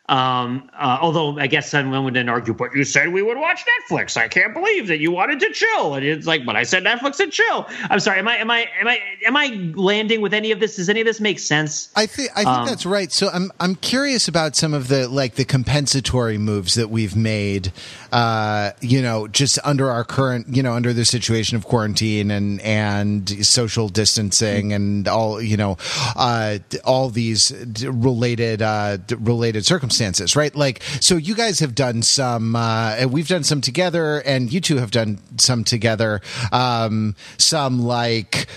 Um, 0.10 0.70
uh, 0.78 0.98
although 1.02 1.40
I 1.40 1.48
guess 1.48 1.72
someone 1.72 2.04
would 2.04 2.14
then 2.14 2.28
argue, 2.28 2.54
but 2.54 2.76
you 2.76 2.84
said 2.84 3.14
we 3.14 3.22
would 3.22 3.38
watch 3.38 3.64
Netflix. 3.64 4.18
I 4.18 4.28
can't 4.28 4.54
believe 4.54 4.88
that 4.88 5.00
you 5.00 5.12
wanted 5.12 5.40
to 5.40 5.52
chill. 5.54 5.94
And 5.94 6.06
it's 6.06 6.28
like, 6.28 6.46
but 6.46 6.58
I 6.58 6.64
said 6.64 6.84
Netflix 6.84 7.22
and 7.22 7.32
chill. 7.32 7.66
I'm 7.90 8.02
sorry. 8.02 8.20
Am 8.20 8.28
I 8.28 8.38
am 8.38 8.52
I 8.52 8.68
am 8.82 8.88
I 8.90 9.00
am 9.26 9.38
I 9.38 9.72
landing 9.76 10.20
with 10.20 10.34
any 10.34 10.52
of 10.52 10.60
this? 10.60 10.76
Does 10.76 10.90
any 10.90 11.00
of 11.00 11.06
this 11.06 11.22
make 11.22 11.40
sense? 11.40 11.90
I 11.96 12.06
think 12.06 12.32
I 12.32 12.44
think 12.44 12.48
um, 12.48 12.66
that's 12.66 12.86
right. 12.86 13.14
So 13.14 13.30
I'm 13.30 13.50
I'm 13.62 13.76
curious 13.76 14.28
about 14.28 14.58
some 14.58 14.74
of 14.74 14.90
the 14.90 15.08
like 15.08 15.36
the 15.36 15.46
compensatory 15.46 16.38
moves 16.38 16.74
that 16.76 16.90
we've 16.90 17.16
made. 17.16 17.72
Uh, 18.14 18.72
you 18.80 19.02
know, 19.02 19.28
just 19.28 19.60
under 19.64 19.90
our 19.90 20.04
current, 20.04 20.48
you 20.56 20.62
know, 20.62 20.74
under 20.74 20.94
the 20.94 21.06
situation 21.06 21.58
of 21.58 21.66
quarantine 21.66 22.32
and 22.32 22.62
and 22.62 23.46
social 23.46 23.90
distancing 23.90 24.72
and 24.72 25.08
all, 25.08 25.42
you 25.42 25.58
know, 25.58 25.78
uh, 26.16 26.60
all 26.86 27.10
these 27.10 27.52
related 27.84 28.62
uh, 28.62 28.98
related 29.20 29.66
circumstances 29.66 30.04
right? 30.36 30.56
Like, 30.56 30.82
so 31.00 31.16
you 31.16 31.36
guys 31.36 31.60
have 31.60 31.76
done 31.76 32.02
some, 32.02 32.56
uh, 32.56 33.06
we've 33.10 33.28
done 33.28 33.44
some 33.44 33.62
together, 33.62 34.20
and 34.26 34.52
you 34.52 34.62
two 34.62 34.78
have 34.78 34.92
done 34.92 35.20
some 35.38 35.64
together. 35.64 36.22
Um, 36.52 37.16
some 37.38 37.82
like 37.82 38.48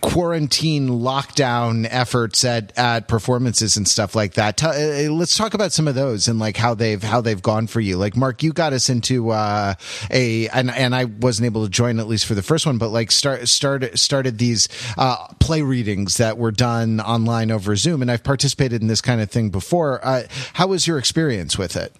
quarantine 0.00 0.88
lockdown 0.88 1.86
efforts 1.90 2.44
at 2.44 2.76
at 2.78 3.08
performances 3.08 3.76
and 3.76 3.86
stuff 3.86 4.14
like 4.14 4.34
that. 4.34 4.56
Tell, 4.56 4.70
uh, 4.70 5.10
let's 5.12 5.36
talk 5.36 5.54
about 5.54 5.72
some 5.72 5.88
of 5.88 5.94
those 5.94 6.28
and 6.28 6.38
like 6.38 6.56
how 6.56 6.74
they've 6.74 7.02
how 7.02 7.20
they've 7.20 7.42
gone 7.42 7.66
for 7.66 7.80
you. 7.80 7.96
Like 7.96 8.16
Mark, 8.16 8.42
you 8.42 8.52
got 8.52 8.71
us 8.72 8.88
into 8.88 9.30
uh, 9.30 9.74
a 10.10 10.48
and 10.48 10.70
and 10.70 10.94
I 10.94 11.04
wasn't 11.04 11.46
able 11.46 11.64
to 11.64 11.70
join 11.70 11.98
at 11.98 12.08
least 12.08 12.26
for 12.26 12.34
the 12.34 12.42
first 12.42 12.66
one, 12.66 12.78
but 12.78 12.88
like 12.88 13.10
start 13.10 13.48
started 13.48 13.98
started 13.98 14.38
these 14.38 14.68
uh, 14.96 15.28
play 15.40 15.62
readings 15.62 16.16
that 16.16 16.38
were 16.38 16.52
done 16.52 17.00
online 17.00 17.50
over 17.50 17.76
Zoom, 17.76 18.02
and 18.02 18.10
I've 18.10 18.24
participated 18.24 18.82
in 18.82 18.88
this 18.88 19.00
kind 19.00 19.20
of 19.20 19.30
thing 19.30 19.50
before. 19.50 20.04
Uh, 20.04 20.24
how 20.54 20.68
was 20.68 20.86
your 20.86 20.98
experience 20.98 21.58
with 21.58 21.76
it? 21.76 21.94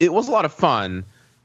It 0.00 0.12
was 0.12 0.28
a 0.28 0.30
lot 0.30 0.44
of 0.44 0.52
fun. 0.52 1.04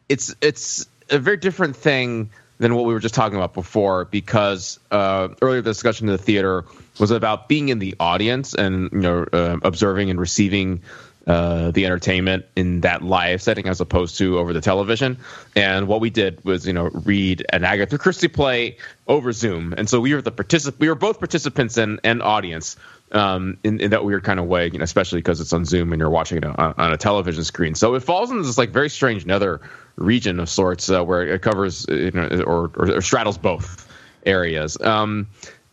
It's 0.09 0.35
it's 0.41 0.87
a 1.09 1.19
very 1.19 1.37
different 1.37 1.75
thing 1.75 2.29
than 2.59 2.75
what 2.75 2.85
we 2.85 2.93
were 2.93 2.99
just 2.99 3.13
talking 3.13 3.37
about 3.37 3.53
before 3.53 4.05
because 4.05 4.79
uh, 4.91 5.29
earlier 5.41 5.61
the 5.61 5.69
discussion 5.69 6.07
in 6.07 6.11
the 6.11 6.17
theater 6.17 6.65
was 6.99 7.11
about 7.11 7.47
being 7.47 7.69
in 7.69 7.79
the 7.79 7.95
audience 7.99 8.53
and 8.53 8.91
you 8.91 8.99
know 8.99 9.25
uh, 9.31 9.57
observing 9.63 10.09
and 10.09 10.19
receiving 10.19 10.81
uh, 11.27 11.71
the 11.71 11.85
entertainment 11.85 12.45
in 12.55 12.81
that 12.81 13.01
live 13.01 13.41
setting 13.41 13.67
as 13.67 13.81
opposed 13.81 14.17
to 14.17 14.39
over 14.39 14.53
the 14.53 14.61
television. 14.61 15.17
And 15.57 15.87
what 15.87 15.99
we 15.99 16.09
did 16.09 16.43
was, 16.45 16.65
you 16.65 16.71
know, 16.71 16.89
read 16.89 17.45
an 17.51 17.65
Agatha 17.65 17.97
Christie 17.97 18.29
play 18.29 18.77
over 19.07 19.33
Zoom. 19.33 19.73
And 19.77 19.89
so 19.89 19.99
we 19.99 20.13
were 20.13 20.21
the 20.21 20.31
particip- 20.31 20.79
we 20.79 20.87
were 20.87 20.95
both 20.95 21.19
participants 21.19 21.75
and, 21.75 21.99
and 22.05 22.23
audience 22.23 22.77
um, 23.11 23.57
in, 23.63 23.81
in 23.81 23.91
that 23.91 24.05
weird 24.05 24.23
kind 24.23 24.39
of 24.39 24.45
way, 24.45 24.69
you 24.71 24.77
know, 24.77 24.83
especially 24.83 25.19
because 25.19 25.41
it's 25.41 25.51
on 25.51 25.65
Zoom 25.65 25.91
and 25.91 25.99
you're 25.99 26.09
watching 26.09 26.37
it 26.37 26.45
on, 26.45 26.73
on, 26.77 26.93
a 26.93 26.97
television 26.97 27.43
screen. 27.43 27.75
So 27.75 27.95
it 27.95 28.01
falls 28.01 28.31
into 28.31 28.43
this 28.43 28.57
like 28.57 28.69
very 28.69 28.89
strange 28.89 29.25
nether 29.25 29.61
region 29.97 30.39
of 30.39 30.49
sorts 30.49 30.89
uh, 30.89 31.03
where 31.03 31.27
it 31.27 31.41
covers, 31.41 31.85
you 31.89 32.11
know, 32.11 32.27
or, 32.45 32.71
or, 32.75 32.97
or 32.97 33.01
straddles 33.01 33.37
both 33.37 33.85
areas. 34.25 34.79
Um, 34.81 35.27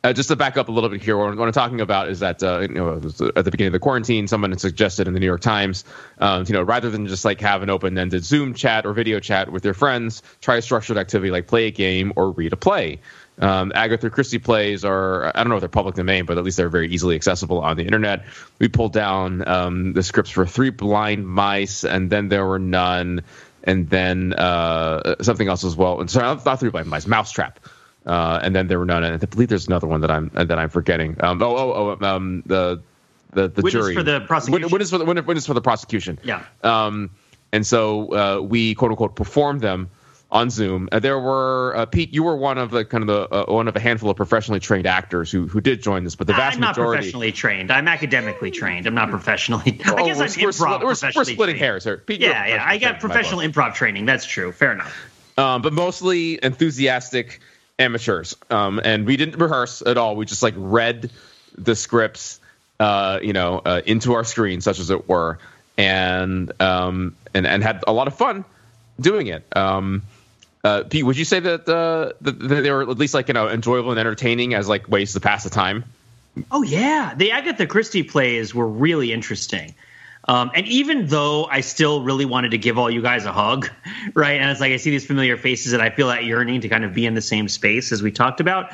uh, 0.04 0.12
just 0.12 0.28
to 0.28 0.36
back 0.36 0.58
up 0.58 0.68
a 0.68 0.72
little 0.72 0.90
bit 0.90 1.02
here, 1.02 1.16
what, 1.16 1.38
I'm 1.38 1.52
talking 1.52 1.80
about 1.80 2.10
is 2.10 2.20
that 2.20 2.42
uh, 2.42 2.60
you 2.60 2.68
know 2.68 2.96
at 2.96 3.44
the 3.44 3.50
beginning 3.50 3.68
of 3.68 3.72
the 3.72 3.78
quarantine, 3.78 4.28
someone 4.28 4.50
had 4.50 4.60
suggested 4.60 5.08
in 5.08 5.14
the 5.14 5.20
New 5.20 5.26
York 5.26 5.40
Times, 5.40 5.84
um, 6.18 6.44
you 6.46 6.52
know, 6.52 6.62
rather 6.62 6.90
than 6.90 7.06
just 7.06 7.24
like 7.24 7.40
have 7.40 7.62
an 7.62 7.70
open-ended 7.70 8.22
Zoom 8.22 8.52
chat 8.52 8.84
or 8.84 8.92
video 8.92 9.18
chat 9.18 9.50
with 9.50 9.64
your 9.64 9.72
friends, 9.72 10.22
try 10.42 10.56
a 10.56 10.62
structured 10.62 10.98
activity 10.98 11.30
like 11.30 11.46
play 11.46 11.68
a 11.68 11.70
game 11.70 12.12
or 12.16 12.30
read 12.30 12.52
a 12.52 12.56
play. 12.56 13.00
Um, 13.38 13.72
Agatha 13.74 14.10
Christie 14.10 14.38
plays 14.38 14.84
are 14.84 15.32
I 15.34 15.42
don't 15.42 15.48
know 15.48 15.56
if 15.56 15.60
they're 15.60 15.68
public 15.70 15.94
domain, 15.94 16.26
but 16.26 16.36
at 16.36 16.44
least 16.44 16.58
they're 16.58 16.68
very 16.68 16.88
easily 16.90 17.16
accessible 17.16 17.60
on 17.60 17.78
the 17.78 17.84
internet. 17.84 18.26
We 18.58 18.68
pulled 18.68 18.92
down 18.92 19.48
um, 19.48 19.94
the 19.94 20.02
scripts 20.02 20.30
for 20.30 20.44
Three 20.44 20.70
Blind 20.70 21.26
Mice, 21.26 21.82
and 21.82 22.10
then 22.10 22.28
there 22.28 22.44
were 22.44 22.58
none, 22.58 23.22
and 23.62 23.88
then 23.88 24.34
uh, 24.34 25.22
something 25.22 25.48
else 25.48 25.64
as 25.64 25.74
well. 25.74 26.00
And 26.00 26.10
sorry, 26.10 26.26
not 26.44 26.60
Three 26.60 26.68
Blind 26.68 26.88
Mice, 26.88 27.06
Mousetrap. 27.06 27.58
Uh, 28.06 28.40
and 28.42 28.54
then 28.54 28.68
there 28.68 28.78
were 28.78 28.84
none. 28.84 29.02
I 29.02 29.16
believe 29.16 29.48
there's 29.48 29.66
another 29.66 29.86
one 29.86 30.00
that 30.02 30.10
I'm 30.10 30.30
that 30.34 30.58
I'm 30.58 30.68
forgetting. 30.68 31.16
Um, 31.20 31.42
oh, 31.42 31.56
oh, 31.56 31.98
oh, 32.00 32.06
um, 32.06 32.42
the 32.46 32.82
the 33.32 33.48
the 33.48 33.62
witness 33.62 33.72
jury 33.72 33.94
for 33.94 34.02
the 34.02 34.20
prosecution. 34.20 34.70
Witness 34.70 34.90
for 34.90 34.98
the 34.98 35.04
witness 35.04 35.46
for 35.46 35.54
the 35.54 35.62
prosecution. 35.62 36.18
Yeah. 36.22 36.44
Um, 36.62 37.10
and 37.52 37.66
so 37.66 38.12
uh, 38.12 38.40
we 38.40 38.74
quote 38.74 38.90
unquote 38.90 39.16
performed 39.16 39.60
them 39.60 39.88
on 40.30 40.50
Zoom. 40.50 40.88
Uh, 40.90 40.98
there 40.98 41.18
were 41.18 41.74
uh, 41.76 41.86
Pete. 41.86 42.12
You 42.12 42.24
were 42.24 42.36
one 42.36 42.58
of 42.58 42.72
the 42.72 42.84
kind 42.84 43.02
of 43.02 43.06
the 43.06 43.34
uh, 43.34 43.52
one 43.52 43.68
of 43.68 43.76
a 43.76 43.80
handful 43.80 44.10
of 44.10 44.16
professionally 44.16 44.60
trained 44.60 44.86
actors 44.86 45.30
who 45.30 45.46
who 45.46 45.60
did 45.60 45.80
join 45.82 46.04
this, 46.04 46.16
but 46.16 46.26
the 46.26 46.32
vast 46.32 46.58
majority. 46.58 46.60
I'm 46.60 46.60
not 46.60 46.76
majority. 46.76 46.98
professionally 46.98 47.32
trained. 47.32 47.70
I'm 47.70 47.88
academically 47.88 48.50
trained. 48.50 48.86
I'm 48.86 48.94
not 48.94 49.10
professionally. 49.10 49.80
Oh, 49.86 49.96
I 49.96 50.06
guess 50.06 50.18
we're, 50.18 50.24
I'm 50.24 50.46
we're, 50.46 50.50
improv. 50.50 50.80
we're, 50.80 50.86
we're 50.86 50.92
professionally 50.92 51.32
splitting 51.34 51.54
trained. 51.54 51.64
hairs 51.64 51.84
here. 51.84 51.98
Pete, 51.98 52.20
Yeah, 52.20 52.46
yeah. 52.46 52.64
I 52.66 52.78
got 52.78 53.00
professional 53.00 53.40
improv 53.40 53.74
training. 53.74 54.06
That's 54.06 54.26
true. 54.26 54.50
Fair 54.50 54.72
enough. 54.72 54.94
um, 55.38 55.62
but 55.62 55.72
mostly 55.72 56.38
enthusiastic 56.42 57.40
amateurs. 57.78 58.36
Um, 58.50 58.80
and 58.82 59.06
we 59.06 59.16
didn't 59.16 59.40
rehearse 59.40 59.82
at 59.82 59.96
all. 59.98 60.16
We 60.16 60.26
just 60.26 60.42
like 60.42 60.54
read 60.56 61.10
the 61.56 61.74
scripts, 61.74 62.40
uh, 62.80 63.20
you 63.22 63.32
know, 63.32 63.60
uh, 63.64 63.82
into 63.86 64.14
our 64.14 64.24
screen, 64.24 64.60
such 64.60 64.78
as 64.78 64.90
it 64.90 65.08
were, 65.08 65.38
and 65.76 66.52
um, 66.60 67.16
and 67.32 67.46
and 67.46 67.62
had 67.62 67.84
a 67.86 67.92
lot 67.92 68.08
of 68.08 68.16
fun 68.16 68.44
doing 69.00 69.26
it. 69.26 69.44
Um, 69.56 70.02
uh, 70.62 70.84
Pete, 70.84 71.04
would 71.04 71.18
you 71.18 71.26
say 71.26 71.40
that, 71.40 71.68
uh, 71.68 72.12
that 72.22 72.32
they 72.38 72.70
were 72.70 72.82
at 72.82 72.98
least 72.98 73.12
like 73.12 73.28
you 73.28 73.34
know 73.34 73.48
enjoyable 73.48 73.90
and 73.90 74.00
entertaining 74.00 74.54
as 74.54 74.68
like 74.68 74.88
ways 74.88 75.12
to 75.12 75.20
pass 75.20 75.44
the 75.44 75.50
time? 75.50 75.84
Oh 76.50 76.62
yeah, 76.62 77.14
the 77.16 77.30
Agatha 77.30 77.66
Christie 77.66 78.02
plays 78.02 78.54
were 78.54 78.66
really 78.66 79.12
interesting. 79.12 79.74
Um, 80.26 80.50
and 80.54 80.66
even 80.66 81.06
though 81.06 81.44
I 81.46 81.60
still 81.60 82.02
really 82.02 82.24
wanted 82.24 82.52
to 82.52 82.58
give 82.58 82.78
all 82.78 82.90
you 82.90 83.02
guys 83.02 83.26
a 83.26 83.32
hug, 83.32 83.68
right? 84.14 84.40
And 84.40 84.50
it's 84.50 84.60
like 84.60 84.72
I 84.72 84.76
see 84.76 84.90
these 84.90 85.06
familiar 85.06 85.36
faces 85.36 85.72
and 85.72 85.82
I 85.82 85.90
feel 85.90 86.08
that 86.08 86.24
yearning 86.24 86.60
to 86.62 86.68
kind 86.68 86.84
of 86.84 86.94
be 86.94 87.06
in 87.06 87.14
the 87.14 87.22
same 87.22 87.48
space 87.48 87.92
as 87.92 88.02
we 88.02 88.10
talked 88.10 88.40
about. 88.40 88.70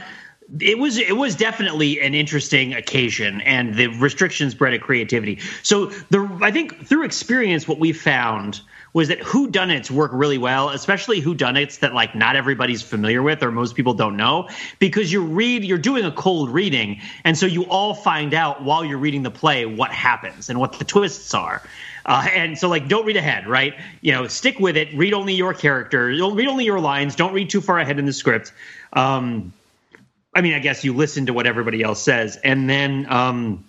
It 0.59 0.79
was 0.79 0.99
it 0.99 1.17
was 1.17 1.37
definitely 1.37 2.01
an 2.01 2.15
interesting 2.15 2.75
occasion, 2.75 3.41
and 3.43 3.75
the 3.75 3.87
restrictions 3.87 4.55
bred 4.55 4.81
creativity. 4.81 5.39
So 5.63 5.87
the 6.11 6.39
I 6.43 6.51
think 6.51 6.87
through 6.87 7.05
experience, 7.05 7.69
what 7.69 7.79
we 7.79 7.93
found 7.93 8.61
was 8.93 9.09
that 9.09 9.21
who 9.21 9.49
whodunits 9.49 9.91
work 9.91 10.11
really 10.13 10.39
well, 10.39 10.71
especially 10.71 11.21
who 11.21 11.35
whodunits 11.35 11.79
that 11.81 11.95
like 11.95 12.17
not 12.17 12.35
everybody's 12.35 12.83
familiar 12.83 13.23
with 13.23 13.43
or 13.45 13.53
most 13.53 13.77
people 13.77 13.95
don't 13.95 14.17
know, 14.17 14.49
because 14.81 15.13
you 15.13 15.23
read 15.23 15.65
you're 15.65 15.79
doing 15.79 16.05
a 16.05 16.11
cold 16.11 16.51
reading, 16.51 17.01
and 17.23 17.39
so 17.39 17.47
you 17.47 17.67
all 17.67 17.95
find 17.95 18.35
out 18.35 18.65
while 18.65 18.85
you're 18.85 18.99
reading 18.99 19.23
the 19.23 19.31
play 19.31 19.67
what 19.67 19.93
happens 19.93 20.51
and 20.51 20.59
what 20.59 20.79
the 20.79 20.85
twists 20.85 21.33
are. 21.35 21.63
Uh, 22.05 22.27
and 22.35 22.59
so, 22.59 22.69
like, 22.69 22.89
don't 22.89 23.05
read 23.05 23.17
ahead, 23.17 23.47
right? 23.47 23.75
You 24.01 24.13
know, 24.13 24.27
stick 24.27 24.59
with 24.59 24.77
it. 24.77 24.93
Read 24.95 25.13
only 25.13 25.35
your 25.35 25.55
character. 25.55 26.07
Read 26.07 26.49
only 26.49 26.65
your 26.65 26.81
lines. 26.81 27.15
Don't 27.15 27.35
read 27.35 27.51
too 27.51 27.61
far 27.61 27.79
ahead 27.79 27.99
in 27.99 28.07
the 28.07 28.13
script. 28.13 28.53
Um, 28.95 29.53
I 30.35 30.41
mean, 30.43 30.55
I 30.55 30.59
guess 30.61 30.85
you 30.85 30.95
listen 30.95 31.27
to 31.27 31.33
what 31.33 31.47
everybody 31.47 31.83
else 31.83 32.03
says, 32.03 32.37
and 32.37 32.71
then, 32.71 33.07
um, 33.09 33.65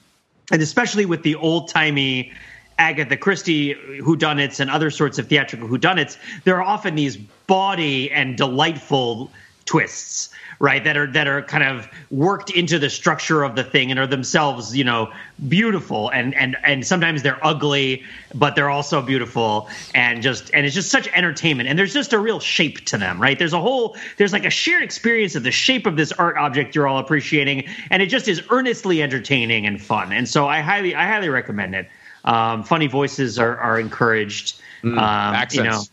and 0.51 0.61
especially 0.61 1.05
with 1.05 1.23
the 1.23 1.35
old 1.35 1.69
timey 1.69 2.33
Agatha 2.77 3.17
Christie 3.17 3.75
whodunits 3.99 4.59
and 4.59 4.69
other 4.69 4.89
sorts 4.89 5.19
of 5.19 5.27
theatrical 5.27 5.67
whodunits, 5.67 6.17
there 6.43 6.57
are 6.57 6.63
often 6.63 6.95
these 6.95 7.17
bawdy 7.47 8.11
and 8.11 8.37
delightful 8.37 9.31
twists, 9.65 10.29
right? 10.61 10.83
That 10.83 10.95
are 10.95 11.07
that 11.07 11.27
are 11.27 11.41
kind 11.41 11.63
of 11.63 11.89
worked 12.11 12.51
into 12.51 12.77
the 12.77 12.89
structure 12.89 13.43
of 13.43 13.55
the 13.55 13.63
thing 13.63 13.89
and 13.89 13.99
are 13.99 14.05
themselves, 14.05 14.77
you 14.77 14.83
know, 14.83 15.11
beautiful 15.49 16.09
and 16.09 16.35
and 16.35 16.55
and 16.63 16.85
sometimes 16.85 17.23
they're 17.23 17.43
ugly, 17.43 18.03
but 18.35 18.55
they're 18.55 18.69
also 18.69 19.01
beautiful 19.01 19.67
and 19.95 20.21
just 20.21 20.51
and 20.53 20.65
it's 20.65 20.75
just 20.75 20.89
such 20.91 21.07
entertainment. 21.09 21.67
And 21.67 21.79
there's 21.79 21.93
just 21.93 22.13
a 22.13 22.19
real 22.19 22.39
shape 22.39 22.85
to 22.85 22.97
them, 22.99 23.19
right? 23.19 23.39
There's 23.39 23.53
a 23.53 23.59
whole 23.59 23.97
there's 24.17 24.33
like 24.33 24.45
a 24.45 24.51
shared 24.51 24.83
experience 24.83 25.35
of 25.35 25.41
the 25.41 25.51
shape 25.51 25.87
of 25.87 25.97
this 25.97 26.11
art 26.11 26.37
object 26.37 26.75
you're 26.75 26.87
all 26.87 26.99
appreciating, 26.99 27.67
and 27.89 28.03
it 28.03 28.07
just 28.07 28.27
is 28.27 28.43
earnestly 28.51 29.01
entertaining 29.01 29.65
and 29.65 29.81
fun. 29.81 30.13
And 30.13 30.29
so 30.29 30.47
I 30.47 30.61
highly 30.61 30.93
I 30.93 31.07
highly 31.07 31.29
recommend 31.29 31.73
it. 31.73 31.89
Um, 32.23 32.63
funny 32.63 32.85
voices 32.85 33.39
are, 33.39 33.57
are 33.57 33.79
encouraged. 33.79 34.61
Mm, 34.83 34.93
um, 34.93 34.99
accents. 34.99 35.55
You 35.55 35.63
know, 35.63 35.83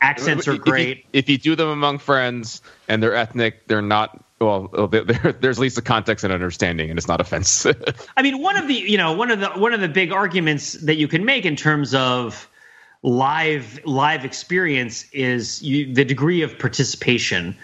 accents 0.00 0.46
are 0.48 0.52
If 0.52 0.58
you- 0.58 0.62
great. 0.64 1.06
If 1.12 1.28
you, 1.28 1.38
do 1.38 1.54
them 1.56 1.68
among 1.68 1.98
friends 1.98 2.62
and 2.88 3.02
they're 3.02 3.14
ethnic, 3.14 3.66
they're 3.68 3.82
not. 3.82 4.22
Well, 4.40 4.68
they're, 4.90 5.04
they're, 5.04 5.32
there's 5.32 5.58
at 5.58 5.62
least 5.62 5.78
a 5.78 5.82
context 5.82 6.22
and 6.24 6.32
understanding, 6.32 6.90
and 6.90 6.98
it's 6.98 7.08
not 7.08 7.20
offensive. 7.20 7.82
I 8.16 8.22
mean, 8.22 8.42
one 8.42 8.56
of 8.56 8.68
the 8.68 8.74
you 8.74 8.98
know 8.98 9.12
one 9.12 9.30
of 9.30 9.40
the 9.40 9.48
one 9.50 9.72
of 9.72 9.80
the 9.80 9.88
big 9.88 10.12
arguments 10.12 10.72
that 10.74 10.96
you 10.96 11.08
can 11.08 11.24
make 11.24 11.44
in 11.46 11.56
terms 11.56 11.94
of 11.94 12.48
live 13.02 13.80
live 13.84 14.24
experience 14.24 15.06
is 15.12 15.62
you, 15.62 15.92
the 15.94 16.04
degree 16.04 16.42
of 16.42 16.58
participation. 16.58 17.56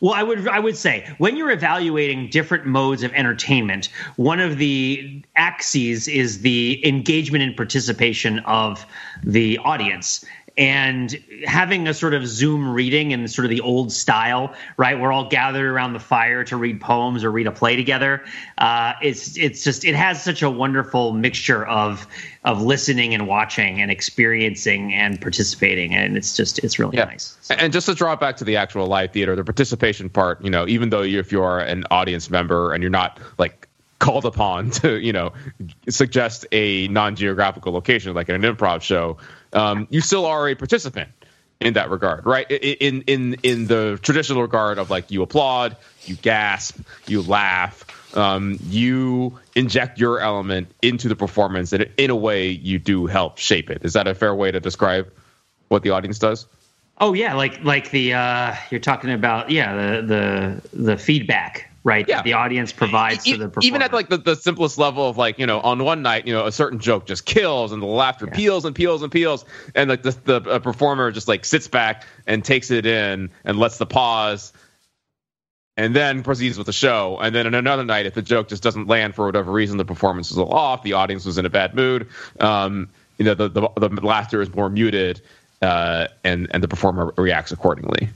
Well, 0.00 0.14
I 0.14 0.22
would 0.24 0.48
I 0.48 0.58
would 0.58 0.76
say 0.76 1.08
when 1.18 1.36
you're 1.36 1.50
evaluating 1.52 2.28
different 2.28 2.66
modes 2.66 3.02
of 3.04 3.12
entertainment, 3.14 3.88
one 4.16 4.40
of 4.40 4.58
the 4.58 5.22
axes 5.36 6.08
is 6.08 6.40
the 6.42 6.84
engagement 6.86 7.44
and 7.44 7.56
participation 7.56 8.40
of 8.40 8.84
the 9.22 9.58
audience. 9.58 10.24
And 10.58 11.18
having 11.46 11.88
a 11.88 11.94
sort 11.94 12.12
of 12.12 12.26
Zoom 12.26 12.74
reading 12.74 13.12
in 13.12 13.26
sort 13.26 13.46
of 13.46 13.50
the 13.50 13.62
old 13.62 13.90
style, 13.90 14.54
right? 14.76 15.00
We're 15.00 15.10
all 15.10 15.28
gathered 15.28 15.66
around 15.66 15.94
the 15.94 15.98
fire 16.00 16.44
to 16.44 16.56
read 16.56 16.78
poems 16.80 17.24
or 17.24 17.30
read 17.30 17.46
a 17.46 17.52
play 17.52 17.74
together. 17.74 18.22
Uh, 18.58 18.92
it's 19.00 19.38
it's 19.38 19.64
just 19.64 19.84
it 19.84 19.94
has 19.94 20.22
such 20.22 20.42
a 20.42 20.50
wonderful 20.50 21.12
mixture 21.14 21.64
of 21.66 22.06
of 22.44 22.60
listening 22.60 23.14
and 23.14 23.26
watching 23.26 23.80
and 23.80 23.90
experiencing 23.90 24.92
and 24.92 25.20
participating, 25.20 25.94
and 25.94 26.16
it's 26.16 26.36
just 26.36 26.58
it's 26.58 26.78
really 26.78 26.96
nice. 26.98 27.36
So- 27.40 27.54
And 27.54 27.72
just 27.72 27.86
to 27.86 27.94
draw 27.94 28.12
it 28.12 28.20
back 28.20 28.36
to 28.36 28.44
the 28.44 28.56
actual 28.56 28.86
live 28.86 29.12
theater, 29.12 29.34
the 29.34 29.44
participation 29.44 30.10
part, 30.10 30.42
you 30.44 30.50
know, 30.50 30.66
even 30.68 30.90
though 30.90 31.02
you, 31.02 31.18
if 31.18 31.32
you're 31.32 31.60
an 31.60 31.84
audience 31.90 32.28
member 32.30 32.72
and 32.74 32.82
you're 32.82 32.90
not 32.90 33.18
like 33.38 33.68
called 34.00 34.26
upon 34.26 34.70
to, 34.82 34.98
you 35.00 35.12
know, 35.12 35.32
suggest 35.88 36.44
a 36.52 36.88
non-geographical 36.88 37.72
location 37.72 38.12
like 38.14 38.28
in 38.28 38.34
an 38.44 38.56
improv 38.56 38.82
show, 38.82 39.16
um, 39.52 39.86
you 39.90 40.00
still 40.00 40.26
are 40.26 40.48
a 40.48 40.54
participant 40.54 41.10
in 41.60 41.74
that 41.74 41.90
regard, 41.90 42.26
right? 42.26 42.50
In 42.50 43.02
in 43.02 43.34
in 43.42 43.66
the 43.66 43.98
traditional 44.02 44.42
regard 44.42 44.78
of 44.78 44.90
like 44.90 45.10
you 45.10 45.22
applaud, 45.22 45.76
you 46.04 46.16
gasp, 46.16 46.78
you 47.06 47.22
laugh, 47.22 47.84
um, 48.16 48.58
you 48.68 49.38
inject 49.54 49.98
your 49.98 50.20
element 50.20 50.70
into 50.82 51.08
the 51.08 51.16
performance, 51.16 51.72
and 51.72 51.88
in 51.96 52.10
a 52.10 52.16
way, 52.16 52.48
you 52.48 52.78
do 52.78 53.06
help 53.06 53.38
shape 53.38 53.70
it. 53.70 53.84
Is 53.84 53.92
that 53.94 54.06
a 54.06 54.14
fair 54.14 54.34
way 54.34 54.50
to 54.50 54.60
describe 54.60 55.10
what 55.68 55.82
the 55.82 55.90
audience 55.90 56.18
does? 56.18 56.46
Oh 56.98 57.14
yeah, 57.14 57.34
like 57.34 57.62
like 57.64 57.90
the 57.90 58.14
uh, 58.14 58.54
you're 58.70 58.80
talking 58.80 59.10
about 59.10 59.50
yeah 59.50 59.74
the 59.74 60.02
the 60.02 60.78
the 60.82 60.96
feedback 60.96 61.71
right? 61.84 62.06
Yeah. 62.08 62.22
the 62.22 62.34
audience 62.34 62.72
provides 62.72 63.26
e- 63.26 63.32
to 63.32 63.38
the 63.38 63.48
performer. 63.48 63.66
Even 63.66 63.82
at 63.82 63.92
like 63.92 64.08
the, 64.08 64.18
the 64.18 64.36
simplest 64.36 64.78
level 64.78 65.08
of 65.08 65.16
like, 65.16 65.38
you 65.38 65.46
know, 65.46 65.60
on 65.60 65.82
one 65.84 66.02
night, 66.02 66.26
you 66.26 66.32
know, 66.32 66.46
a 66.46 66.52
certain 66.52 66.78
joke 66.78 67.06
just 67.06 67.24
kills 67.26 67.72
and 67.72 67.82
the 67.82 67.86
laughter 67.86 68.26
yeah. 68.26 68.34
peals 68.34 68.64
and 68.64 68.74
peals 68.74 69.02
and 69.02 69.10
peals. 69.10 69.44
And 69.74 69.90
like 69.90 70.02
the, 70.02 70.10
the 70.24 70.50
uh, 70.50 70.58
performer 70.60 71.10
just 71.10 71.28
like 71.28 71.44
sits 71.44 71.68
back 71.68 72.04
and 72.26 72.44
takes 72.44 72.70
it 72.70 72.86
in 72.86 73.30
and 73.44 73.58
lets 73.58 73.78
the 73.78 73.86
pause 73.86 74.52
and 75.76 75.96
then 75.96 76.22
proceeds 76.22 76.58
with 76.58 76.66
the 76.66 76.72
show. 76.72 77.18
And 77.20 77.34
then 77.34 77.46
in 77.46 77.54
another 77.54 77.84
night, 77.84 78.06
if 78.06 78.14
the 78.14 78.22
joke 78.22 78.48
just 78.48 78.62
doesn't 78.62 78.88
land 78.88 79.14
for 79.14 79.26
whatever 79.26 79.50
reason, 79.50 79.78
the 79.78 79.84
performance 79.84 80.30
is 80.30 80.38
off, 80.38 80.82
the 80.82 80.92
audience 80.92 81.24
was 81.24 81.38
in 81.38 81.46
a 81.46 81.50
bad 81.50 81.74
mood, 81.74 82.08
um, 82.40 82.90
you 83.18 83.24
know, 83.24 83.34
the, 83.34 83.48
the, 83.48 83.68
the 83.76 84.06
laughter 84.06 84.40
is 84.42 84.54
more 84.54 84.68
muted, 84.68 85.20
uh, 85.62 86.08
and, 86.24 86.48
and 86.50 86.62
the 86.62 86.68
performer 86.68 87.14
reacts 87.16 87.52
accordingly. 87.52 88.08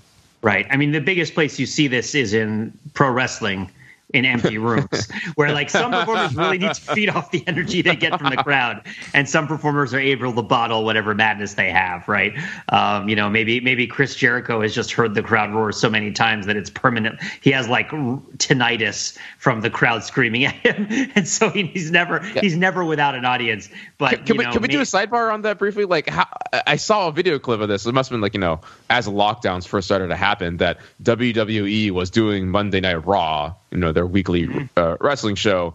Right. 0.46 0.64
I 0.70 0.76
mean, 0.76 0.92
the 0.92 1.00
biggest 1.00 1.34
place 1.34 1.58
you 1.58 1.66
see 1.66 1.88
this 1.88 2.14
is 2.14 2.32
in 2.32 2.72
pro 2.94 3.10
wrestling 3.10 3.68
in 4.14 4.24
empty 4.24 4.56
rooms 4.56 5.10
where 5.34 5.52
like 5.52 5.68
some 5.68 5.90
performers 5.90 6.34
really 6.36 6.58
need 6.58 6.74
to 6.74 6.80
feed 6.94 7.08
off 7.08 7.30
the 7.30 7.42
energy 7.46 7.82
they 7.82 7.96
get 7.96 8.18
from 8.18 8.30
the 8.30 8.36
crowd 8.36 8.82
and 9.12 9.28
some 9.28 9.48
performers 9.48 9.92
are 9.92 9.98
able 9.98 10.32
to 10.32 10.42
bottle 10.42 10.84
whatever 10.84 11.14
madness 11.14 11.54
they 11.54 11.70
have 11.70 12.06
right? 12.06 12.34
Um, 12.68 13.08
you 13.08 13.16
know 13.16 13.28
maybe 13.28 13.60
maybe 13.60 13.86
chris 13.86 14.14
jericho 14.14 14.60
has 14.62 14.74
just 14.74 14.92
heard 14.92 15.14
the 15.14 15.22
crowd 15.22 15.52
roar 15.52 15.72
so 15.72 15.90
many 15.90 16.12
times 16.12 16.46
that 16.46 16.56
it's 16.56 16.70
permanent 16.70 17.20
he 17.40 17.50
has 17.50 17.68
like 17.68 17.90
tinnitus 17.90 19.18
from 19.38 19.60
the 19.60 19.70
crowd 19.70 20.04
screaming 20.04 20.44
at 20.44 20.54
him 20.54 20.86
and 21.14 21.26
so 21.26 21.50
he's 21.50 21.90
never 21.90 22.20
yeah. 22.34 22.40
he's 22.40 22.56
never 22.56 22.84
without 22.84 23.14
an 23.14 23.24
audience 23.24 23.68
but 23.98 24.10
can, 24.10 24.24
can 24.24 24.36
we, 24.36 24.44
know, 24.44 24.52
can 24.52 24.62
we 24.62 24.68
do 24.68 24.80
a 24.80 24.84
sidebar 24.84 25.32
on 25.32 25.42
that 25.42 25.58
briefly? 25.58 25.84
Like 25.84 26.08
how 26.08 26.26
i 26.66 26.76
saw 26.76 27.08
a 27.08 27.12
video 27.12 27.38
clip 27.38 27.60
of 27.60 27.68
this. 27.68 27.86
It 27.86 27.92
must 27.92 28.08
have 28.08 28.14
been 28.14 28.20
like 28.20 28.34
you 28.34 28.40
know 28.40 28.60
as 28.88 29.08
lockdowns 29.08 29.66
first 29.66 29.86
started 29.88 30.08
to 30.08 30.16
happen 30.16 30.58
that 30.58 30.78
wwe 31.02 31.90
was 31.90 32.10
doing 32.10 32.48
monday 32.48 32.80
night 32.80 33.04
raw 33.06 33.54
you 33.70 33.78
know 33.78 33.92
their 33.92 34.06
weekly 34.06 34.46
mm-hmm. 34.46 34.66
uh, 34.76 34.96
wrestling 35.00 35.34
show 35.34 35.74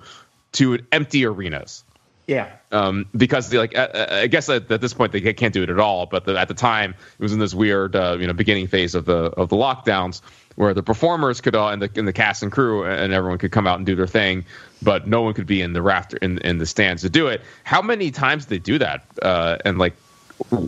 to 0.54 0.80
empty 0.92 1.26
arenas. 1.26 1.84
Yeah. 2.28 2.50
Um, 2.72 3.08
because 3.16 3.54
like, 3.54 3.78
I, 3.78 4.22
I 4.22 4.28
guess 4.28 4.48
at, 4.48 4.72
at, 4.72 4.80
this 4.80 4.94
point 4.94 5.12
they 5.12 5.34
can't 5.34 5.54
do 5.54 5.64
it 5.64 5.70
at 5.70 5.80
all. 5.80 6.06
But 6.06 6.26
the, 6.26 6.40
at 6.40 6.48
the 6.48 6.54
time, 6.54 6.92
it 6.92 7.22
was 7.22 7.34
in 7.34 7.40
this 7.40 7.54
weird, 7.54 7.96
uh, 7.96 8.18
you 8.20 8.28
know, 8.28 8.34
beginning 8.34 8.68
phase 8.68 8.96
of 8.96 9.06
the 9.06 9.32
of 9.38 9.50
the 9.50 9.58
lockdowns 9.58 10.22
where 10.56 10.74
the 10.74 10.84
performers 10.84 11.42
could 11.42 11.56
all 11.56 11.70
and 11.70 11.82
the 11.82 11.90
in 11.96 12.06
the 12.06 12.14
cast 12.14 12.44
and 12.44 12.52
crew 12.52 12.86
and 12.86 13.14
everyone 13.14 13.38
could 13.38 13.52
come 13.52 13.68
out 13.68 13.78
and 13.78 13.86
do 13.86 13.96
their 13.96 14.08
thing, 14.08 14.46
but 14.82 15.08
no 15.08 15.22
one 15.22 15.34
could 15.34 15.48
be 15.48 15.62
in 15.62 15.74
the 15.74 15.82
rafter 15.82 16.18
in 16.18 16.38
in 16.40 16.58
the 16.58 16.66
stands 16.66 17.02
to 17.02 17.10
do 17.10 17.28
it. 17.28 17.42
How 17.64 17.82
many 17.82 18.12
times 18.12 18.46
did 18.46 18.50
they 18.50 18.60
do 18.60 18.78
that? 18.78 19.04
Uh, 19.22 19.58
and 19.66 19.78
like, 19.78 19.96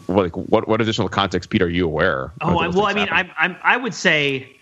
like 0.08 0.36
what 0.36 0.68
what 0.68 0.82
additional 0.82 1.10
context, 1.10 1.50
Pete, 1.50 1.62
are 1.62 1.70
you 1.70 1.86
aware? 1.86 2.32
Oh, 2.42 2.56
well, 2.56 2.86
I 2.86 2.94
mean, 2.94 3.08
I 3.10 3.30
I 3.38 3.58
I 3.64 3.78
would 3.78 3.94
say 3.94 4.58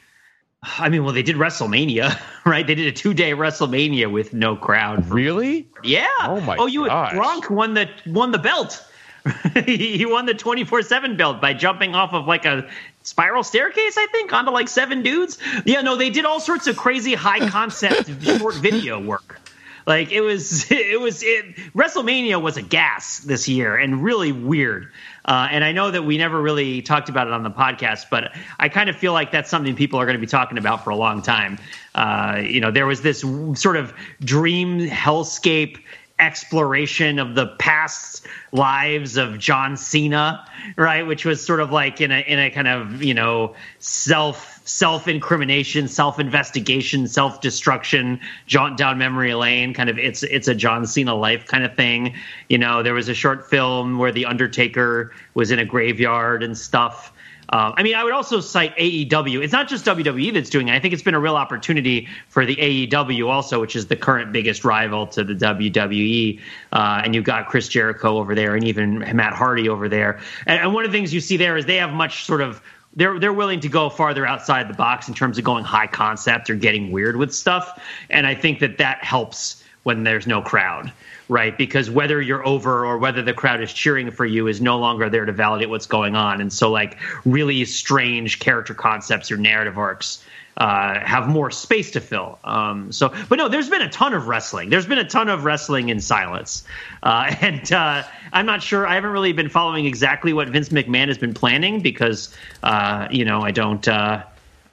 I 0.64 0.90
mean, 0.90 1.04
well, 1.04 1.14
they 1.14 1.24
did 1.24 1.38
WrestleMania, 1.38 2.20
right? 2.46 2.66
They 2.66 2.76
did 2.76 2.88
a 2.88 2.92
two 2.92 3.14
day 3.14 3.32
WrestleMania 3.32 4.12
with 4.12 4.34
no 4.34 4.56
crowd. 4.56 5.10
Really? 5.10 5.68
Yeah. 5.84 6.08
Oh 6.22 6.40
my. 6.42 6.56
God. 6.56 6.64
Oh, 6.64 6.68
you 6.68 6.86
gosh. 6.86 7.14
Gronk 7.14 7.50
won 7.50 7.74
the 7.74 7.90
won 8.06 8.32
the 8.32 8.38
belt. 8.38 8.86
he 9.66 10.06
won 10.06 10.26
the 10.26 10.34
twenty 10.34 10.64
four 10.64 10.82
seven 10.82 11.18
belt 11.18 11.42
by 11.42 11.54
jumping 11.54 11.96
off 11.96 12.14
of 12.14 12.28
like 12.28 12.46
a 12.46 12.70
spiral 13.04 13.44
staircase, 13.44 13.98
I 13.98 14.08
think, 14.08 14.34
onto 14.34 14.52
like 14.52 14.68
seven 14.68 15.02
dudes. 15.02 15.38
Yeah, 15.66 15.82
no, 15.82 15.96
they 15.96 16.10
did 16.10 16.26
all 16.26 16.40
sorts 16.40 16.68
of 16.68 16.78
crazy 16.78 17.14
high 17.14 17.48
concept 17.50 18.10
short 18.24 18.56
video 18.56 19.00
work. 19.00 19.40
Like 19.86 20.12
it 20.12 20.22
was, 20.22 20.72
it 20.72 21.00
was 21.00 21.24
it. 21.24 21.56
WrestleMania 21.76 22.42
was 22.42 22.58
a 22.58 22.62
gas 22.62 23.20
this 23.20 23.48
year 23.48 23.76
and 23.76 24.04
really 24.04 24.32
weird. 24.32 24.92
Uh, 25.26 25.48
and 25.52 25.64
I 25.64 25.72
know 25.72 25.92
that 25.92 26.04
we 26.04 26.18
never 26.18 26.42
really 26.42 26.82
talked 26.82 27.10
about 27.10 27.28
it 27.28 27.34
on 27.34 27.44
the 27.44 27.52
podcast, 27.52 28.06
but 28.10 28.34
I 28.60 28.70
kind 28.70 28.90
of 28.90 28.96
feel 28.96 29.14
like 29.14 29.32
that's 29.32 29.50
something 29.50 29.76
people 29.76 30.00
are 30.00 30.06
going 30.06 30.18
to 30.18 30.22
be 30.22 30.28
talking 30.28 30.58
about 30.58 30.84
for 30.84 30.90
a 30.90 30.96
long 30.96 31.22
time. 31.22 31.60
Uh, 31.94 32.42
you 32.44 32.60
know, 32.60 32.72
there 32.72 32.86
was 32.86 33.02
this 33.02 33.22
sort 33.22 33.78
of 33.78 33.94
dream 34.22 34.80
hellscape 34.80 35.80
exploration 36.22 37.18
of 37.18 37.34
the 37.36 37.48
past 37.48 38.26
lives 38.52 39.18
of 39.18 39.40
John 39.40 39.76
Cena, 39.76 40.46
right? 40.78 41.06
Which 41.06 41.26
was 41.26 41.44
sort 41.44 41.60
of 41.60 41.72
like 41.72 42.00
in 42.00 42.12
a 42.12 42.20
in 42.20 42.40
a 42.40 42.50
kind 42.52 42.68
of 42.68 43.04
you 43.04 43.14
know 43.14 43.56
self 43.80 44.51
self 44.64 45.08
incrimination, 45.08 45.88
self 45.88 46.20
investigation, 46.20 47.08
self 47.08 47.42
destruction, 47.42 48.20
jaunt 48.46 48.78
down 48.78 48.98
memory 48.98 49.34
lane. 49.34 49.74
Kind 49.74 49.90
of 49.90 49.98
it's 49.98 50.24
it's 50.24 50.48
a 50.48 50.56
John 50.56 50.86
Cena 50.86 51.16
life 51.16 51.46
kind 51.46 51.64
of 51.64 51.76
thing. 51.76 52.16
You 52.50 52.58
know, 52.58 52.84
there 52.84 52.94
was 52.94 53.10
a 53.10 53.14
short 53.14 53.50
film 53.50 53.98
where 53.98 54.12
the 54.12 54.26
Undertaker 54.26 55.12
was 55.34 55.52
in 55.52 55.60
a 55.60 55.66
graveyard 55.66 56.44
and 56.44 56.58
stuff. 56.58 57.14
Um, 57.54 57.74
I 57.76 57.84
mean, 57.84 57.96
I 57.96 58.04
would 58.06 58.14
also 58.14 58.40
cite 58.40 58.76
AEW. 58.78 59.44
It's 59.44 59.52
not 59.52 59.68
just 59.68 59.84
WWE 59.86 60.34
that's 60.34 60.50
doing 60.50 60.70
it. 60.70 60.74
I 60.74 60.80
think 60.80 60.94
it's 60.94 61.04
been 61.04 61.16
a 61.16 61.20
real 61.20 61.36
opportunity 61.36 62.08
for 62.30 62.46
the 62.46 62.56
AEW 62.56 63.28
also, 63.30 63.60
which 63.60 63.76
is 63.76 63.88
the 63.88 63.98
current 63.98 64.32
biggest 64.32 64.64
rival 64.64 65.06
to 65.08 65.26
the 65.26 65.34
WWE. 65.34 66.40
Uh, 66.72 67.02
and 67.04 67.14
you've 67.14 67.26
got 67.26 67.48
Chris 67.48 67.68
Jericho 67.68 68.18
over 68.18 68.36
there, 68.36 68.56
and 68.56 68.64
even 68.64 69.00
Matt 69.00 69.34
Hardy 69.34 69.68
over 69.68 69.90
there. 69.90 70.22
And, 70.48 70.62
and 70.62 70.74
one 70.74 70.86
of 70.86 70.92
the 70.92 70.98
things 70.98 71.14
you 71.14 71.20
see 71.20 71.36
there 71.36 71.58
is 71.58 71.66
they 71.66 71.78
have 71.78 71.92
much 71.92 72.24
sort 72.24 72.40
of 72.40 72.62
they're 72.96 73.20
they're 73.20 73.34
willing 73.34 73.60
to 73.62 73.70
go 73.70 73.90
farther 73.90 74.26
outside 74.26 74.70
the 74.70 74.74
box 74.74 75.08
in 75.08 75.14
terms 75.14 75.38
of 75.38 75.44
going 75.44 75.64
high 75.64 75.88
concept 75.88 76.50
or 76.50 76.56
getting 76.56 76.92
weird 76.92 77.16
with 77.16 77.34
stuff. 77.34 77.80
And 78.10 78.28
I 78.28 78.36
think 78.36 78.60
that 78.60 78.78
that 78.78 79.04
helps 79.04 79.64
when 79.84 80.04
there's 80.04 80.28
no 80.28 80.42
crowd 80.42 80.92
right? 81.32 81.58
Because 81.58 81.90
whether 81.90 82.22
you're 82.22 82.46
over 82.46 82.86
or 82.86 82.98
whether 82.98 83.22
the 83.22 83.34
crowd 83.34 83.64
is 83.64 83.72
cheering 83.72 84.12
for 84.12 84.26
you 84.26 84.48
is 84.48 84.60
no 84.60 84.78
longer 84.78 85.10
there 85.10 85.24
to 85.24 85.32
validate 85.32 85.70
what's 85.70 85.86
going 85.86 86.14
on. 86.14 86.42
And 86.42 86.52
so, 86.52 86.70
like, 86.70 86.98
really 87.24 87.64
strange 87.64 88.40
character 88.40 88.74
concepts 88.74 89.32
or 89.32 89.38
narrative 89.38 89.78
arcs 89.78 90.26
uh, 90.58 91.00
have 91.00 91.28
more 91.28 91.52
space 91.52 91.92
to 91.92 92.02
fill. 92.02 92.40
Um, 92.44 92.92
so, 92.92 93.14
but 93.30 93.38
no, 93.38 93.48
there's 93.48 93.70
been 93.70 93.82
a 93.82 93.90
ton 93.90 94.14
of 94.14 94.28
wrestling. 94.28 94.70
There's 94.70 94.86
been 94.86 94.98
a 94.98 95.08
ton 95.08 95.30
of 95.30 95.46
wrestling 95.46 95.90
in 95.90 96.00
silence, 96.00 96.64
uh, 97.04 97.34
and 97.42 97.72
uh, 97.72 98.04
I'm 98.34 98.46
not 98.46 98.62
sure. 98.62 98.86
I 98.86 98.96
haven't 98.96 99.12
really 99.12 99.34
been 99.34 99.50
following 99.50 99.86
exactly 99.86 100.34
what 100.34 100.50
Vince 100.50 100.70
McMahon 100.70 101.08
has 101.08 101.18
been 101.18 101.34
planning 101.34 101.82
because, 101.82 102.36
uh, 102.64 103.08
you 103.12 103.26
know, 103.26 103.42
I 103.42 103.52
don't. 103.52 103.88
Uh, 103.88 104.24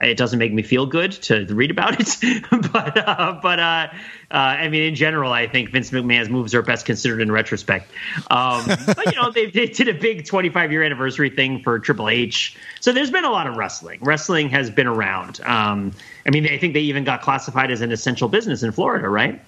it 0.00 0.16
doesn't 0.16 0.38
make 0.38 0.52
me 0.52 0.62
feel 0.62 0.86
good 0.86 1.10
to 1.12 1.44
read 1.46 1.72
about 1.72 2.00
it, 2.00 2.44
but 2.72 2.96
uh, 2.96 3.38
but 3.42 3.58
uh, 3.58 3.88
uh, 4.30 4.34
I 4.34 4.68
mean, 4.68 4.82
in 4.82 4.94
general, 4.94 5.32
I 5.32 5.48
think 5.48 5.70
Vince 5.70 5.90
McMahon's 5.90 6.28
moves 6.28 6.54
are 6.54 6.62
best 6.62 6.86
considered 6.86 7.20
in 7.20 7.32
retrospect. 7.32 7.90
Um, 8.30 8.64
but 8.86 9.06
you 9.06 9.20
know, 9.20 9.32
they, 9.32 9.50
they, 9.50 9.66
did 9.66 9.88
a 9.88 9.94
big 9.94 10.24
25 10.24 10.70
year 10.70 10.84
anniversary 10.84 11.30
thing 11.30 11.62
for 11.62 11.78
Triple 11.80 12.08
H, 12.08 12.56
so 12.78 12.92
there's 12.92 13.10
been 13.10 13.24
a 13.24 13.30
lot 13.30 13.48
of 13.48 13.56
wrestling. 13.56 13.98
Wrestling 14.00 14.48
has 14.50 14.70
been 14.70 14.86
around. 14.86 15.40
Um, 15.40 15.92
I 16.24 16.30
mean, 16.30 16.46
I 16.46 16.58
think 16.58 16.74
they 16.74 16.80
even 16.80 17.02
got 17.02 17.22
classified 17.22 17.72
as 17.72 17.80
an 17.80 17.90
essential 17.90 18.28
business 18.28 18.62
in 18.62 18.70
Florida, 18.70 19.08
right? 19.08 19.42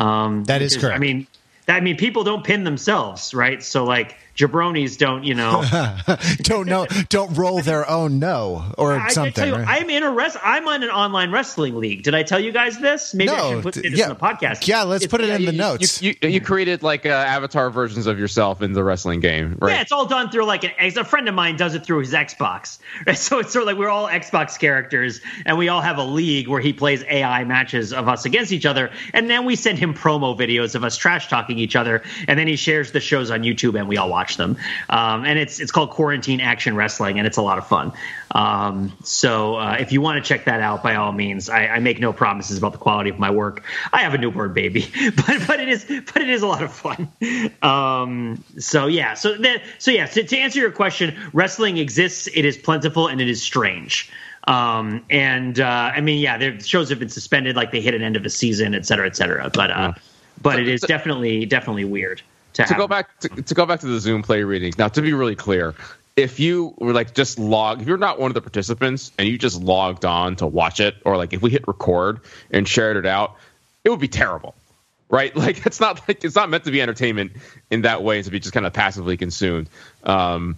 Um, 0.00 0.42
that 0.44 0.60
is 0.60 0.76
correct. 0.76 0.96
I 0.96 0.98
mean, 0.98 1.28
I 1.68 1.80
mean, 1.80 1.96
people 1.96 2.24
don't 2.24 2.44
pin 2.44 2.64
themselves, 2.64 3.32
right? 3.32 3.62
So 3.62 3.84
like 3.84 4.16
jabronis 4.34 4.98
don't, 4.98 5.24
you 5.24 5.34
know, 5.34 5.64
don't 6.42 6.66
know, 6.66 6.86
don't 7.08 7.34
roll 7.34 7.60
their 7.60 7.88
own 7.88 8.18
no 8.18 8.72
or 8.76 8.94
I, 8.94 9.08
something. 9.08 9.44
I 9.44 9.46
you, 9.46 9.54
right? 9.54 9.82
I'm 9.82 9.90
in 9.90 10.02
a 10.02 10.10
rest. 10.10 10.36
I'm 10.42 10.66
on 10.68 10.82
an 10.82 10.90
online 10.90 11.30
wrestling 11.30 11.76
league. 11.76 12.02
Did 12.02 12.14
I 12.14 12.22
tell 12.22 12.40
you 12.40 12.52
guys 12.52 12.78
this? 12.78 13.14
Maybe 13.14 13.28
no, 13.30 13.34
I 13.34 13.50
should 13.50 13.62
put 13.62 13.74
this 13.74 13.96
yeah, 13.96 14.04
in 14.04 14.08
the 14.10 14.16
podcast. 14.16 14.66
Yeah, 14.66 14.82
let's 14.82 15.04
it's, 15.04 15.10
put 15.10 15.20
it 15.20 15.30
in 15.30 15.44
the 15.44 15.52
notes. 15.52 16.02
You, 16.02 16.14
you, 16.20 16.28
you 16.28 16.40
created 16.40 16.82
like 16.82 17.06
uh, 17.06 17.10
avatar 17.10 17.70
versions 17.70 18.06
of 18.06 18.18
yourself 18.18 18.62
in 18.62 18.72
the 18.72 18.82
wrestling 18.82 19.20
game, 19.20 19.58
right? 19.60 19.72
Yeah, 19.72 19.80
it's 19.80 19.92
all 19.92 20.06
done 20.06 20.30
through 20.30 20.44
like 20.44 20.64
an. 20.64 20.72
A 20.94 21.04
friend 21.04 21.28
of 21.28 21.34
mine 21.34 21.56
does 21.56 21.74
it 21.74 21.84
through 21.84 22.00
his 22.00 22.12
Xbox. 22.12 22.78
Right? 23.06 23.18
So 23.18 23.40
it's 23.40 23.52
sort 23.52 23.64
of 23.64 23.66
like 23.66 23.76
we're 23.76 23.88
all 23.88 24.06
Xbox 24.06 24.58
characters, 24.58 25.20
and 25.44 25.58
we 25.58 25.68
all 25.68 25.80
have 25.80 25.98
a 25.98 26.04
league 26.04 26.46
where 26.46 26.60
he 26.60 26.72
plays 26.72 27.02
AI 27.04 27.44
matches 27.44 27.92
of 27.92 28.08
us 28.08 28.24
against 28.24 28.52
each 28.52 28.64
other, 28.64 28.92
and 29.12 29.28
then 29.28 29.44
we 29.44 29.56
send 29.56 29.78
him 29.78 29.94
promo 29.94 30.38
videos 30.38 30.74
of 30.74 30.84
us 30.84 30.96
trash 30.96 31.28
talking 31.28 31.58
each 31.58 31.74
other, 31.74 32.02
and 32.28 32.38
then 32.38 32.46
he 32.46 32.56
shares 32.56 32.92
the 32.92 33.00
shows 33.00 33.30
on 33.30 33.42
YouTube, 33.42 33.78
and 33.78 33.88
we 33.88 33.96
all 33.96 34.08
watch 34.08 34.23
watch 34.24 34.36
them. 34.38 34.56
Um, 34.88 35.24
and 35.24 35.38
it's 35.38 35.60
it's 35.60 35.70
called 35.70 35.90
Quarantine 35.90 36.40
Action 36.40 36.76
Wrestling, 36.76 37.18
and 37.18 37.26
it's 37.26 37.36
a 37.36 37.42
lot 37.42 37.58
of 37.58 37.66
fun. 37.66 37.92
Um, 38.30 38.96
so 39.04 39.56
uh, 39.56 39.76
if 39.78 39.92
you 39.92 40.00
want 40.00 40.22
to 40.22 40.26
check 40.26 40.46
that 40.46 40.60
out, 40.60 40.82
by 40.82 40.94
all 40.96 41.12
means, 41.12 41.48
I, 41.48 41.66
I, 41.66 41.78
make 41.78 42.00
no 42.00 42.12
promises 42.12 42.58
about 42.58 42.72
the 42.72 42.78
quality 42.78 43.10
of 43.10 43.18
my 43.18 43.30
work. 43.30 43.62
I 43.92 44.00
have 44.00 44.14
a 44.14 44.18
newborn 44.18 44.52
baby, 44.54 44.90
but 45.16 45.46
but 45.46 45.60
it 45.60 45.68
is 45.68 45.84
but 45.84 46.22
it 46.22 46.30
is 46.30 46.42
a 46.42 46.46
lot 46.46 46.62
of 46.62 46.72
fun. 46.72 47.08
Um, 47.62 48.42
so 48.58 48.86
yeah, 48.86 49.14
so 49.14 49.36
that, 49.36 49.62
so 49.78 49.90
yeah, 49.90 50.06
so 50.06 50.22
to 50.22 50.38
answer 50.38 50.58
your 50.58 50.72
question, 50.72 51.14
wrestling 51.32 51.76
exists. 51.76 52.28
It 52.34 52.44
is 52.44 52.56
plentiful 52.56 53.08
and 53.08 53.20
it 53.20 53.28
is 53.28 53.42
strange. 53.42 54.10
Um, 54.46 55.04
and 55.08 55.58
uh, 55.58 55.92
I 55.94 56.00
mean, 56.00 56.20
yeah, 56.20 56.36
their 56.36 56.60
shows 56.60 56.90
have 56.90 56.98
been 56.98 57.08
suspended, 57.08 57.56
like 57.56 57.72
they 57.72 57.80
hit 57.80 57.94
an 57.94 58.02
end 58.02 58.16
of 58.16 58.26
a 58.26 58.30
season, 58.30 58.74
et 58.74 58.84
cetera, 58.84 59.06
et 59.06 59.16
cetera. 59.16 59.50
But 59.52 59.70
uh, 59.70 59.92
but 60.42 60.58
it 60.58 60.68
is 60.68 60.80
definitely 60.80 61.46
definitely 61.46 61.84
weird 61.84 62.20
to, 62.54 62.64
to 62.64 62.74
go 62.74 62.88
back 62.88 63.18
to, 63.20 63.28
to 63.28 63.54
go 63.54 63.66
back 63.66 63.80
to 63.80 63.86
the 63.86 64.00
Zoom 64.00 64.22
play 64.22 64.42
readings. 64.42 64.78
Now, 64.78 64.88
to 64.88 65.02
be 65.02 65.12
really 65.12 65.36
clear, 65.36 65.74
if 66.16 66.40
you 66.40 66.74
were 66.78 66.92
like 66.92 67.14
just 67.14 67.38
log, 67.38 67.82
if 67.82 67.88
you're 67.88 67.98
not 67.98 68.18
one 68.18 68.30
of 68.30 68.34
the 68.34 68.40
participants 68.40 69.12
and 69.18 69.28
you 69.28 69.38
just 69.38 69.60
logged 69.60 70.04
on 70.04 70.36
to 70.36 70.46
watch 70.46 70.80
it, 70.80 70.94
or 71.04 71.16
like 71.16 71.32
if 71.32 71.42
we 71.42 71.50
hit 71.50 71.66
record 71.66 72.20
and 72.50 72.66
shared 72.66 72.96
it 72.96 73.06
out, 73.06 73.36
it 73.82 73.90
would 73.90 74.00
be 74.00 74.08
terrible, 74.08 74.54
right? 75.08 75.34
Like 75.44 75.66
it's 75.66 75.80
not 75.80 76.06
like 76.08 76.24
it's 76.24 76.36
not 76.36 76.48
meant 76.50 76.64
to 76.64 76.70
be 76.70 76.80
entertainment 76.80 77.32
in 77.70 77.82
that 77.82 78.02
way 78.02 78.18
It's 78.18 78.28
to 78.28 78.32
be 78.32 78.40
just 78.40 78.54
kind 78.54 78.66
of 78.66 78.72
passively 78.72 79.16
consumed. 79.16 79.68
Um, 80.04 80.56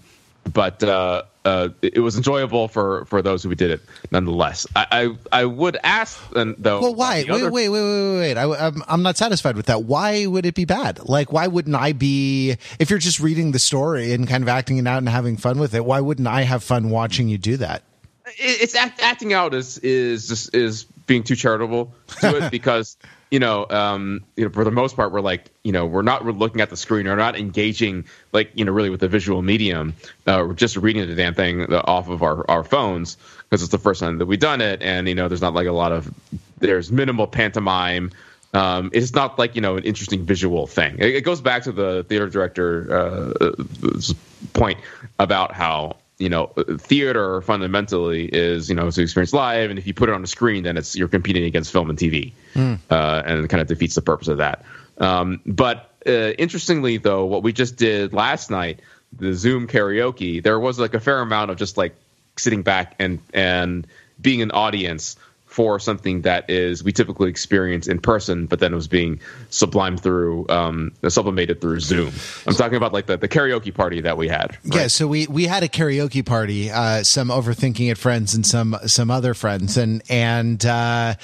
but 0.53 0.83
uh, 0.83 1.23
uh, 1.45 1.69
it 1.83 2.01
was 2.01 2.17
enjoyable 2.17 2.69
for 2.69 3.05
for 3.07 3.23
those 3.23 3.43
who 3.43 3.55
did 3.55 3.71
it 3.71 3.81
nonetheless. 4.11 4.67
I 4.75 4.87
I, 5.33 5.41
I 5.41 5.45
would 5.45 5.77
ask 5.83 6.21
though. 6.33 6.81
Well, 6.81 6.95
why? 6.95 7.19
Wait, 7.23 7.31
other- 7.31 7.51
wait, 7.51 7.69
wait, 7.69 7.81
wait, 7.83 8.13
wait, 8.13 8.19
wait. 8.19 8.37
I, 8.37 8.67
I'm 8.67 8.83
I'm 8.89 9.03
not 9.03 9.17
satisfied 9.17 9.57
with 9.57 9.67
that. 9.67 9.85
Why 9.85 10.27
would 10.27 10.47
it 10.47 10.55
be 10.55 10.65
bad? 10.65 11.09
Like, 11.09 11.33
why 11.33 11.47
wouldn't 11.47 11.77
I 11.77 11.93
be? 11.93 12.57
If 12.79 12.91
you're 12.91 12.99
just 12.99 13.21
reading 13.21 13.53
the 13.53 13.59
story 13.59 14.13
and 14.13 14.27
kind 14.29 14.43
of 14.43 14.49
acting 14.49 14.79
it 14.79 14.87
out 14.87 14.99
and 14.99 15.09
having 15.09 15.37
fun 15.37 15.59
with 15.59 15.75
it, 15.75 15.85
why 15.85 16.01
wouldn't 16.01 16.29
I 16.29 16.43
have 16.43 16.63
fun 16.63 16.91
watching 16.91 17.29
you 17.29 17.39
do 17.39 17.57
that? 17.59 17.83
It- 18.27 18.63
it's 18.63 18.75
act, 18.75 19.01
acting 19.03 19.33
out 19.33 19.55
is 19.55 19.79
is 19.79 20.29
just 20.29 20.55
is 20.55 20.85
being 21.07 21.23
too 21.23 21.37
charitable 21.37 21.95
to 22.21 22.45
it 22.45 22.51
because 22.53 22.97
you 23.31 23.39
know 23.39 23.67
um 23.71 24.23
you 24.37 24.45
know 24.45 24.51
for 24.51 24.65
the 24.65 24.71
most 24.71 24.95
part 24.95 25.13
we're 25.13 25.21
like 25.21 25.51
you 25.65 25.73
know 25.73 25.85
we're 25.85 26.03
not 26.03 26.25
we're 26.25 26.33
looking 26.33 26.61
at 26.61 26.71
the 26.71 26.77
screen. 26.77 27.07
We're 27.07 27.17
not 27.17 27.37
engaging 27.37 28.05
like 28.33 28.51
you 28.55 28.65
know 28.65 28.73
really 28.73 28.91
with 28.91 29.01
the 29.01 29.09
visual 29.09 29.43
medium. 29.43 29.95
Uh, 30.27 30.45
we're 30.47 30.55
just 30.55 30.77
reading 30.77 31.07
the 31.09 31.15
damn 31.15 31.35
thing 31.35 31.73
off 31.73 32.09
of 32.09 32.23
our 32.23 32.49
our 32.51 32.65
phones 32.65 33.17
because 33.43 33.63
it's 33.63 33.73
the 33.73 33.79
first 33.79 34.01
time 34.01 34.19
that 34.19 34.27
we've 34.27 34.39
done 34.39 34.61
it. 34.61 34.83
And 34.83 35.09
you 35.09 35.15
know 35.15 35.29
there's 35.29 35.43
not 35.43 35.55
like 35.55 35.67
a 35.67 35.73
lot 35.73 35.93
of 35.93 36.13
there's 36.59 36.93
minimal 36.93 37.27
pantomime. 37.27 38.11
Um, 38.55 38.91
it's 38.95 39.13
not 39.13 39.39
like 39.39 39.55
you 39.55 39.61
know 39.61 39.77
an 39.77 39.85
interesting 39.85 40.25
visual 40.25 40.67
thing. 40.67 40.97
It, 40.99 41.17
it 41.17 41.21
goes 41.23 41.41
back 41.41 41.65
to 41.65 41.73
the 41.73 42.05
theater 42.09 42.29
director 42.29 42.97
uh, 42.97 43.53
point 44.53 44.79
about 45.19 45.53
how 45.53 45.97
you 46.19 46.29
know 46.29 46.47
theater 46.79 47.43
fundamentally 47.43 48.25
is 48.27 48.69
you 48.69 48.75
know 48.75 48.91
to 48.91 49.03
experience 49.03 49.33
live, 49.33 49.71
and 49.71 49.79
if 49.79 49.87
you 49.87 49.95
put 49.95 50.09
it 50.09 50.15
on 50.15 50.23
a 50.25 50.27
screen, 50.27 50.65
then 50.65 50.77
it's 50.77 50.97
you're 50.97 51.09
competing 51.09 51.45
against 51.45 51.71
film 51.73 51.91
and 51.91 51.99
TV, 51.99 52.33
mm. 52.55 52.79
uh, 52.91 53.23
and 53.27 53.45
it 53.45 53.49
kind 53.49 53.61
of 53.61 53.67
defeats 53.67 53.95
the 53.95 54.03
purpose 54.03 54.29
of 54.29 54.39
that. 54.39 54.65
Um, 54.99 55.41
but 55.45 55.91
uh, 56.07 56.33
interestingly, 56.39 56.97
though, 56.97 57.27
what 57.27 57.43
we 57.43 57.53
just 57.53 57.77
did 57.77 58.13
last 58.13 58.51
night, 58.51 58.81
the 59.13 59.35
Zoom 59.35 59.67
karaoke, 59.67 60.43
there 60.43 60.59
was 60.59 60.79
like 60.79 60.95
a 60.95 61.01
fair 61.01 61.21
amount 61.21 61.51
of 61.51 61.59
just 61.59 61.77
like 61.77 61.95
sitting 62.37 62.63
back 62.63 62.95
and 62.99 63.19
and 63.35 63.87
being 64.21 64.43
an 64.43 64.51
audience 64.51 65.17
for 65.57 65.81
something 65.81 66.21
that 66.21 66.51
is 66.51 66.85
we 66.85 66.93
typically 66.93 67.31
experience 67.31 67.89
in 67.89 67.99
person, 67.99 68.45
but 68.45 68.61
then 68.61 68.75
it 68.75 68.77
was 68.77 68.89
being 68.89 69.19
sublimed 69.49 70.01
through 70.01 70.47
um, 70.51 70.93
sublimated 71.09 71.63
through 71.63 71.81
Zoom. 71.81 72.13
I'm 72.47 72.53
talking 72.53 72.77
about 72.77 72.93
like 72.93 73.07
the, 73.07 73.17
the 73.17 73.27
karaoke 73.27 73.73
party 73.73 74.03
that 74.03 74.19
we 74.19 74.29
had. 74.29 74.59
Right? 74.67 74.75
Yeah, 74.75 74.87
so 74.89 75.07
we 75.07 75.27
we 75.29 75.45
had 75.45 75.63
a 75.63 75.69
karaoke 75.69 76.25
party, 76.27 76.71
uh, 76.71 77.05
some 77.05 77.29
overthinking 77.29 77.91
it 77.91 77.97
friends 77.97 78.35
and 78.35 78.45
some 78.45 78.77
some 78.85 79.11
other 79.11 79.33
friends, 79.33 79.79
and 79.79 80.03
and 80.11 80.63
uh, 80.67 81.15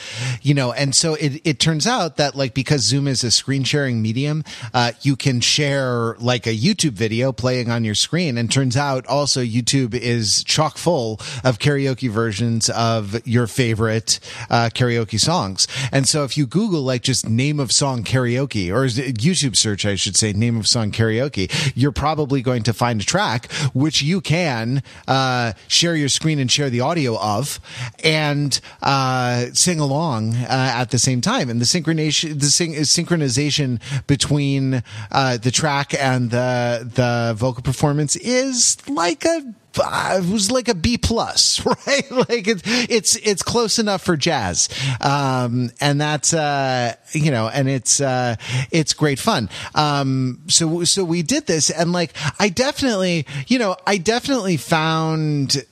you 0.41 0.55
know, 0.55 0.72
and 0.72 0.95
so 0.95 1.12
it 1.16 1.43
it 1.45 1.59
turns 1.59 1.87
out 1.87 2.16
that 2.16 2.35
like 2.35 2.55
because 2.55 2.80
Zoom 2.80 3.09
is 3.09 3.22
a 3.24 3.30
screen 3.30 3.64
sharing 3.64 4.01
medium, 4.01 4.45
uh, 4.72 4.93
you 5.03 5.14
can 5.14 5.43
share 5.43 6.16
like 6.20 6.47
a 6.47 6.57
YouTube 6.57 6.93
video 6.93 7.33
playing 7.33 7.70
on 7.70 7.85
your 7.85 7.95
screen, 7.95 8.39
and 8.39 8.51
turns 8.51 8.78
out 8.78 9.07
also 9.09 9.43
YouTube 9.43 9.93
is 9.93 10.43
chock 10.43 10.78
full 10.78 11.20
of 11.45 11.59
karaoke 11.59 12.09
versions 12.09 12.70
of 12.70 13.26
your 13.26 13.47
favorite 13.47 14.20
uh, 14.51 14.70
karaoke 14.75 15.18
songs. 15.18 15.66
And 15.91 16.09
so 16.09 16.25
if 16.25 16.37
you 16.37 16.47
Google 16.47 16.83
like 16.83 17.03
just 17.03 17.29
name 17.29 17.61
of 17.61 17.73
song 17.73 18.05
karaoke 18.05 18.70
or 18.70 18.87
YouTube 18.87 19.57
search, 19.57 19.85
I 19.87 19.95
should 19.95 20.16
say 20.16 20.33
name 20.33 20.57
of 20.57 20.66
song 20.66 20.91
karaoke, 20.91 21.51
you're 21.75 21.93
probably 21.93 22.43
going 22.43 22.62
to 22.64 22.73
find 22.73 23.01
a 23.01 23.05
track 23.05 23.51
which 23.73 24.03
you 24.03 24.20
can 24.20 24.83
uh, 25.09 25.53
share 25.68 25.97
your 25.97 26.09
screen 26.09 26.39
and 26.39 26.51
share 26.51 26.70
the 26.70 26.81
audio 26.81 27.18
of 27.18 27.61
and 28.03 28.61
uh, 28.83 29.47
sing 29.53 29.81
along 29.81 30.35
uh, 30.35 30.47
at 30.49 30.91
the 30.91 30.99
same 30.99 31.20
time. 31.20 31.49
And 31.51 31.61
the 31.61 31.64
synchronization, 31.64 32.39
the 32.39 32.47
syn- 32.47 32.73
synchronization 32.73 33.81
between 34.07 34.83
uh, 35.11 35.37
the 35.39 35.51
track 35.51 35.95
and 35.99 36.31
the 36.31 36.89
the 36.95 37.35
vocal 37.37 37.62
performance 37.62 38.16
is 38.16 38.77
like 38.89 39.25
a 39.25 39.55
it 39.75 40.31
was 40.31 40.51
like 40.51 40.68
a 40.68 40.75
B 40.75 40.99
plus, 40.99 41.64
right? 41.66 42.11
like 42.11 42.47
it's 42.49 42.62
it's 42.64 43.16
it's 43.16 43.43
close 43.43 43.79
enough 43.79 44.03
for 44.03 44.16
jazz, 44.16 44.68
um, 45.01 45.70
and 45.81 46.01
that's 46.01 46.35
uh, 46.35 46.95
you 47.12 47.31
know, 47.31 47.49
and 47.49 47.68
it's 47.68 48.01
uh, 48.01 48.37
it's 48.70 48.93
great 48.93 49.18
fun. 49.18 49.49
Um, 49.75 50.43
so 50.49 50.85
so 50.85 51.05
we 51.05 51.23
did 51.23 51.47
this, 51.47 51.70
and 51.70 51.93
like 51.93 52.12
I 52.39 52.49
definitely, 52.49 53.27
you 53.47 53.59
know, 53.59 53.77
I 53.87 53.99
definitely 53.99 54.57
found 54.57 55.64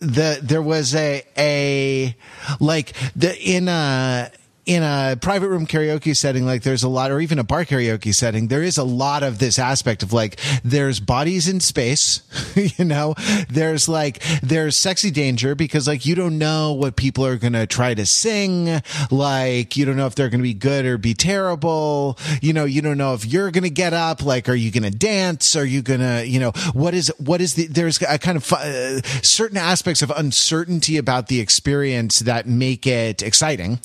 the 0.00 0.38
there 0.42 0.62
was 0.62 0.94
a 0.94 1.24
a 1.36 2.16
like 2.60 2.92
the 3.16 3.36
in 3.38 3.68
a 3.68 4.30
in 4.66 4.82
a 4.82 5.16
private 5.20 5.48
room 5.48 5.66
karaoke 5.66 6.16
setting, 6.16 6.46
like 6.46 6.62
there's 6.62 6.82
a 6.82 6.88
lot, 6.88 7.10
or 7.10 7.20
even 7.20 7.38
a 7.38 7.44
bar 7.44 7.64
karaoke 7.64 8.14
setting, 8.14 8.48
there 8.48 8.62
is 8.62 8.78
a 8.78 8.84
lot 8.84 9.22
of 9.22 9.38
this 9.38 9.58
aspect 9.58 10.02
of 10.02 10.12
like, 10.12 10.40
there's 10.64 11.00
bodies 11.00 11.48
in 11.48 11.60
space, 11.60 12.22
you 12.78 12.84
know, 12.84 13.14
there's 13.50 13.88
like, 13.88 14.22
there's 14.42 14.76
sexy 14.76 15.10
danger 15.10 15.54
because 15.54 15.86
like 15.86 16.06
you 16.06 16.14
don't 16.14 16.38
know 16.38 16.72
what 16.72 16.96
people 16.96 17.26
are 17.26 17.36
going 17.36 17.52
to 17.52 17.66
try 17.66 17.92
to 17.92 18.06
sing. 18.06 18.80
Like, 19.10 19.76
you 19.76 19.84
don't 19.84 19.96
know 19.96 20.06
if 20.06 20.14
they're 20.14 20.30
going 20.30 20.40
to 20.40 20.44
be 20.44 20.54
good 20.54 20.86
or 20.86 20.96
be 20.96 21.14
terrible. 21.14 22.18
You 22.40 22.52
know, 22.54 22.64
you 22.64 22.80
don't 22.80 22.98
know 22.98 23.12
if 23.14 23.26
you're 23.26 23.50
going 23.50 23.64
to 23.64 23.70
get 23.70 23.92
up. 23.92 24.22
Like, 24.24 24.48
are 24.48 24.54
you 24.54 24.70
going 24.70 24.90
to 24.90 24.96
dance? 24.96 25.56
Are 25.56 25.64
you 25.64 25.82
going 25.82 26.00
to, 26.00 26.26
you 26.26 26.40
know, 26.40 26.52
what 26.72 26.94
is, 26.94 27.12
what 27.18 27.40
is 27.40 27.54
the, 27.54 27.66
there's 27.66 28.00
a 28.00 28.18
kind 28.18 28.36
of 28.36 28.50
uh, 28.52 29.02
certain 29.22 29.58
aspects 29.58 30.00
of 30.00 30.10
uncertainty 30.10 30.96
about 30.96 31.26
the 31.26 31.40
experience 31.40 32.20
that 32.20 32.46
make 32.46 32.86
it 32.86 33.22
exciting. 33.22 33.78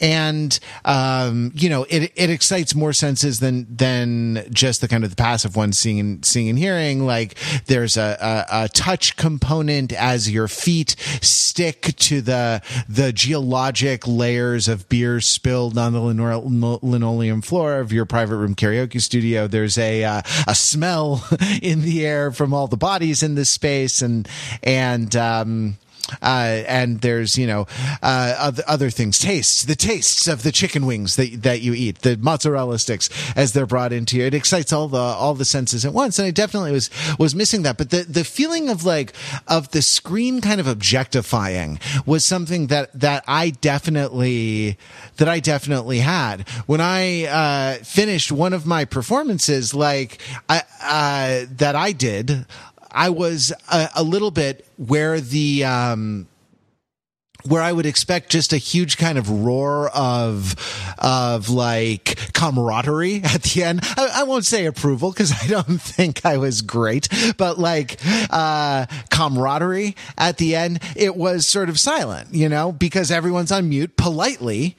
And, 0.00 0.25
and 0.28 0.58
um, 0.84 1.52
you 1.54 1.68
know 1.68 1.86
it 1.88 2.12
it 2.14 2.30
excites 2.30 2.74
more 2.74 2.92
senses 2.92 3.40
than 3.40 3.66
than 3.74 4.46
just 4.50 4.80
the 4.80 4.88
kind 4.88 5.04
of 5.04 5.10
the 5.10 5.16
passive 5.16 5.56
ones 5.56 5.78
seeing 5.78 6.00
and 6.00 6.24
seeing 6.24 6.48
and 6.48 6.58
hearing. 6.58 7.06
Like 7.06 7.36
there's 7.66 7.96
a, 7.96 8.16
a, 8.50 8.64
a 8.64 8.68
touch 8.68 9.16
component 9.16 9.92
as 9.92 10.30
your 10.30 10.48
feet 10.48 10.96
stick 11.20 11.94
to 11.96 12.20
the 12.20 12.62
the 12.88 13.12
geologic 13.12 14.06
layers 14.06 14.68
of 14.68 14.88
beer 14.88 15.20
spilled 15.20 15.78
on 15.78 15.92
the 15.92 16.00
linoleum 16.00 17.42
floor 17.42 17.78
of 17.78 17.92
your 17.92 18.04
private 18.04 18.36
room 18.36 18.54
karaoke 18.54 19.00
studio. 19.00 19.46
There's 19.46 19.78
a 19.78 20.04
uh, 20.04 20.22
a 20.46 20.54
smell 20.54 21.24
in 21.62 21.82
the 21.82 22.06
air 22.06 22.30
from 22.32 22.52
all 22.52 22.66
the 22.66 22.76
bodies 22.76 23.22
in 23.22 23.34
this 23.34 23.50
space. 23.50 24.02
And 24.02 24.28
and 24.62 25.14
um 25.16 25.78
uh, 26.22 26.62
and 26.66 27.00
there's 27.00 27.36
you 27.36 27.46
know 27.46 27.66
uh, 28.02 28.34
other, 28.38 28.62
other 28.66 28.90
things, 28.90 29.18
tastes, 29.18 29.64
the 29.64 29.76
tastes 29.76 30.28
of 30.28 30.42
the 30.42 30.52
chicken 30.52 30.86
wings 30.86 31.16
that 31.16 31.42
that 31.42 31.60
you 31.60 31.74
eat, 31.74 32.00
the 32.00 32.16
mozzarella 32.16 32.78
sticks 32.78 33.08
as 33.36 33.52
they're 33.52 33.66
brought 33.66 33.92
into 33.92 34.16
you. 34.16 34.24
It 34.24 34.34
excites 34.34 34.72
all 34.72 34.88
the 34.88 34.98
all 34.98 35.34
the 35.34 35.44
senses 35.44 35.84
at 35.84 35.92
once, 35.92 36.18
and 36.18 36.26
I 36.26 36.30
definitely 36.30 36.72
was 36.72 36.90
was 37.18 37.34
missing 37.34 37.62
that. 37.62 37.78
But 37.78 37.90
the 37.90 38.02
the 38.02 38.24
feeling 38.24 38.68
of 38.68 38.84
like 38.84 39.12
of 39.48 39.70
the 39.70 39.82
screen 39.82 40.40
kind 40.40 40.60
of 40.60 40.66
objectifying 40.66 41.78
was 42.04 42.24
something 42.24 42.68
that 42.68 42.92
that 42.98 43.24
I 43.26 43.50
definitely 43.50 44.78
that 45.16 45.28
I 45.28 45.40
definitely 45.40 45.98
had. 45.98 46.48
When 46.66 46.80
I 46.80 47.24
uh, 47.24 47.74
finished 47.84 48.32
one 48.32 48.52
of 48.52 48.66
my 48.66 48.84
performances, 48.84 49.74
like 49.74 50.20
I 50.48 50.62
uh, 50.82 51.46
that 51.56 51.74
I 51.74 51.92
did 51.92 52.46
I 52.96 53.10
was 53.10 53.52
a, 53.70 53.90
a 53.96 54.02
little 54.02 54.30
bit 54.30 54.66
where 54.78 55.20
the, 55.20 55.64
um, 55.64 56.26
where 57.44 57.62
I 57.62 57.70
would 57.70 57.86
expect 57.86 58.30
just 58.30 58.52
a 58.52 58.56
huge 58.56 58.96
kind 58.96 59.18
of 59.18 59.30
roar 59.30 59.88
of 59.90 60.56
of 60.98 61.48
like 61.50 62.18
camaraderie 62.32 63.20
at 63.24 63.42
the 63.42 63.62
end. 63.62 63.80
I, 63.96 64.20
I 64.20 64.22
won't 64.24 64.44
say 64.44 64.66
approval 64.66 65.12
because 65.12 65.32
I 65.32 65.46
don't 65.46 65.64
think 65.80 66.24
I 66.24 66.38
was 66.38 66.62
great, 66.62 67.08
but 67.36 67.58
like 67.58 68.00
uh, 68.30 68.86
camaraderie 69.10 69.94
at 70.18 70.38
the 70.38 70.56
end. 70.56 70.80
It 70.96 71.16
was 71.16 71.46
sort 71.46 71.68
of 71.68 71.78
silent, 71.78 72.34
you 72.34 72.48
know, 72.48 72.72
because 72.72 73.10
everyone's 73.10 73.52
on 73.52 73.68
mute 73.68 73.96
politely 73.96 74.76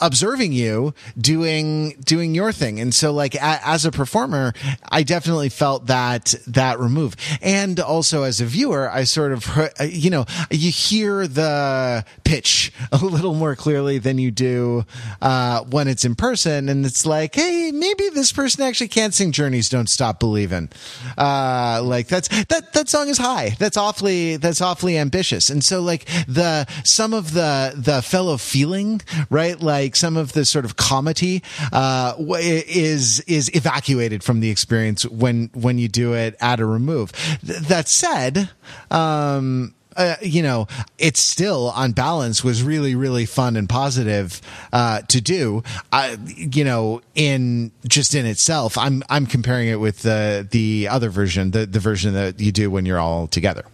observing 0.00 0.52
you 0.52 0.94
doing 1.16 1.90
doing 2.04 2.34
your 2.34 2.52
thing. 2.52 2.80
And 2.80 2.94
so 2.94 3.12
like 3.12 3.34
a, 3.34 3.60
as 3.64 3.84
a 3.84 3.90
performer 3.90 4.52
i 4.90 5.02
definitely 5.02 5.48
felt 5.48 5.86
that 5.86 6.34
that 6.46 6.78
remove. 6.78 7.16
And 7.42 7.80
also 7.80 8.22
as 8.22 8.40
a 8.40 8.46
viewer 8.46 8.90
i 8.90 9.04
sort 9.04 9.32
of 9.32 9.70
you 9.88 10.10
know 10.10 10.26
you 10.50 10.70
hear 10.70 11.26
the 11.26 12.04
pitch 12.24 12.72
a 12.92 12.98
little 12.98 13.34
more 13.34 13.56
clearly 13.56 13.98
than 13.98 14.18
you 14.18 14.30
do 14.30 14.84
uh, 15.20 15.62
when 15.62 15.88
it's 15.88 16.04
in 16.04 16.14
person. 16.14 16.68
And 16.68 16.84
it's 16.84 17.06
like 17.06 17.34
hey 17.34 17.70
maybe 17.72 18.08
this 18.10 18.32
person 18.32 18.62
actually 18.62 18.88
can't 18.88 19.14
sing 19.14 19.32
journeys 19.32 19.68
don't 19.68 19.88
stop 19.88 20.20
believing 20.20 20.68
uh, 21.16 21.80
like 21.84 22.08
that's 22.08 22.28
that 22.46 22.72
that 22.72 22.88
song 22.88 23.08
is 23.08 23.18
high. 23.18 23.50
That's 23.58 23.76
awfully 23.76 24.36
that's 24.36 24.60
awfully 24.60 24.98
ambitious. 24.98 25.50
And 25.50 25.62
so 25.64 25.80
like 25.80 26.04
the 26.26 26.66
some 26.84 27.14
of 27.14 27.32
the 27.32 27.72
the 27.76 28.02
fellow 28.02 28.36
feeling 28.36 29.00
right? 29.30 29.60
Like 29.60 29.87
like 29.88 29.96
some 29.96 30.18
of 30.18 30.34
the 30.34 30.44
sort 30.44 30.66
of 30.66 30.76
comedy 30.76 31.42
uh, 31.72 32.12
is 32.28 33.20
is 33.20 33.50
evacuated 33.56 34.22
from 34.22 34.40
the 34.40 34.50
experience 34.50 35.06
when 35.06 35.48
when 35.54 35.78
you 35.78 35.88
do 35.88 36.12
it 36.12 36.36
at 36.40 36.60
a 36.60 36.66
remove. 36.66 37.10
Th- 37.40 37.58
that 37.60 37.88
said, 37.88 38.50
um, 38.90 39.74
uh, 39.96 40.16
you 40.20 40.42
know, 40.42 40.66
it's 40.98 41.20
still 41.20 41.70
on 41.70 41.92
balance 41.92 42.44
was 42.44 42.62
really, 42.62 42.94
really 42.94 43.24
fun 43.24 43.56
and 43.56 43.66
positive 43.66 44.42
uh, 44.74 45.00
to 45.08 45.22
do. 45.22 45.62
Uh, 45.90 46.16
you 46.26 46.64
know, 46.64 47.00
in 47.14 47.72
just 47.86 48.14
in 48.14 48.26
itself, 48.26 48.76
I'm 48.76 49.02
I'm 49.08 49.24
comparing 49.24 49.68
it 49.68 49.80
with 49.80 50.02
the 50.02 50.46
the 50.50 50.88
other 50.90 51.08
version, 51.08 51.52
the 51.52 51.64
the 51.64 51.80
version 51.80 52.12
that 52.12 52.40
you 52.40 52.52
do 52.52 52.70
when 52.70 52.84
you're 52.84 53.00
all 53.00 53.26
together. 53.26 53.64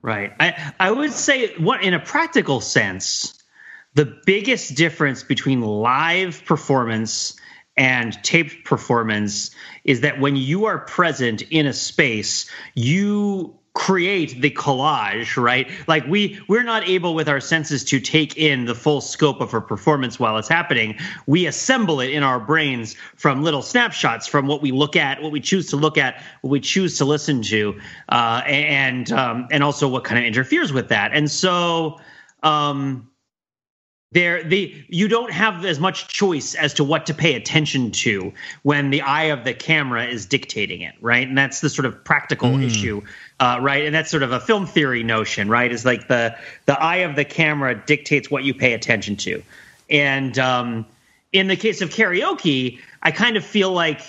Right. 0.00 0.32
I 0.38 0.74
I 0.78 0.92
would 0.92 1.12
say 1.12 1.56
what 1.56 1.82
in 1.82 1.92
a 1.92 1.98
practical 1.98 2.60
sense, 2.60 3.35
the 3.96 4.04
biggest 4.26 4.74
difference 4.74 5.22
between 5.22 5.62
live 5.62 6.44
performance 6.44 7.34
and 7.78 8.12
taped 8.22 8.62
performance 8.64 9.50
is 9.84 10.02
that 10.02 10.20
when 10.20 10.36
you 10.36 10.66
are 10.66 10.78
present 10.78 11.40
in 11.40 11.66
a 11.66 11.72
space, 11.72 12.50
you 12.74 13.58
create 13.72 14.42
the 14.42 14.50
collage 14.50 15.42
right? 15.42 15.70
Like 15.86 16.06
we 16.06 16.38
we're 16.46 16.62
not 16.62 16.86
able 16.86 17.14
with 17.14 17.26
our 17.26 17.40
senses 17.40 17.84
to 17.84 18.00
take 18.00 18.36
in 18.36 18.66
the 18.66 18.74
full 18.74 19.00
scope 19.00 19.40
of 19.40 19.54
a 19.54 19.62
performance 19.62 20.20
while 20.20 20.36
it's 20.36 20.48
happening. 20.48 20.98
We 21.26 21.46
assemble 21.46 22.00
it 22.00 22.10
in 22.10 22.22
our 22.22 22.38
brains 22.38 22.96
from 23.16 23.42
little 23.42 23.62
snapshots 23.62 24.26
from 24.26 24.46
what 24.46 24.60
we 24.60 24.72
look 24.72 24.96
at 24.96 25.22
what 25.22 25.32
we 25.32 25.40
choose 25.40 25.68
to 25.70 25.76
look 25.76 25.96
at 25.96 26.22
what 26.42 26.50
we 26.50 26.60
choose 26.60 26.98
to 26.98 27.06
listen 27.06 27.40
to 27.44 27.80
uh, 28.10 28.42
and 28.44 29.10
um, 29.10 29.48
and 29.50 29.62
also 29.62 29.88
what 29.88 30.04
kind 30.04 30.18
of 30.18 30.26
interferes 30.26 30.70
with 30.70 30.90
that. 30.90 31.12
And 31.14 31.30
so 31.30 31.98
um, 32.42 33.08
there 34.12 34.42
the 34.44 34.72
you 34.88 35.08
don't 35.08 35.32
have 35.32 35.64
as 35.64 35.80
much 35.80 36.08
choice 36.08 36.54
as 36.54 36.74
to 36.74 36.84
what 36.84 37.06
to 37.06 37.14
pay 37.14 37.34
attention 37.34 37.90
to 37.90 38.32
when 38.62 38.90
the 38.90 39.02
eye 39.02 39.24
of 39.24 39.44
the 39.44 39.52
camera 39.52 40.06
is 40.06 40.26
dictating 40.26 40.80
it 40.82 40.94
right? 41.00 41.26
And 41.26 41.36
that's 41.36 41.60
the 41.60 41.68
sort 41.68 41.86
of 41.86 42.04
practical 42.04 42.50
mm. 42.50 42.64
issue 42.64 43.02
uh, 43.40 43.58
right? 43.60 43.84
And 43.84 43.94
that's 43.94 44.10
sort 44.10 44.22
of 44.22 44.32
a 44.32 44.40
film 44.40 44.66
theory 44.66 45.02
notion 45.02 45.48
right? 45.48 45.70
Is 45.70 45.84
like 45.84 46.08
the 46.08 46.36
the 46.66 46.80
eye 46.80 46.98
of 46.98 47.16
the 47.16 47.24
camera 47.24 47.74
dictates 47.74 48.30
what 48.30 48.44
you 48.44 48.54
pay 48.54 48.74
attention 48.74 49.16
to. 49.16 49.42
And 49.90 50.38
um, 50.38 50.86
in 51.32 51.48
the 51.48 51.56
case 51.56 51.82
of 51.82 51.90
karaoke 51.90 52.78
i 53.02 53.10
kind 53.10 53.36
of 53.36 53.44
feel 53.44 53.72
like 53.72 54.00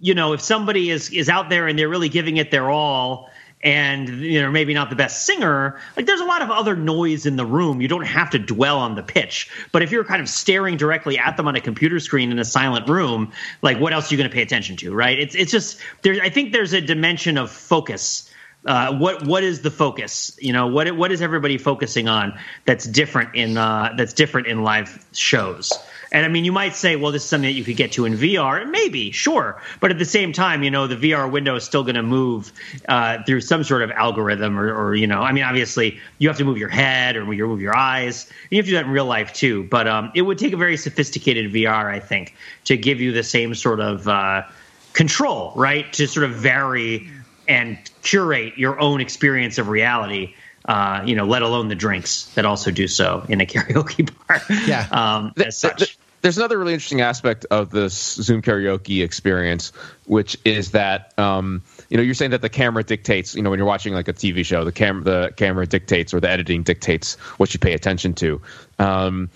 you 0.00 0.14
know 0.14 0.32
if 0.32 0.40
somebody 0.40 0.90
is 0.90 1.10
is 1.10 1.28
out 1.28 1.48
there 1.48 1.66
and 1.66 1.78
they're 1.78 1.88
really 1.88 2.08
giving 2.08 2.36
it 2.36 2.50
their 2.50 2.70
all 2.70 3.30
and 3.64 4.08
you 4.20 4.40
know 4.40 4.50
maybe 4.50 4.74
not 4.74 4.90
the 4.90 4.96
best 4.96 5.24
singer 5.24 5.80
like 5.96 6.06
there's 6.06 6.20
a 6.20 6.24
lot 6.24 6.42
of 6.42 6.50
other 6.50 6.76
noise 6.76 7.26
in 7.26 7.36
the 7.36 7.46
room 7.46 7.80
you 7.80 7.88
don't 7.88 8.04
have 8.04 8.30
to 8.30 8.38
dwell 8.38 8.78
on 8.78 8.94
the 8.94 9.02
pitch 9.02 9.50
but 9.72 9.82
if 9.82 9.90
you're 9.90 10.04
kind 10.04 10.20
of 10.20 10.28
staring 10.28 10.76
directly 10.76 11.18
at 11.18 11.36
them 11.36 11.48
on 11.48 11.56
a 11.56 11.60
computer 11.60 11.98
screen 11.98 12.30
in 12.30 12.38
a 12.38 12.44
silent 12.44 12.88
room 12.88 13.32
like 13.62 13.80
what 13.80 13.92
else 13.92 14.10
are 14.10 14.14
you 14.14 14.18
going 14.18 14.28
to 14.28 14.34
pay 14.34 14.42
attention 14.42 14.76
to 14.76 14.94
right 14.94 15.18
it's 15.18 15.34
it's 15.34 15.50
just 15.50 15.80
there's 16.02 16.20
i 16.20 16.28
think 16.28 16.52
there's 16.52 16.74
a 16.74 16.80
dimension 16.80 17.38
of 17.38 17.50
focus 17.50 18.30
uh, 18.66 18.96
what 18.96 19.26
what 19.26 19.44
is 19.44 19.60
the 19.60 19.70
focus? 19.70 20.38
You 20.40 20.52
know, 20.52 20.66
what 20.66 20.90
what 20.96 21.12
is 21.12 21.20
everybody 21.20 21.58
focusing 21.58 22.08
on 22.08 22.38
that's 22.64 22.86
different 22.86 23.34
in 23.34 23.58
uh, 23.58 23.92
that's 23.96 24.14
different 24.14 24.46
in 24.46 24.62
live 24.62 25.04
shows? 25.12 25.70
And 26.14 26.24
I 26.24 26.28
mean, 26.28 26.44
you 26.44 26.52
might 26.52 26.76
say, 26.76 26.94
well, 26.94 27.10
this 27.10 27.24
is 27.24 27.28
something 27.28 27.48
that 27.48 27.58
you 27.58 27.64
could 27.64 27.76
get 27.76 27.90
to 27.92 28.04
in 28.04 28.16
VR. 28.16 28.70
Maybe, 28.70 29.10
sure. 29.10 29.60
But 29.80 29.90
at 29.90 29.98
the 29.98 30.04
same 30.04 30.32
time, 30.32 30.62
you 30.62 30.70
know, 30.70 30.86
the 30.86 30.94
VR 30.94 31.28
window 31.28 31.56
is 31.56 31.64
still 31.64 31.82
going 31.82 31.96
to 31.96 32.04
move 32.04 32.52
uh, 32.88 33.24
through 33.24 33.40
some 33.40 33.64
sort 33.64 33.82
of 33.82 33.90
algorithm 33.90 34.56
or, 34.56 34.72
or, 34.72 34.94
you 34.94 35.08
know, 35.08 35.20
I 35.20 35.32
mean, 35.32 35.42
obviously 35.42 35.98
you 36.18 36.28
have 36.28 36.38
to 36.38 36.44
move 36.44 36.56
your 36.56 36.68
head 36.68 37.16
or 37.16 37.34
you 37.34 37.48
move 37.48 37.60
your 37.60 37.76
eyes. 37.76 38.30
You 38.48 38.58
have 38.58 38.66
to 38.66 38.70
do 38.70 38.76
that 38.76 38.84
in 38.84 38.92
real 38.92 39.06
life 39.06 39.32
too. 39.32 39.64
But 39.64 39.88
um, 39.88 40.12
it 40.14 40.22
would 40.22 40.38
take 40.38 40.52
a 40.52 40.56
very 40.56 40.76
sophisticated 40.76 41.52
VR, 41.52 41.92
I 41.92 41.98
think, 41.98 42.36
to 42.66 42.76
give 42.76 43.00
you 43.00 43.10
the 43.10 43.24
same 43.24 43.52
sort 43.56 43.80
of 43.80 44.06
uh, 44.06 44.44
control, 44.92 45.52
right? 45.56 45.92
To 45.94 46.06
sort 46.06 46.26
of 46.26 46.36
vary 46.36 47.10
and 47.48 47.76
curate 48.04 48.56
your 48.56 48.78
own 48.78 49.00
experience 49.00 49.58
of 49.58 49.66
reality 49.66 50.34
uh, 50.66 51.02
you 51.04 51.14
know, 51.14 51.26
let 51.26 51.42
alone 51.42 51.68
the 51.68 51.74
drinks 51.74 52.24
that 52.36 52.46
also 52.46 52.70
do 52.70 52.88
so 52.88 53.26
in 53.28 53.40
a 53.40 53.44
karaoke 53.46 54.10
bar. 54.26 54.40
Yeah. 54.66 54.88
Um, 54.90 55.32
as 55.36 55.58
such. 55.58 55.98
There's 56.24 56.38
another 56.38 56.56
really 56.56 56.72
interesting 56.72 57.02
aspect 57.02 57.44
of 57.50 57.68
this 57.68 58.14
Zoom 58.14 58.40
karaoke 58.40 59.04
experience, 59.04 59.74
which 60.06 60.38
is 60.42 60.70
that 60.70 61.12
um, 61.18 61.62
you 61.90 61.98
know 61.98 62.02
you're 62.02 62.14
saying 62.14 62.30
that 62.30 62.40
the 62.40 62.48
camera 62.48 62.82
dictates. 62.82 63.34
You 63.34 63.42
know, 63.42 63.50
when 63.50 63.58
you're 63.58 63.68
watching 63.68 63.92
like 63.92 64.08
a 64.08 64.14
TV 64.14 64.42
show, 64.42 64.64
the 64.64 64.72
camera 64.72 65.04
the 65.04 65.34
camera 65.36 65.66
dictates 65.66 66.14
or 66.14 66.20
the 66.20 66.30
editing 66.30 66.62
dictates 66.62 67.16
what 67.36 67.52
you 67.52 67.60
pay 67.60 67.74
attention 67.74 68.14
to. 68.14 68.40
Um, 68.78 69.28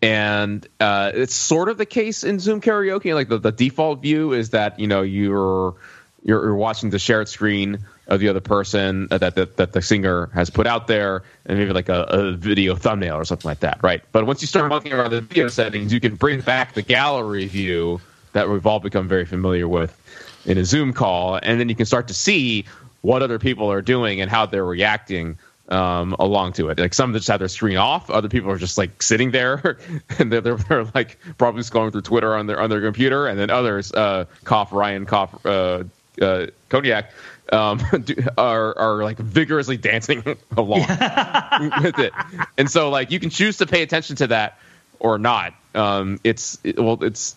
and 0.00 0.66
uh, 0.80 1.12
it's 1.12 1.34
sort 1.34 1.68
of 1.68 1.76
the 1.76 1.84
case 1.84 2.24
in 2.24 2.38
Zoom 2.38 2.62
karaoke. 2.62 3.14
Like 3.14 3.28
the, 3.28 3.36
the 3.36 3.52
default 3.52 4.00
view 4.00 4.32
is 4.32 4.48
that 4.50 4.80
you 4.80 4.86
know 4.86 5.02
you're 5.02 5.74
you're, 6.22 6.44
you're 6.44 6.54
watching 6.54 6.90
the 6.90 6.98
shared 6.98 7.28
screen 7.28 7.78
of 8.06 8.20
the 8.20 8.28
other 8.28 8.40
person 8.40 9.06
that, 9.08 9.34
that 9.34 9.56
that 9.56 9.72
the 9.72 9.82
singer 9.82 10.26
has 10.34 10.50
put 10.50 10.66
out 10.66 10.86
there, 10.86 11.22
and 11.46 11.58
maybe 11.58 11.72
like 11.72 11.88
a, 11.88 12.02
a 12.02 12.32
video 12.32 12.74
thumbnail 12.74 13.14
or 13.14 13.24
something 13.24 13.48
like 13.48 13.60
that, 13.60 13.82
right? 13.82 14.02
But 14.12 14.26
once 14.26 14.40
you 14.40 14.48
start 14.48 14.68
monkeying 14.68 14.94
around 14.94 15.10
the 15.10 15.20
video 15.20 15.48
settings, 15.48 15.92
you 15.92 16.00
can 16.00 16.16
bring 16.16 16.40
back 16.40 16.74
the 16.74 16.82
gallery 16.82 17.46
view 17.46 18.00
that 18.32 18.48
we've 18.48 18.66
all 18.66 18.80
become 18.80 19.08
very 19.08 19.24
familiar 19.24 19.66
with 19.66 19.96
in 20.44 20.58
a 20.58 20.64
Zoom 20.64 20.92
call, 20.92 21.38
and 21.42 21.60
then 21.60 21.68
you 21.68 21.74
can 21.74 21.86
start 21.86 22.08
to 22.08 22.14
see 22.14 22.64
what 23.02 23.22
other 23.22 23.38
people 23.38 23.70
are 23.70 23.82
doing 23.82 24.20
and 24.20 24.30
how 24.30 24.46
they're 24.46 24.64
reacting 24.64 25.38
um, 25.70 26.16
along 26.18 26.54
to 26.54 26.68
it. 26.68 26.78
Like 26.78 26.94
some 26.94 27.12
just 27.12 27.28
have 27.28 27.38
their 27.38 27.48
screen 27.48 27.76
off, 27.76 28.10
other 28.10 28.28
people 28.28 28.50
are 28.50 28.58
just 28.58 28.76
like 28.76 29.02
sitting 29.02 29.30
there 29.30 29.78
and 30.18 30.32
they're, 30.32 30.40
they're, 30.40 30.56
they're, 30.56 30.84
like 30.94 31.18
probably 31.38 31.62
scrolling 31.62 31.92
through 31.92 32.02
Twitter 32.02 32.34
on 32.34 32.46
their 32.46 32.60
on 32.60 32.70
their 32.70 32.80
computer, 32.80 33.26
and 33.26 33.38
then 33.38 33.50
others 33.50 33.92
uh, 33.92 34.24
cough 34.44 34.72
Ryan 34.72 35.06
cough 35.06 35.46
uh, 35.46 35.84
uh, 36.20 36.46
cognac 36.68 37.12
um, 37.52 37.80
are 38.38 38.76
are 38.78 39.04
like 39.04 39.18
vigorously 39.18 39.76
dancing 39.76 40.22
along 40.56 40.80
with 41.82 41.98
it, 41.98 42.12
and 42.56 42.70
so 42.70 42.90
like 42.90 43.10
you 43.10 43.20
can 43.20 43.30
choose 43.30 43.58
to 43.58 43.66
pay 43.66 43.82
attention 43.82 44.16
to 44.16 44.26
that 44.28 44.58
or 44.98 45.18
not. 45.18 45.54
Um, 45.74 46.20
it's 46.24 46.58
it, 46.64 46.78
well, 46.78 47.02
it's 47.02 47.36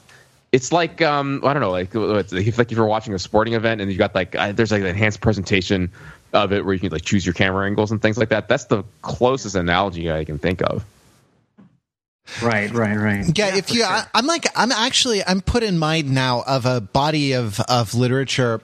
it's 0.51 0.71
like 0.71 1.01
um, 1.01 1.41
I 1.43 1.53
don't 1.53 1.61
know, 1.61 1.71
like 1.71 1.89
if 1.93 2.57
like 2.57 2.71
if 2.71 2.77
you're 2.77 2.85
watching 2.85 3.13
a 3.13 3.19
sporting 3.19 3.53
event 3.53 3.81
and 3.81 3.91
you 3.91 3.97
got 3.97 4.13
like 4.13 4.35
uh, 4.35 4.51
there's 4.51 4.71
like 4.71 4.81
an 4.81 4.87
enhanced 4.87 5.21
presentation 5.21 5.91
of 6.33 6.51
it 6.51 6.65
where 6.65 6.73
you 6.73 6.79
can 6.79 6.89
like 6.89 7.03
choose 7.03 7.25
your 7.25 7.33
camera 7.33 7.65
angles 7.65 7.91
and 7.91 8.01
things 8.01 8.17
like 8.17 8.29
that. 8.29 8.47
That's 8.47 8.65
the 8.65 8.83
closest 9.01 9.55
analogy 9.55 10.11
I 10.11 10.25
can 10.25 10.39
think 10.39 10.61
of. 10.61 10.83
Right, 12.41 12.71
right, 12.71 12.97
right. 12.97 13.37
Yeah, 13.37 13.49
yeah 13.49 13.55
if 13.57 13.71
you, 13.71 13.81
sure. 13.81 13.87
I, 13.87 14.05
I'm 14.13 14.25
like, 14.25 14.45
I'm 14.55 14.71
actually, 14.71 15.23
I'm 15.23 15.41
put 15.41 15.63
in 15.63 15.77
mind 15.77 16.09
now 16.11 16.43
of 16.47 16.65
a 16.65 16.81
body 16.81 17.33
of 17.33 17.59
of 17.61 17.93
literature 17.93 18.61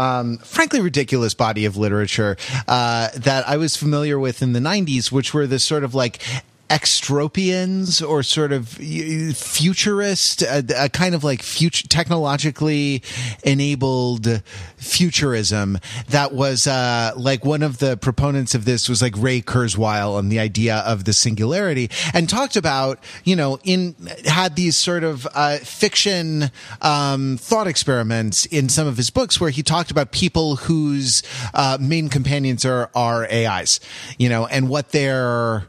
um, 0.00 0.38
frankly 0.38 0.80
ridiculous 0.80 1.34
body 1.34 1.66
of 1.66 1.76
literature 1.76 2.36
uh, 2.66 3.08
that 3.14 3.46
I 3.48 3.58
was 3.58 3.76
familiar 3.76 4.18
with 4.18 4.42
in 4.42 4.54
the 4.54 4.60
90s, 4.60 5.12
which 5.12 5.34
were 5.34 5.46
this 5.46 5.62
sort 5.62 5.84
of 5.84 5.94
like 5.94 6.22
extropians 6.70 8.06
or 8.06 8.22
sort 8.22 8.52
of 8.52 8.68
futurist, 8.68 10.42
a, 10.42 10.64
a, 10.84 10.88
kind 10.88 11.16
of 11.16 11.24
like 11.24 11.42
future 11.42 11.86
technologically 11.88 13.02
enabled 13.42 14.40
futurism 14.76 15.78
that 16.08 16.32
was 16.32 16.68
uh, 16.68 17.12
like 17.16 17.44
one 17.44 17.64
of 17.64 17.78
the 17.78 17.96
proponents 17.96 18.54
of 18.54 18.64
this 18.64 18.88
was 18.88 19.02
like 19.02 19.14
Ray 19.16 19.42
Kurzweil 19.42 20.16
and 20.16 20.30
the 20.30 20.38
idea 20.38 20.76
of 20.86 21.04
the 21.04 21.12
singularity 21.12 21.90
and 22.14 22.28
talked 22.28 22.54
about, 22.54 23.00
you 23.24 23.34
know, 23.34 23.58
in 23.64 23.96
had 24.24 24.54
these 24.54 24.76
sort 24.76 25.02
of 25.02 25.26
uh, 25.34 25.58
fiction 25.58 26.52
um, 26.82 27.36
thought 27.36 27.66
experiments 27.66 28.46
in 28.46 28.68
some 28.68 28.86
of 28.86 28.96
his 28.96 29.10
books 29.10 29.40
where 29.40 29.50
he 29.50 29.64
talked 29.64 29.90
about 29.90 30.12
people 30.12 30.54
whose 30.54 31.24
uh, 31.52 31.78
main 31.80 32.08
companions 32.08 32.64
are, 32.64 32.90
are 32.94 33.24
AIs, 33.24 33.80
you 34.18 34.28
know, 34.28 34.46
and 34.46 34.68
what 34.68 34.90
their 34.92 35.66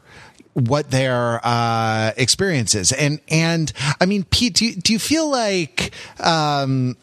what 0.54 0.92
their 0.92 1.40
uh, 1.44 2.12
experience 2.18 2.76
is. 2.76 2.92
And 2.92 3.20
and 3.30 3.72
I 4.00 4.06
mean, 4.06 4.24
Pete, 4.26 4.56
do 4.56 4.66
you, 4.66 4.76
do 4.76 4.94
you 4.94 5.00
feel 5.00 5.30
like 5.30 5.92
um, 6.20 6.98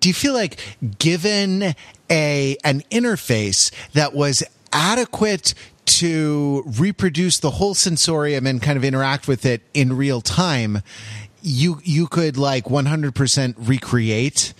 do 0.00 0.08
you 0.08 0.14
feel 0.14 0.34
like 0.34 0.60
given 0.98 1.74
a 2.10 2.56
an 2.64 2.82
interface 2.90 3.72
that 3.92 4.14
was 4.14 4.42
adequate 4.72 5.54
to 5.86 6.64
reproduce 6.78 7.38
the 7.38 7.52
whole 7.52 7.74
sensorium 7.74 8.46
and 8.46 8.60
kind 8.60 8.76
of 8.76 8.84
interact 8.84 9.28
with 9.28 9.46
it 9.46 9.62
in 9.72 9.96
real 9.96 10.20
time, 10.20 10.82
you 11.42 11.80
you 11.84 12.06
could 12.06 12.36
like 12.36 12.64
100% 12.64 13.54
recreate 13.58 14.52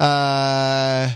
uh, 0.00 1.10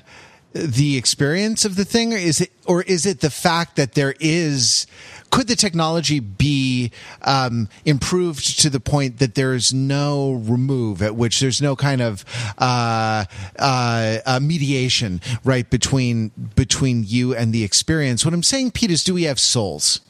the 0.55 0.97
experience 0.97 1.65
of 1.65 1.75
the 1.75 1.85
thing, 1.85 2.15
or 2.15 2.17
is 2.17 2.41
it 2.41 2.53
or 2.65 2.83
is 2.83 3.07
it 3.07 3.21
the 3.21 3.31
fact 3.31 3.75
that 3.77 3.95
there 3.95 4.15
is 4.21 4.87
could 5.31 5.49
the 5.49 5.57
technology 5.57 6.21
be 6.21 6.93
um, 7.23 7.69
improved 7.85 8.61
to 8.61 8.71
the 8.71 8.79
point 8.79 9.19
that 9.19 9.35
there 9.35 9.53
is 9.53 9.75
no 9.75 10.35
remove 10.35 11.03
at 11.03 11.17
which 11.17 11.41
there's 11.41 11.61
no 11.61 11.75
kind 11.75 12.01
of 12.01 12.25
uh, 12.59 13.25
uh, 13.59 14.19
uh, 14.25 14.39
mediation 14.41 15.21
right 15.43 15.69
between 15.71 16.31
between 16.55 17.03
you 17.05 17.35
and 17.35 17.53
the 17.53 17.65
experience? 17.65 18.25
What 18.25 18.33
I'm 18.33 18.45
saying, 18.45 18.71
Pete, 18.71 18.93
is 18.93 19.03
do 19.03 19.13
we 19.13 19.25
have 19.25 19.41
souls? 19.41 20.03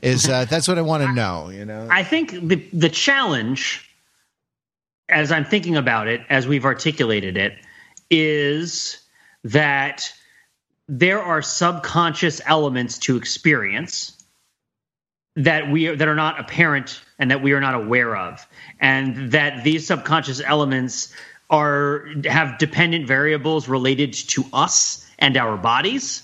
Is 0.00 0.26
uh, 0.26 0.46
that's 0.46 0.66
what 0.66 0.78
I 0.78 0.82
want 0.82 1.02
to 1.02 1.12
know? 1.14 1.50
You 1.50 1.66
know, 1.66 1.86
I 1.90 2.02
think 2.02 2.30
the 2.30 2.66
the 2.72 2.88
challenge, 2.88 3.94
as 5.10 5.30
I'm 5.30 5.44
thinking 5.44 5.76
about 5.76 6.08
it, 6.08 6.22
as 6.30 6.48
we've 6.48 6.64
articulated 6.64 7.36
it, 7.36 7.58
is 8.08 9.01
that 9.44 10.12
there 10.88 11.22
are 11.22 11.42
subconscious 11.42 12.40
elements 12.44 12.98
to 12.98 13.16
experience 13.16 14.16
that 15.36 15.70
we 15.70 15.88
are, 15.88 15.96
that 15.96 16.08
are 16.08 16.14
not 16.14 16.38
apparent 16.38 17.00
and 17.18 17.30
that 17.30 17.42
we 17.42 17.52
are 17.52 17.60
not 17.60 17.74
aware 17.74 18.16
of. 18.16 18.46
And 18.80 19.32
that 19.32 19.64
these 19.64 19.86
subconscious 19.86 20.40
elements 20.44 21.14
are 21.48 22.06
have 22.24 22.58
dependent 22.58 23.06
variables 23.06 23.68
related 23.68 24.12
to 24.12 24.44
us 24.52 25.06
and 25.18 25.36
our 25.36 25.56
bodies 25.56 26.22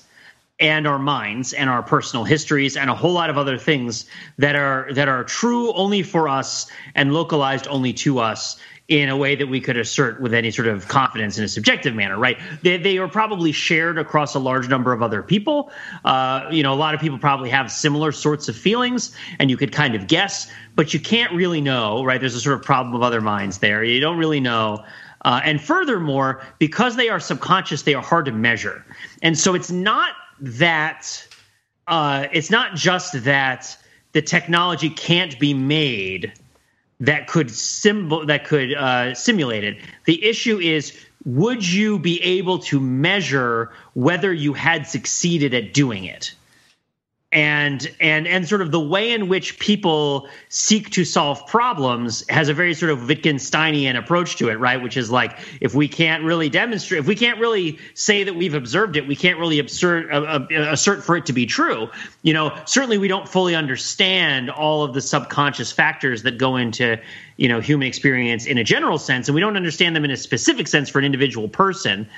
and 0.61 0.87
our 0.87 0.99
minds 0.99 1.53
and 1.53 1.71
our 1.71 1.83
personal 1.83 2.25
histories 2.25 2.77
and 2.77 2.91
a 2.91 2.95
whole 2.95 3.13
lot 3.13 3.31
of 3.31 3.39
other 3.39 3.59
things 3.59 4.07
that 4.39 4.57
are 4.57 4.89
that 4.93 5.09
are 5.09 5.25
true 5.25 5.73
only 5.75 6.03
for 6.03 6.29
us 6.29 6.71
and 6.95 7.13
localized 7.13 7.69
only 7.69 7.93
to 7.93 8.19
us 8.19 8.59
in 8.89 9.11
a 9.11 9.17
way 9.17 9.37
that 9.37 9.47
we 9.47 9.61
could 9.61 9.77
assert 9.77 10.19
with 10.19 10.33
any 10.33 10.51
sort 10.51 10.67
of 10.67 10.89
confidence 10.89 11.37
in 11.37 11.45
a 11.45 11.49
subjective 11.49 11.95
manner, 11.95 12.19
right? 12.19 12.39
They, 12.63 12.79
they 12.79 12.97
are 12.97 13.07
probably 13.07 13.53
shared 13.53 13.99
across 13.99 14.35
a 14.35 14.39
large 14.39 14.67
number 14.69 14.95
of 14.95 15.03
other 15.03 15.23
people. 15.23 15.71
Uh, 16.07 16.49
you 16.51 16.63
know, 16.63 16.73
a 16.73 16.75
lot 16.75 16.95
of 16.95 17.01
people 17.01 17.19
probably 17.19 17.51
have 17.51 17.71
similar 17.71 18.13
sorts 18.13 18.49
of 18.49 18.57
feelings, 18.57 19.15
and 19.39 19.51
you 19.51 19.59
could 19.59 19.73
kind 19.73 19.95
of 19.95 20.07
guess, 20.07 20.51
but 20.75 20.95
you 20.95 21.01
can't 21.01 21.31
really 21.35 21.61
know, 21.61 22.03
right? 22.03 22.19
There's 22.19 22.35
a 22.35 22.41
sort 22.41 22.59
of 22.59 22.63
problem 22.63 22.95
of 22.95 23.03
other 23.03 23.21
minds 23.21 23.59
there. 23.59 23.85
You 23.85 24.01
don't 24.01 24.17
really 24.17 24.41
know. 24.41 24.83
Uh, 25.23 25.41
and 25.45 25.61
furthermore, 25.61 26.41
because 26.59 26.97
they 26.97 27.11
are 27.11 27.21
subconscious, 27.21 27.83
they 27.83 27.93
are 27.93 28.03
hard 28.03 28.25
to 28.25 28.33
measure. 28.33 28.87
And 29.21 29.39
so 29.39 29.55
it's 29.55 29.71
not 29.71 30.13
that, 30.41 31.29
uh, 31.89 32.27
it's 32.33 32.51
not 32.51 32.75
just 32.75 33.25
that 33.25 33.77
the 34.13 34.23
technology 34.23 34.89
can't 34.89 35.39
be 35.39 35.53
made 35.53 36.33
that 37.01 37.27
could 37.29 37.51
symbol 37.51 38.27
that 38.27 38.45
could 38.45 38.75
uh, 38.75 39.15
simulate 39.15 39.65
it. 39.65 39.79
The 40.05 40.25
issue 40.25 40.59
is 40.59 40.99
would 41.25 41.67
you 41.67 41.99
be 41.99 42.23
able 42.23 42.61
to 42.61 42.81
measure 42.81 43.73
whether 43.95 44.33
you 44.33 44.53
had 44.53 44.87
succeeded 44.87 45.55
at 45.55 45.75
doing 45.75 46.05
it? 46.05 46.35
And 47.31 47.95
and 48.01 48.27
and 48.27 48.49
sort 48.49 48.63
of 48.63 48.71
the 48.71 48.81
way 48.81 49.13
in 49.13 49.29
which 49.29 49.59
people 49.59 50.27
seek 50.49 50.89
to 50.91 51.05
solve 51.05 51.47
problems 51.47 52.27
has 52.31 52.49
a 52.49 52.55
very 52.55 52.73
sort 52.73 52.91
of 52.91 53.01
Wittgensteinian 53.01 53.99
approach 53.99 54.37
to 54.37 54.49
it, 54.49 54.55
right? 54.55 54.83
Which 54.83 54.97
is 54.97 55.11
like 55.11 55.39
if 55.61 55.75
we 55.75 55.89
can't 55.89 56.25
really 56.25 56.49
demonstrate, 56.49 57.01
if 57.01 57.07
we 57.07 57.15
can't 57.15 57.39
really 57.39 57.79
say 57.93 58.25
that 58.25 58.35
we've 58.35 58.55
observed 58.55 58.97
it, 58.97 59.07
we 59.07 59.15
can't 59.15 59.39
really 59.39 59.61
assert, 59.61 60.11
uh, 60.11 60.17
uh, 60.17 60.47
assert 60.71 61.05
for 61.05 61.19
it 61.19 61.27
to 61.27 61.35
be 61.35 61.45
true. 61.45 61.89
You 62.23 62.33
know, 62.33 62.57
certainly 62.65 62.97
we 62.97 63.09
don't 63.09 63.29
fully 63.29 63.55
understand 63.55 64.49
all 64.51 64.83
of 64.83 64.95
the 64.95 65.03
subconscious 65.03 65.71
factors 65.71 66.23
that 66.23 66.39
go 66.39 66.57
into 66.57 66.99
you 67.37 67.49
know 67.49 67.61
human 67.61 67.87
experience 67.87 68.47
in 68.47 68.57
a 68.57 68.65
general 68.65 68.97
sense, 68.97 69.29
and 69.29 69.35
we 69.35 69.43
don't 69.43 69.57
understand 69.57 69.95
them 69.95 70.07
in 70.07 70.11
a 70.11 70.17
specific 70.17 70.67
sense 70.67 70.89
for 70.89 70.99
an 70.99 71.05
individual 71.05 71.49
person. 71.49 72.09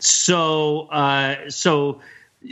So, 0.00 0.88
uh, 0.88 1.50
so 1.50 2.00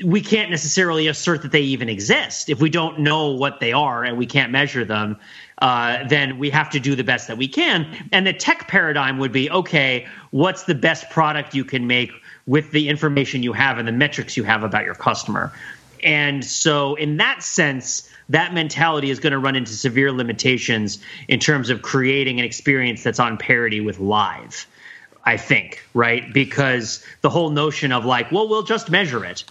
we 0.03 0.21
can't 0.21 0.51
necessarily 0.51 1.07
assert 1.09 1.43
that 1.43 1.53
they 1.53 1.61
even 1.61 1.89
exist 1.89 2.49
if 2.49 2.61
we 2.61 2.71
don't 2.71 3.01
know 3.01 3.31
what 3.31 3.61
they 3.61 3.73
are 3.73 4.03
and 4.03 4.17
we 4.17 4.27
can't 4.27 4.51
measure 4.51 4.85
them. 4.85 5.17
Uh, 5.59 6.07
then 6.09 6.39
we 6.39 6.51
have 6.51 6.71
to 6.71 6.81
do 6.81 6.95
the 6.97 7.05
best 7.05 7.29
that 7.29 7.37
we 7.37 7.47
can. 7.47 8.09
And 8.11 8.27
the 8.27 8.33
tech 8.33 8.67
paradigm 8.67 9.19
would 9.19 9.33
be 9.33 9.51
okay, 9.51 10.07
what's 10.31 10.65
the 10.65 10.75
best 10.75 11.11
product 11.11 11.55
you 11.55 11.65
can 11.65 11.87
make 11.87 12.11
with 12.47 12.71
the 12.73 12.89
information 12.89 13.43
you 13.43 13.53
have 13.53 13.79
and 13.79 13.87
the 13.87 13.93
metrics 13.93 14.37
you 14.37 14.45
have 14.45 14.65
about 14.65 14.85
your 14.85 14.95
customer? 14.95 15.53
And 16.03 16.45
so, 16.45 16.97
in 16.97 17.17
that 17.19 17.43
sense, 17.43 18.11
that 18.29 18.53
mentality 18.53 19.11
is 19.11 19.21
going 19.21 19.33
to 19.33 19.39
run 19.39 19.57
into 19.57 19.73
severe 19.73 20.13
limitations 20.13 20.99
in 21.29 21.41
terms 21.41 21.71
of 21.71 21.83
creating 21.83 22.39
an 22.39 22.45
experience 22.45 23.03
that's 23.03 23.21
on 23.21 23.39
parity 23.39 23.81
with 23.81 24.01
live. 24.01 24.67
I 25.27 25.39
think, 25.39 25.83
right? 25.95 26.31
Because 26.35 27.03
the 27.23 27.31
whole 27.31 27.49
notion 27.49 27.93
of 27.93 28.05
like, 28.05 28.31
well, 28.31 28.47
we'll 28.47 28.63
just 28.63 28.91
measure 28.91 29.25
it 29.25 29.45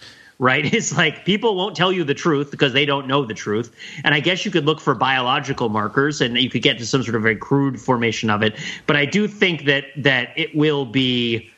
right? 0.44 0.72
It's 0.74 0.96
like 0.96 1.24
people 1.24 1.56
won't 1.56 1.76
tell 1.76 1.92
you 1.92 2.04
the 2.04 2.14
truth 2.14 2.52
because 2.52 2.74
they 2.74 2.86
don't 2.86 3.08
know 3.08 3.26
the 3.26 3.34
truth. 3.34 3.74
And 4.04 4.14
I 4.14 4.20
guess 4.20 4.44
you 4.44 4.52
could 4.52 4.66
look 4.66 4.82
for 4.82 4.94
biological 4.94 5.70
markers 5.70 6.20
and 6.20 6.38
you 6.38 6.50
could 6.50 6.62
get 6.62 6.78
to 6.80 6.86
some 6.86 7.02
sort 7.02 7.16
of 7.16 7.22
very 7.22 7.38
crude 7.38 7.80
formation 7.80 8.30
of 8.30 8.44
it. 8.44 8.60
But 8.86 8.98
I 8.98 9.06
do 9.06 9.28
think 9.28 9.66
that 9.66 9.86
that 9.98 10.30
it 10.36 10.56
will 10.56 10.86
be 10.86 11.50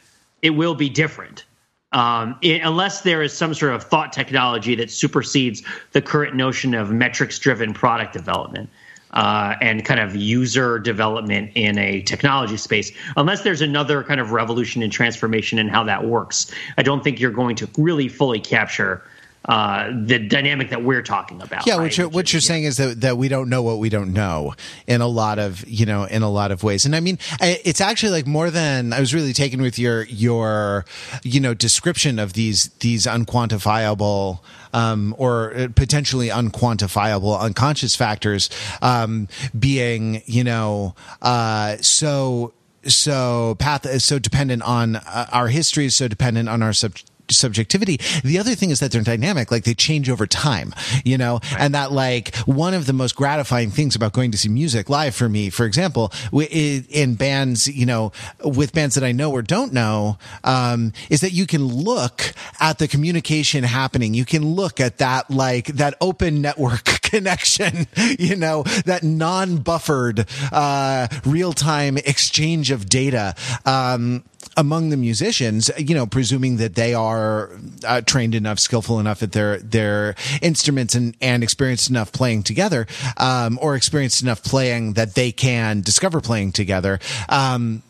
it 0.41 0.51
will 0.51 0.75
be 0.75 0.89
different. 0.89 1.45
Um, 1.91 2.37
it, 2.41 2.61
unless 2.61 3.01
there 3.01 3.23
is 3.23 3.33
some 3.33 3.53
sort 3.53 3.73
of 3.73 3.83
thought 3.83 4.11
technology 4.11 4.75
that 4.75 4.91
supersedes 4.91 5.63
the 5.93 6.01
current 6.01 6.35
notion 6.35 6.73
of 6.75 6.91
metrics 6.91 7.39
driven 7.39 7.73
product 7.73 8.13
development 8.13 8.69
uh, 9.15 9.55
and 9.61 9.83
kind 9.85 9.99
of 9.99 10.15
user 10.15 10.77
development 10.79 11.51
in 11.55 11.77
a 11.77 12.01
technology 12.01 12.57
space. 12.57 12.91
Unless 13.17 13.41
there's 13.41 13.61
another 13.61 14.03
kind 14.03 14.19
of 14.19 14.31
revolution 14.31 14.83
and 14.83 14.91
transformation 14.91 15.57
in 15.57 15.67
how 15.67 15.83
that 15.85 16.05
works, 16.05 16.51
I 16.77 16.83
don't 16.83 17.03
think 17.03 17.19
you're 17.19 17.31
going 17.31 17.55
to 17.57 17.69
really 17.77 18.07
fully 18.07 18.39
capture 18.39 19.03
uh, 19.47 19.91
the 20.05 20.19
dynamic 20.19 20.69
that 20.71 20.83
we're 20.83 21.03
talking 21.03 21.41
about. 21.41 21.67
Yeah, 21.67 21.73
right? 21.73 21.83
what 21.83 21.97
you're, 21.97 22.09
what 22.09 22.33
you're 22.33 22.39
yeah. 22.39 22.47
saying 22.47 22.63
is 22.63 22.77
that, 22.77 23.01
that 23.01 23.17
we 23.17 23.27
don't 23.27 23.49
know 23.49 23.61
what 23.61 23.77
we 23.77 23.89
don't 23.89 24.13
know 24.13 24.55
in 24.87 25.01
a 25.01 25.07
lot 25.07 25.37
of 25.39 25.67
you 25.67 25.85
know 25.85 26.05
in 26.05 26.23
a 26.23 26.29
lot 26.29 26.51
of 26.51 26.63
ways. 26.63 26.85
And 26.85 26.95
I 26.95 26.99
mean, 26.99 27.19
it's 27.41 27.81
actually 27.81 28.11
like 28.11 28.27
more 28.27 28.49
than 28.49 28.93
I 28.93 28.99
was 28.99 29.13
really 29.13 29.33
taken 29.33 29.61
with 29.61 29.77
your 29.77 30.03
your 30.05 30.85
you 31.23 31.39
know 31.39 31.53
description 31.53 32.17
of 32.19 32.33
these 32.33 32.69
these 32.79 33.05
unquantifiable. 33.05 34.39
Um, 34.73 35.15
or 35.17 35.55
uh, 35.55 35.67
potentially 35.73 36.27
unquantifiable 36.27 37.39
unconscious 37.39 37.95
factors 37.95 38.49
um, 38.81 39.29
being, 39.57 40.21
you 40.25 40.43
know, 40.43 40.95
uh, 41.21 41.77
so 41.79 42.51
so 42.85 43.55
path 43.57 43.85
is 43.85 44.03
so 44.03 44.19
dependent 44.19 44.63
on 44.63 44.97
uh, 44.97 45.27
our 45.31 45.47
history 45.47 45.85
is 45.85 45.95
so 45.95 46.09
dependent 46.09 46.49
on 46.49 46.61
our 46.61 46.73
sub- 46.73 46.97
subjectivity. 47.29 47.99
The 48.23 48.39
other 48.39 48.55
thing 48.55 48.69
is 48.69 48.79
that 48.79 48.91
they're 48.91 49.01
dynamic, 49.01 49.51
like 49.51 49.63
they 49.63 49.73
change 49.73 50.09
over 50.09 50.27
time, 50.27 50.73
you 51.03 51.17
know, 51.17 51.39
right. 51.51 51.55
and 51.59 51.75
that 51.75 51.91
like 51.91 52.35
one 52.45 52.73
of 52.73 52.85
the 52.85 52.93
most 52.93 53.15
gratifying 53.15 53.69
things 53.69 53.95
about 53.95 54.13
going 54.13 54.31
to 54.31 54.37
see 54.37 54.49
music 54.49 54.89
live 54.89 55.15
for 55.15 55.29
me, 55.29 55.49
for 55.49 55.65
example, 55.65 56.11
in 56.33 57.15
bands, 57.15 57.67
you 57.67 57.85
know, 57.85 58.11
with 58.43 58.73
bands 58.73 58.95
that 58.95 59.03
I 59.03 59.11
know 59.11 59.31
or 59.31 59.41
don't 59.41 59.73
know, 59.73 60.17
um, 60.43 60.93
is 61.09 61.21
that 61.21 61.31
you 61.31 61.45
can 61.45 61.65
look 61.65 62.33
at 62.59 62.79
the 62.79 62.87
communication 62.87 63.63
happening. 63.63 64.13
You 64.13 64.25
can 64.25 64.45
look 64.45 64.79
at 64.79 64.97
that, 64.97 65.29
like 65.29 65.67
that 65.67 65.95
open 66.01 66.41
network 66.41 66.83
connection, 67.01 67.87
you 68.19 68.35
know, 68.35 68.63
that 68.85 69.03
non-buffered, 69.03 70.27
uh, 70.51 71.07
real-time 71.25 71.97
exchange 71.97 72.71
of 72.71 72.87
data. 72.87 73.35
Um, 73.65 74.23
among 74.57 74.89
the 74.89 74.97
musicians, 74.97 75.69
you 75.77 75.95
know, 75.95 76.05
presuming 76.05 76.57
that 76.57 76.75
they 76.75 76.93
are 76.93 77.51
uh, 77.85 78.01
trained 78.01 78.35
enough, 78.35 78.59
skillful 78.59 78.99
enough 78.99 79.21
at 79.23 79.31
their 79.31 79.59
their 79.59 80.15
instruments 80.41 80.95
and 80.95 81.15
and 81.21 81.43
experienced 81.43 81.89
enough 81.89 82.11
playing 82.11 82.43
together, 82.43 82.87
um, 83.17 83.59
or 83.61 83.75
experienced 83.75 84.21
enough 84.21 84.43
playing 84.43 84.93
that 84.93 85.15
they 85.15 85.31
can 85.31 85.81
discover 85.81 86.21
playing 86.21 86.51
together. 86.51 86.99
Um, 87.29 87.83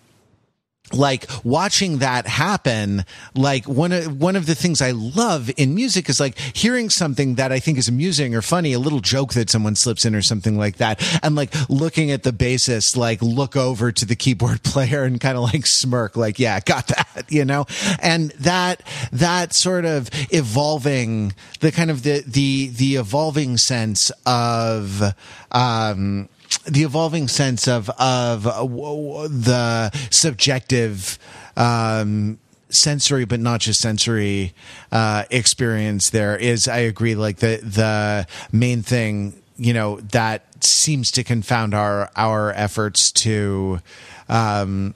like 0.95 1.29
watching 1.43 1.99
that 1.99 2.27
happen 2.27 3.05
like 3.35 3.67
one 3.67 3.91
of 3.91 4.19
one 4.19 4.35
of 4.35 4.45
the 4.45 4.55
things 4.55 4.81
i 4.81 4.91
love 4.91 5.51
in 5.57 5.75
music 5.75 6.09
is 6.09 6.19
like 6.19 6.37
hearing 6.37 6.89
something 6.89 7.35
that 7.35 7.51
i 7.51 7.59
think 7.59 7.77
is 7.77 7.87
amusing 7.87 8.33
or 8.35 8.41
funny 8.41 8.73
a 8.73 8.79
little 8.79 9.01
joke 9.01 9.33
that 9.33 9.49
someone 9.49 9.75
slips 9.75 10.05
in 10.05 10.15
or 10.15 10.21
something 10.21 10.57
like 10.57 10.77
that 10.77 11.01
and 11.23 11.35
like 11.35 11.53
looking 11.69 12.11
at 12.11 12.23
the 12.23 12.31
bassist 12.31 12.95
like 12.95 13.21
look 13.21 13.55
over 13.55 13.91
to 13.91 14.05
the 14.05 14.15
keyboard 14.15 14.63
player 14.63 15.03
and 15.03 15.19
kind 15.19 15.37
of 15.37 15.43
like 15.43 15.65
smirk 15.65 16.15
like 16.15 16.39
yeah 16.39 16.59
got 16.59 16.87
that 16.87 17.05
you 17.29 17.45
know? 17.45 17.65
And 18.01 18.31
that 18.31 18.81
that 19.11 19.53
sort 19.53 19.85
of 19.85 20.09
evolving 20.31 21.33
the 21.59 21.71
kind 21.71 21.91
of 21.91 22.03
the 22.03 22.23
the 22.25 22.67
the 22.69 22.95
evolving 22.95 23.57
sense 23.57 24.11
of 24.25 25.13
um 25.51 26.29
the 26.67 26.83
evolving 26.83 27.27
sense 27.27 27.67
of 27.67 27.89
of 27.91 28.43
the 28.43 29.91
subjective 30.09 31.19
um, 31.55 32.39
sensory 32.69 33.25
but 33.25 33.39
not 33.39 33.61
just 33.61 33.79
sensory 33.79 34.53
uh, 34.91 35.23
experience 35.29 36.09
there 36.09 36.35
is 36.35 36.67
i 36.67 36.77
agree 36.77 37.15
like 37.15 37.37
the 37.37 37.57
the 37.63 38.27
main 38.51 38.81
thing 38.81 39.33
you 39.57 39.73
know 39.73 39.99
that 40.01 40.43
seems 40.63 41.11
to 41.11 41.23
confound 41.23 41.73
our 41.73 42.09
our 42.15 42.51
efforts 42.53 43.11
to 43.11 43.79
um, 44.27 44.93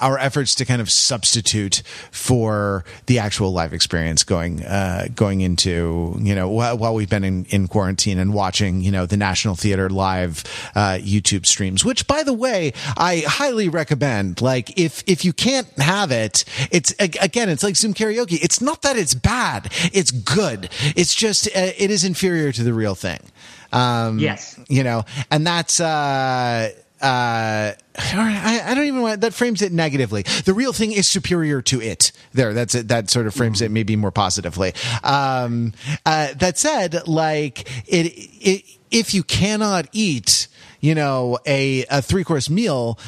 our 0.00 0.18
efforts 0.18 0.54
to 0.56 0.64
kind 0.64 0.80
of 0.80 0.90
substitute 0.90 1.82
for 2.10 2.84
the 3.06 3.18
actual 3.18 3.52
live 3.52 3.72
experience 3.72 4.24
going 4.24 4.64
uh, 4.64 5.08
going 5.14 5.40
into 5.40 6.16
you 6.20 6.34
know 6.34 6.48
while, 6.48 6.76
while, 6.76 6.94
we've 6.94 7.08
been 7.08 7.24
in, 7.24 7.44
in 7.46 7.68
quarantine 7.68 8.18
and 8.18 8.34
watching 8.34 8.80
you 8.80 8.90
know 8.90 9.06
the 9.06 9.16
National 9.16 9.54
Theater 9.54 9.88
live 9.88 10.44
uh, 10.74 10.98
YouTube 11.00 11.46
streams, 11.46 11.84
which 11.84 12.06
by 12.06 12.22
the 12.22 12.32
way 12.32 12.72
I 12.96 13.24
highly 13.26 13.68
recommend. 13.68 14.40
Like 14.40 14.78
if 14.78 15.02
if 15.06 15.24
you 15.24 15.32
can't 15.32 15.68
have 15.78 16.10
it, 16.10 16.44
it's 16.70 16.94
again 16.98 17.48
it's 17.48 17.62
like 17.62 17.76
Zoom 17.76 17.94
karaoke. 17.94 18.38
It's 18.42 18.60
not 18.60 18.82
that 18.82 18.96
it's 18.96 19.14
bad; 19.14 19.72
it's 19.92 20.10
good. 20.10 20.70
It's 20.96 21.14
just 21.14 21.46
uh, 21.48 21.72
it 21.76 21.90
is 21.90 22.04
inferior 22.04 22.52
to 22.52 22.62
the 22.62 22.72
real 22.72 22.94
thing. 22.94 23.20
Um, 23.72 24.18
yes, 24.18 24.58
you 24.68 24.84
know, 24.84 25.04
and 25.30 25.46
that's. 25.46 25.80
Uh, 25.80 26.70
uh, 27.00 27.72
I, 27.96 28.62
I, 28.64 28.74
don't 28.74 28.84
even 28.84 29.00
want 29.00 29.22
that 29.22 29.32
frames 29.32 29.62
it 29.62 29.72
negatively. 29.72 30.22
The 30.22 30.52
real 30.52 30.72
thing 30.72 30.92
is 30.92 31.08
superior 31.08 31.62
to 31.62 31.80
it. 31.80 32.12
There, 32.32 32.52
that's 32.52 32.74
it. 32.74 32.88
That 32.88 33.08
sort 33.08 33.26
of 33.26 33.34
frames 33.34 33.62
it 33.62 33.70
maybe 33.70 33.96
more 33.96 34.10
positively. 34.10 34.74
Um, 35.02 35.72
uh, 36.04 36.34
that 36.36 36.58
said, 36.58 37.08
like 37.08 37.68
it, 37.90 38.06
it, 38.06 38.64
if 38.90 39.14
you 39.14 39.22
cannot 39.22 39.88
eat 39.92 40.48
you 40.80 40.94
know, 40.94 41.38
a, 41.46 41.84
a 41.90 42.02
three 42.02 42.24
course 42.24 42.48
meal 42.50 42.98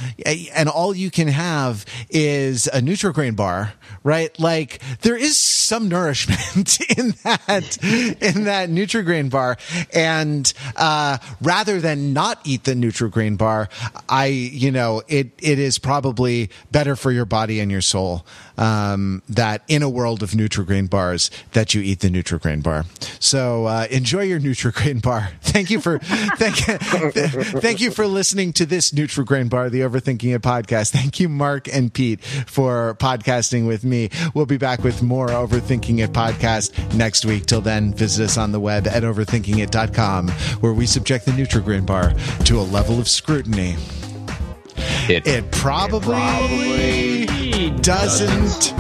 and 0.54 0.68
all 0.68 0.94
you 0.94 1.10
can 1.10 1.28
have 1.28 1.84
is 2.10 2.66
a 2.68 2.80
Nutrigrain 2.80 3.34
bar, 3.34 3.72
right? 4.04 4.38
Like 4.38 4.80
there 5.00 5.16
is 5.16 5.38
some 5.38 5.88
nourishment 5.88 6.80
in 6.98 7.14
that, 7.24 7.78
in 7.82 8.44
that 8.44 8.68
Nutrigrain 8.68 9.30
bar. 9.30 9.56
And, 9.92 10.52
uh, 10.76 11.18
rather 11.40 11.80
than 11.80 12.12
not 12.12 12.40
eat 12.44 12.64
the 12.64 12.74
Nutrigrain 12.74 13.38
bar, 13.38 13.68
I, 14.08 14.26
you 14.26 14.70
know, 14.70 15.02
it, 15.08 15.30
it 15.38 15.58
is 15.58 15.78
probably 15.78 16.50
better 16.70 16.96
for 16.96 17.10
your 17.10 17.24
body 17.24 17.60
and 17.60 17.70
your 17.70 17.80
soul, 17.80 18.26
um, 18.58 19.22
that 19.28 19.62
in 19.68 19.82
a 19.82 19.88
world 19.88 20.22
of 20.22 20.32
Nutrigrain 20.32 20.90
bars 20.90 21.30
that 21.52 21.74
you 21.74 21.80
eat 21.80 22.00
the 22.00 22.08
Nutrigrain 22.08 22.62
bar. 22.62 22.84
So, 23.18 23.66
uh, 23.66 23.86
enjoy 23.90 24.22
your 24.22 24.40
Nutrigrain 24.40 25.00
bar. 25.00 25.30
Thank 25.40 25.70
you 25.70 25.80
for, 25.80 25.98
thank, 26.36 26.56
thank 27.62 27.80
you 27.80 27.90
for 27.90 28.06
listening 28.06 28.52
to 28.54 28.66
this 28.66 28.90
Nutrigrain 28.90 29.48
bar, 29.48 29.70
the 29.70 29.80
Overthinking 29.80 30.34
It 30.34 30.42
podcast. 30.42 30.90
Thank 30.92 31.18
you, 31.20 31.28
Mark 31.28 31.68
and 31.72 31.92
Pete, 31.92 32.22
for 32.22 32.94
podcasting 32.98 33.66
with 33.66 33.84
me. 33.84 34.10
We'll 34.34 34.46
be 34.46 34.58
back 34.58 34.82
with 34.82 35.02
more 35.02 35.28
Overthinking 35.28 36.00
It 36.02 36.12
podcast 36.12 36.94
next 36.94 37.24
week. 37.24 37.46
Till 37.46 37.60
then, 37.60 37.94
visit 37.94 38.24
us 38.24 38.36
on 38.36 38.52
the 38.52 38.60
web 38.60 38.86
at 38.86 39.02
overthinkingit.com, 39.02 40.28
where 40.60 40.72
we 40.72 40.86
subject 40.86 41.24
the 41.24 41.32
Nutrigrain 41.32 41.86
bar 41.86 42.12
to 42.44 42.58
a 42.58 42.62
level 42.62 42.98
of 42.98 43.08
scrutiny. 43.08 43.76
It, 45.08 45.26
It 45.26 45.50
probably, 45.52 46.14
Probably 46.16 47.70
doesn't 47.80 48.74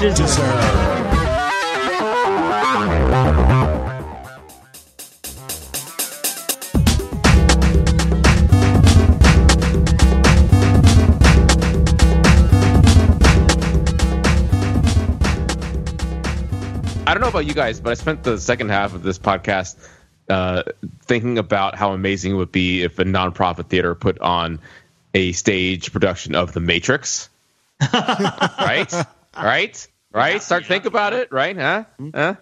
deserve. 0.00 0.16
deserve. 0.16 1.15
I 17.06 17.14
don't 17.14 17.20
know 17.20 17.28
about 17.28 17.46
you 17.46 17.54
guys, 17.54 17.80
but 17.80 17.90
I 17.90 17.94
spent 17.94 18.24
the 18.24 18.38
second 18.38 18.70
half 18.70 18.92
of 18.92 19.04
this 19.04 19.16
podcast 19.16 19.76
uh, 20.28 20.64
thinking 21.02 21.38
about 21.38 21.76
how 21.76 21.92
amazing 21.92 22.32
it 22.32 22.34
would 22.34 22.50
be 22.50 22.82
if 22.82 22.98
a 22.98 23.04
nonprofit 23.04 23.66
theater 23.66 23.94
put 23.94 24.18
on 24.18 24.58
a 25.14 25.30
stage 25.30 25.92
production 25.92 26.34
of 26.34 26.52
The 26.52 26.58
Matrix. 26.58 27.30
right? 27.92 28.92
Right? 29.36 29.88
Right? 30.12 30.42
Start 30.42 30.66
think 30.66 30.84
about 30.84 31.12
it, 31.12 31.30
right? 31.30 31.56
Huh? 31.56 31.84
Huh? 32.12 32.34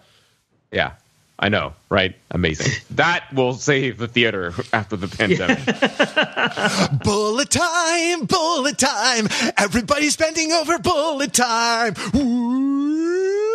Yeah. 0.71 0.93
I 1.37 1.49
know, 1.49 1.73
right? 1.89 2.15
Amazing. 2.31 2.71
That 2.95 3.25
will 3.33 3.53
save 3.53 3.97
the 3.97 4.07
theater 4.07 4.53
after 4.71 4.95
the 4.95 5.09
pandemic. 5.09 5.59
Bullet 7.03 7.49
time, 7.49 8.25
bullet 8.25 8.77
time. 8.77 9.27
Everybody's 9.57 10.15
bending 10.15 10.53
over 10.53 10.79
bullet 10.79 11.33
time. 11.33 11.93
Woo. 12.13 13.54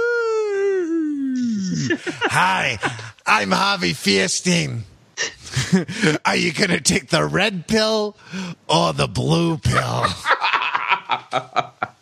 Hi, 2.31 2.79
I'm 3.27 3.51
Javi 3.51 3.95
Fiesting. 3.95 4.83
Are 6.25 6.35
you 6.35 6.53
going 6.53 6.71
to 6.71 6.81
take 6.81 7.11
the 7.11 7.25
red 7.25 7.69
pill 7.69 8.17
or 8.69 8.93
the 8.93 9.07
blue 9.07 9.59
pill? 9.59 10.07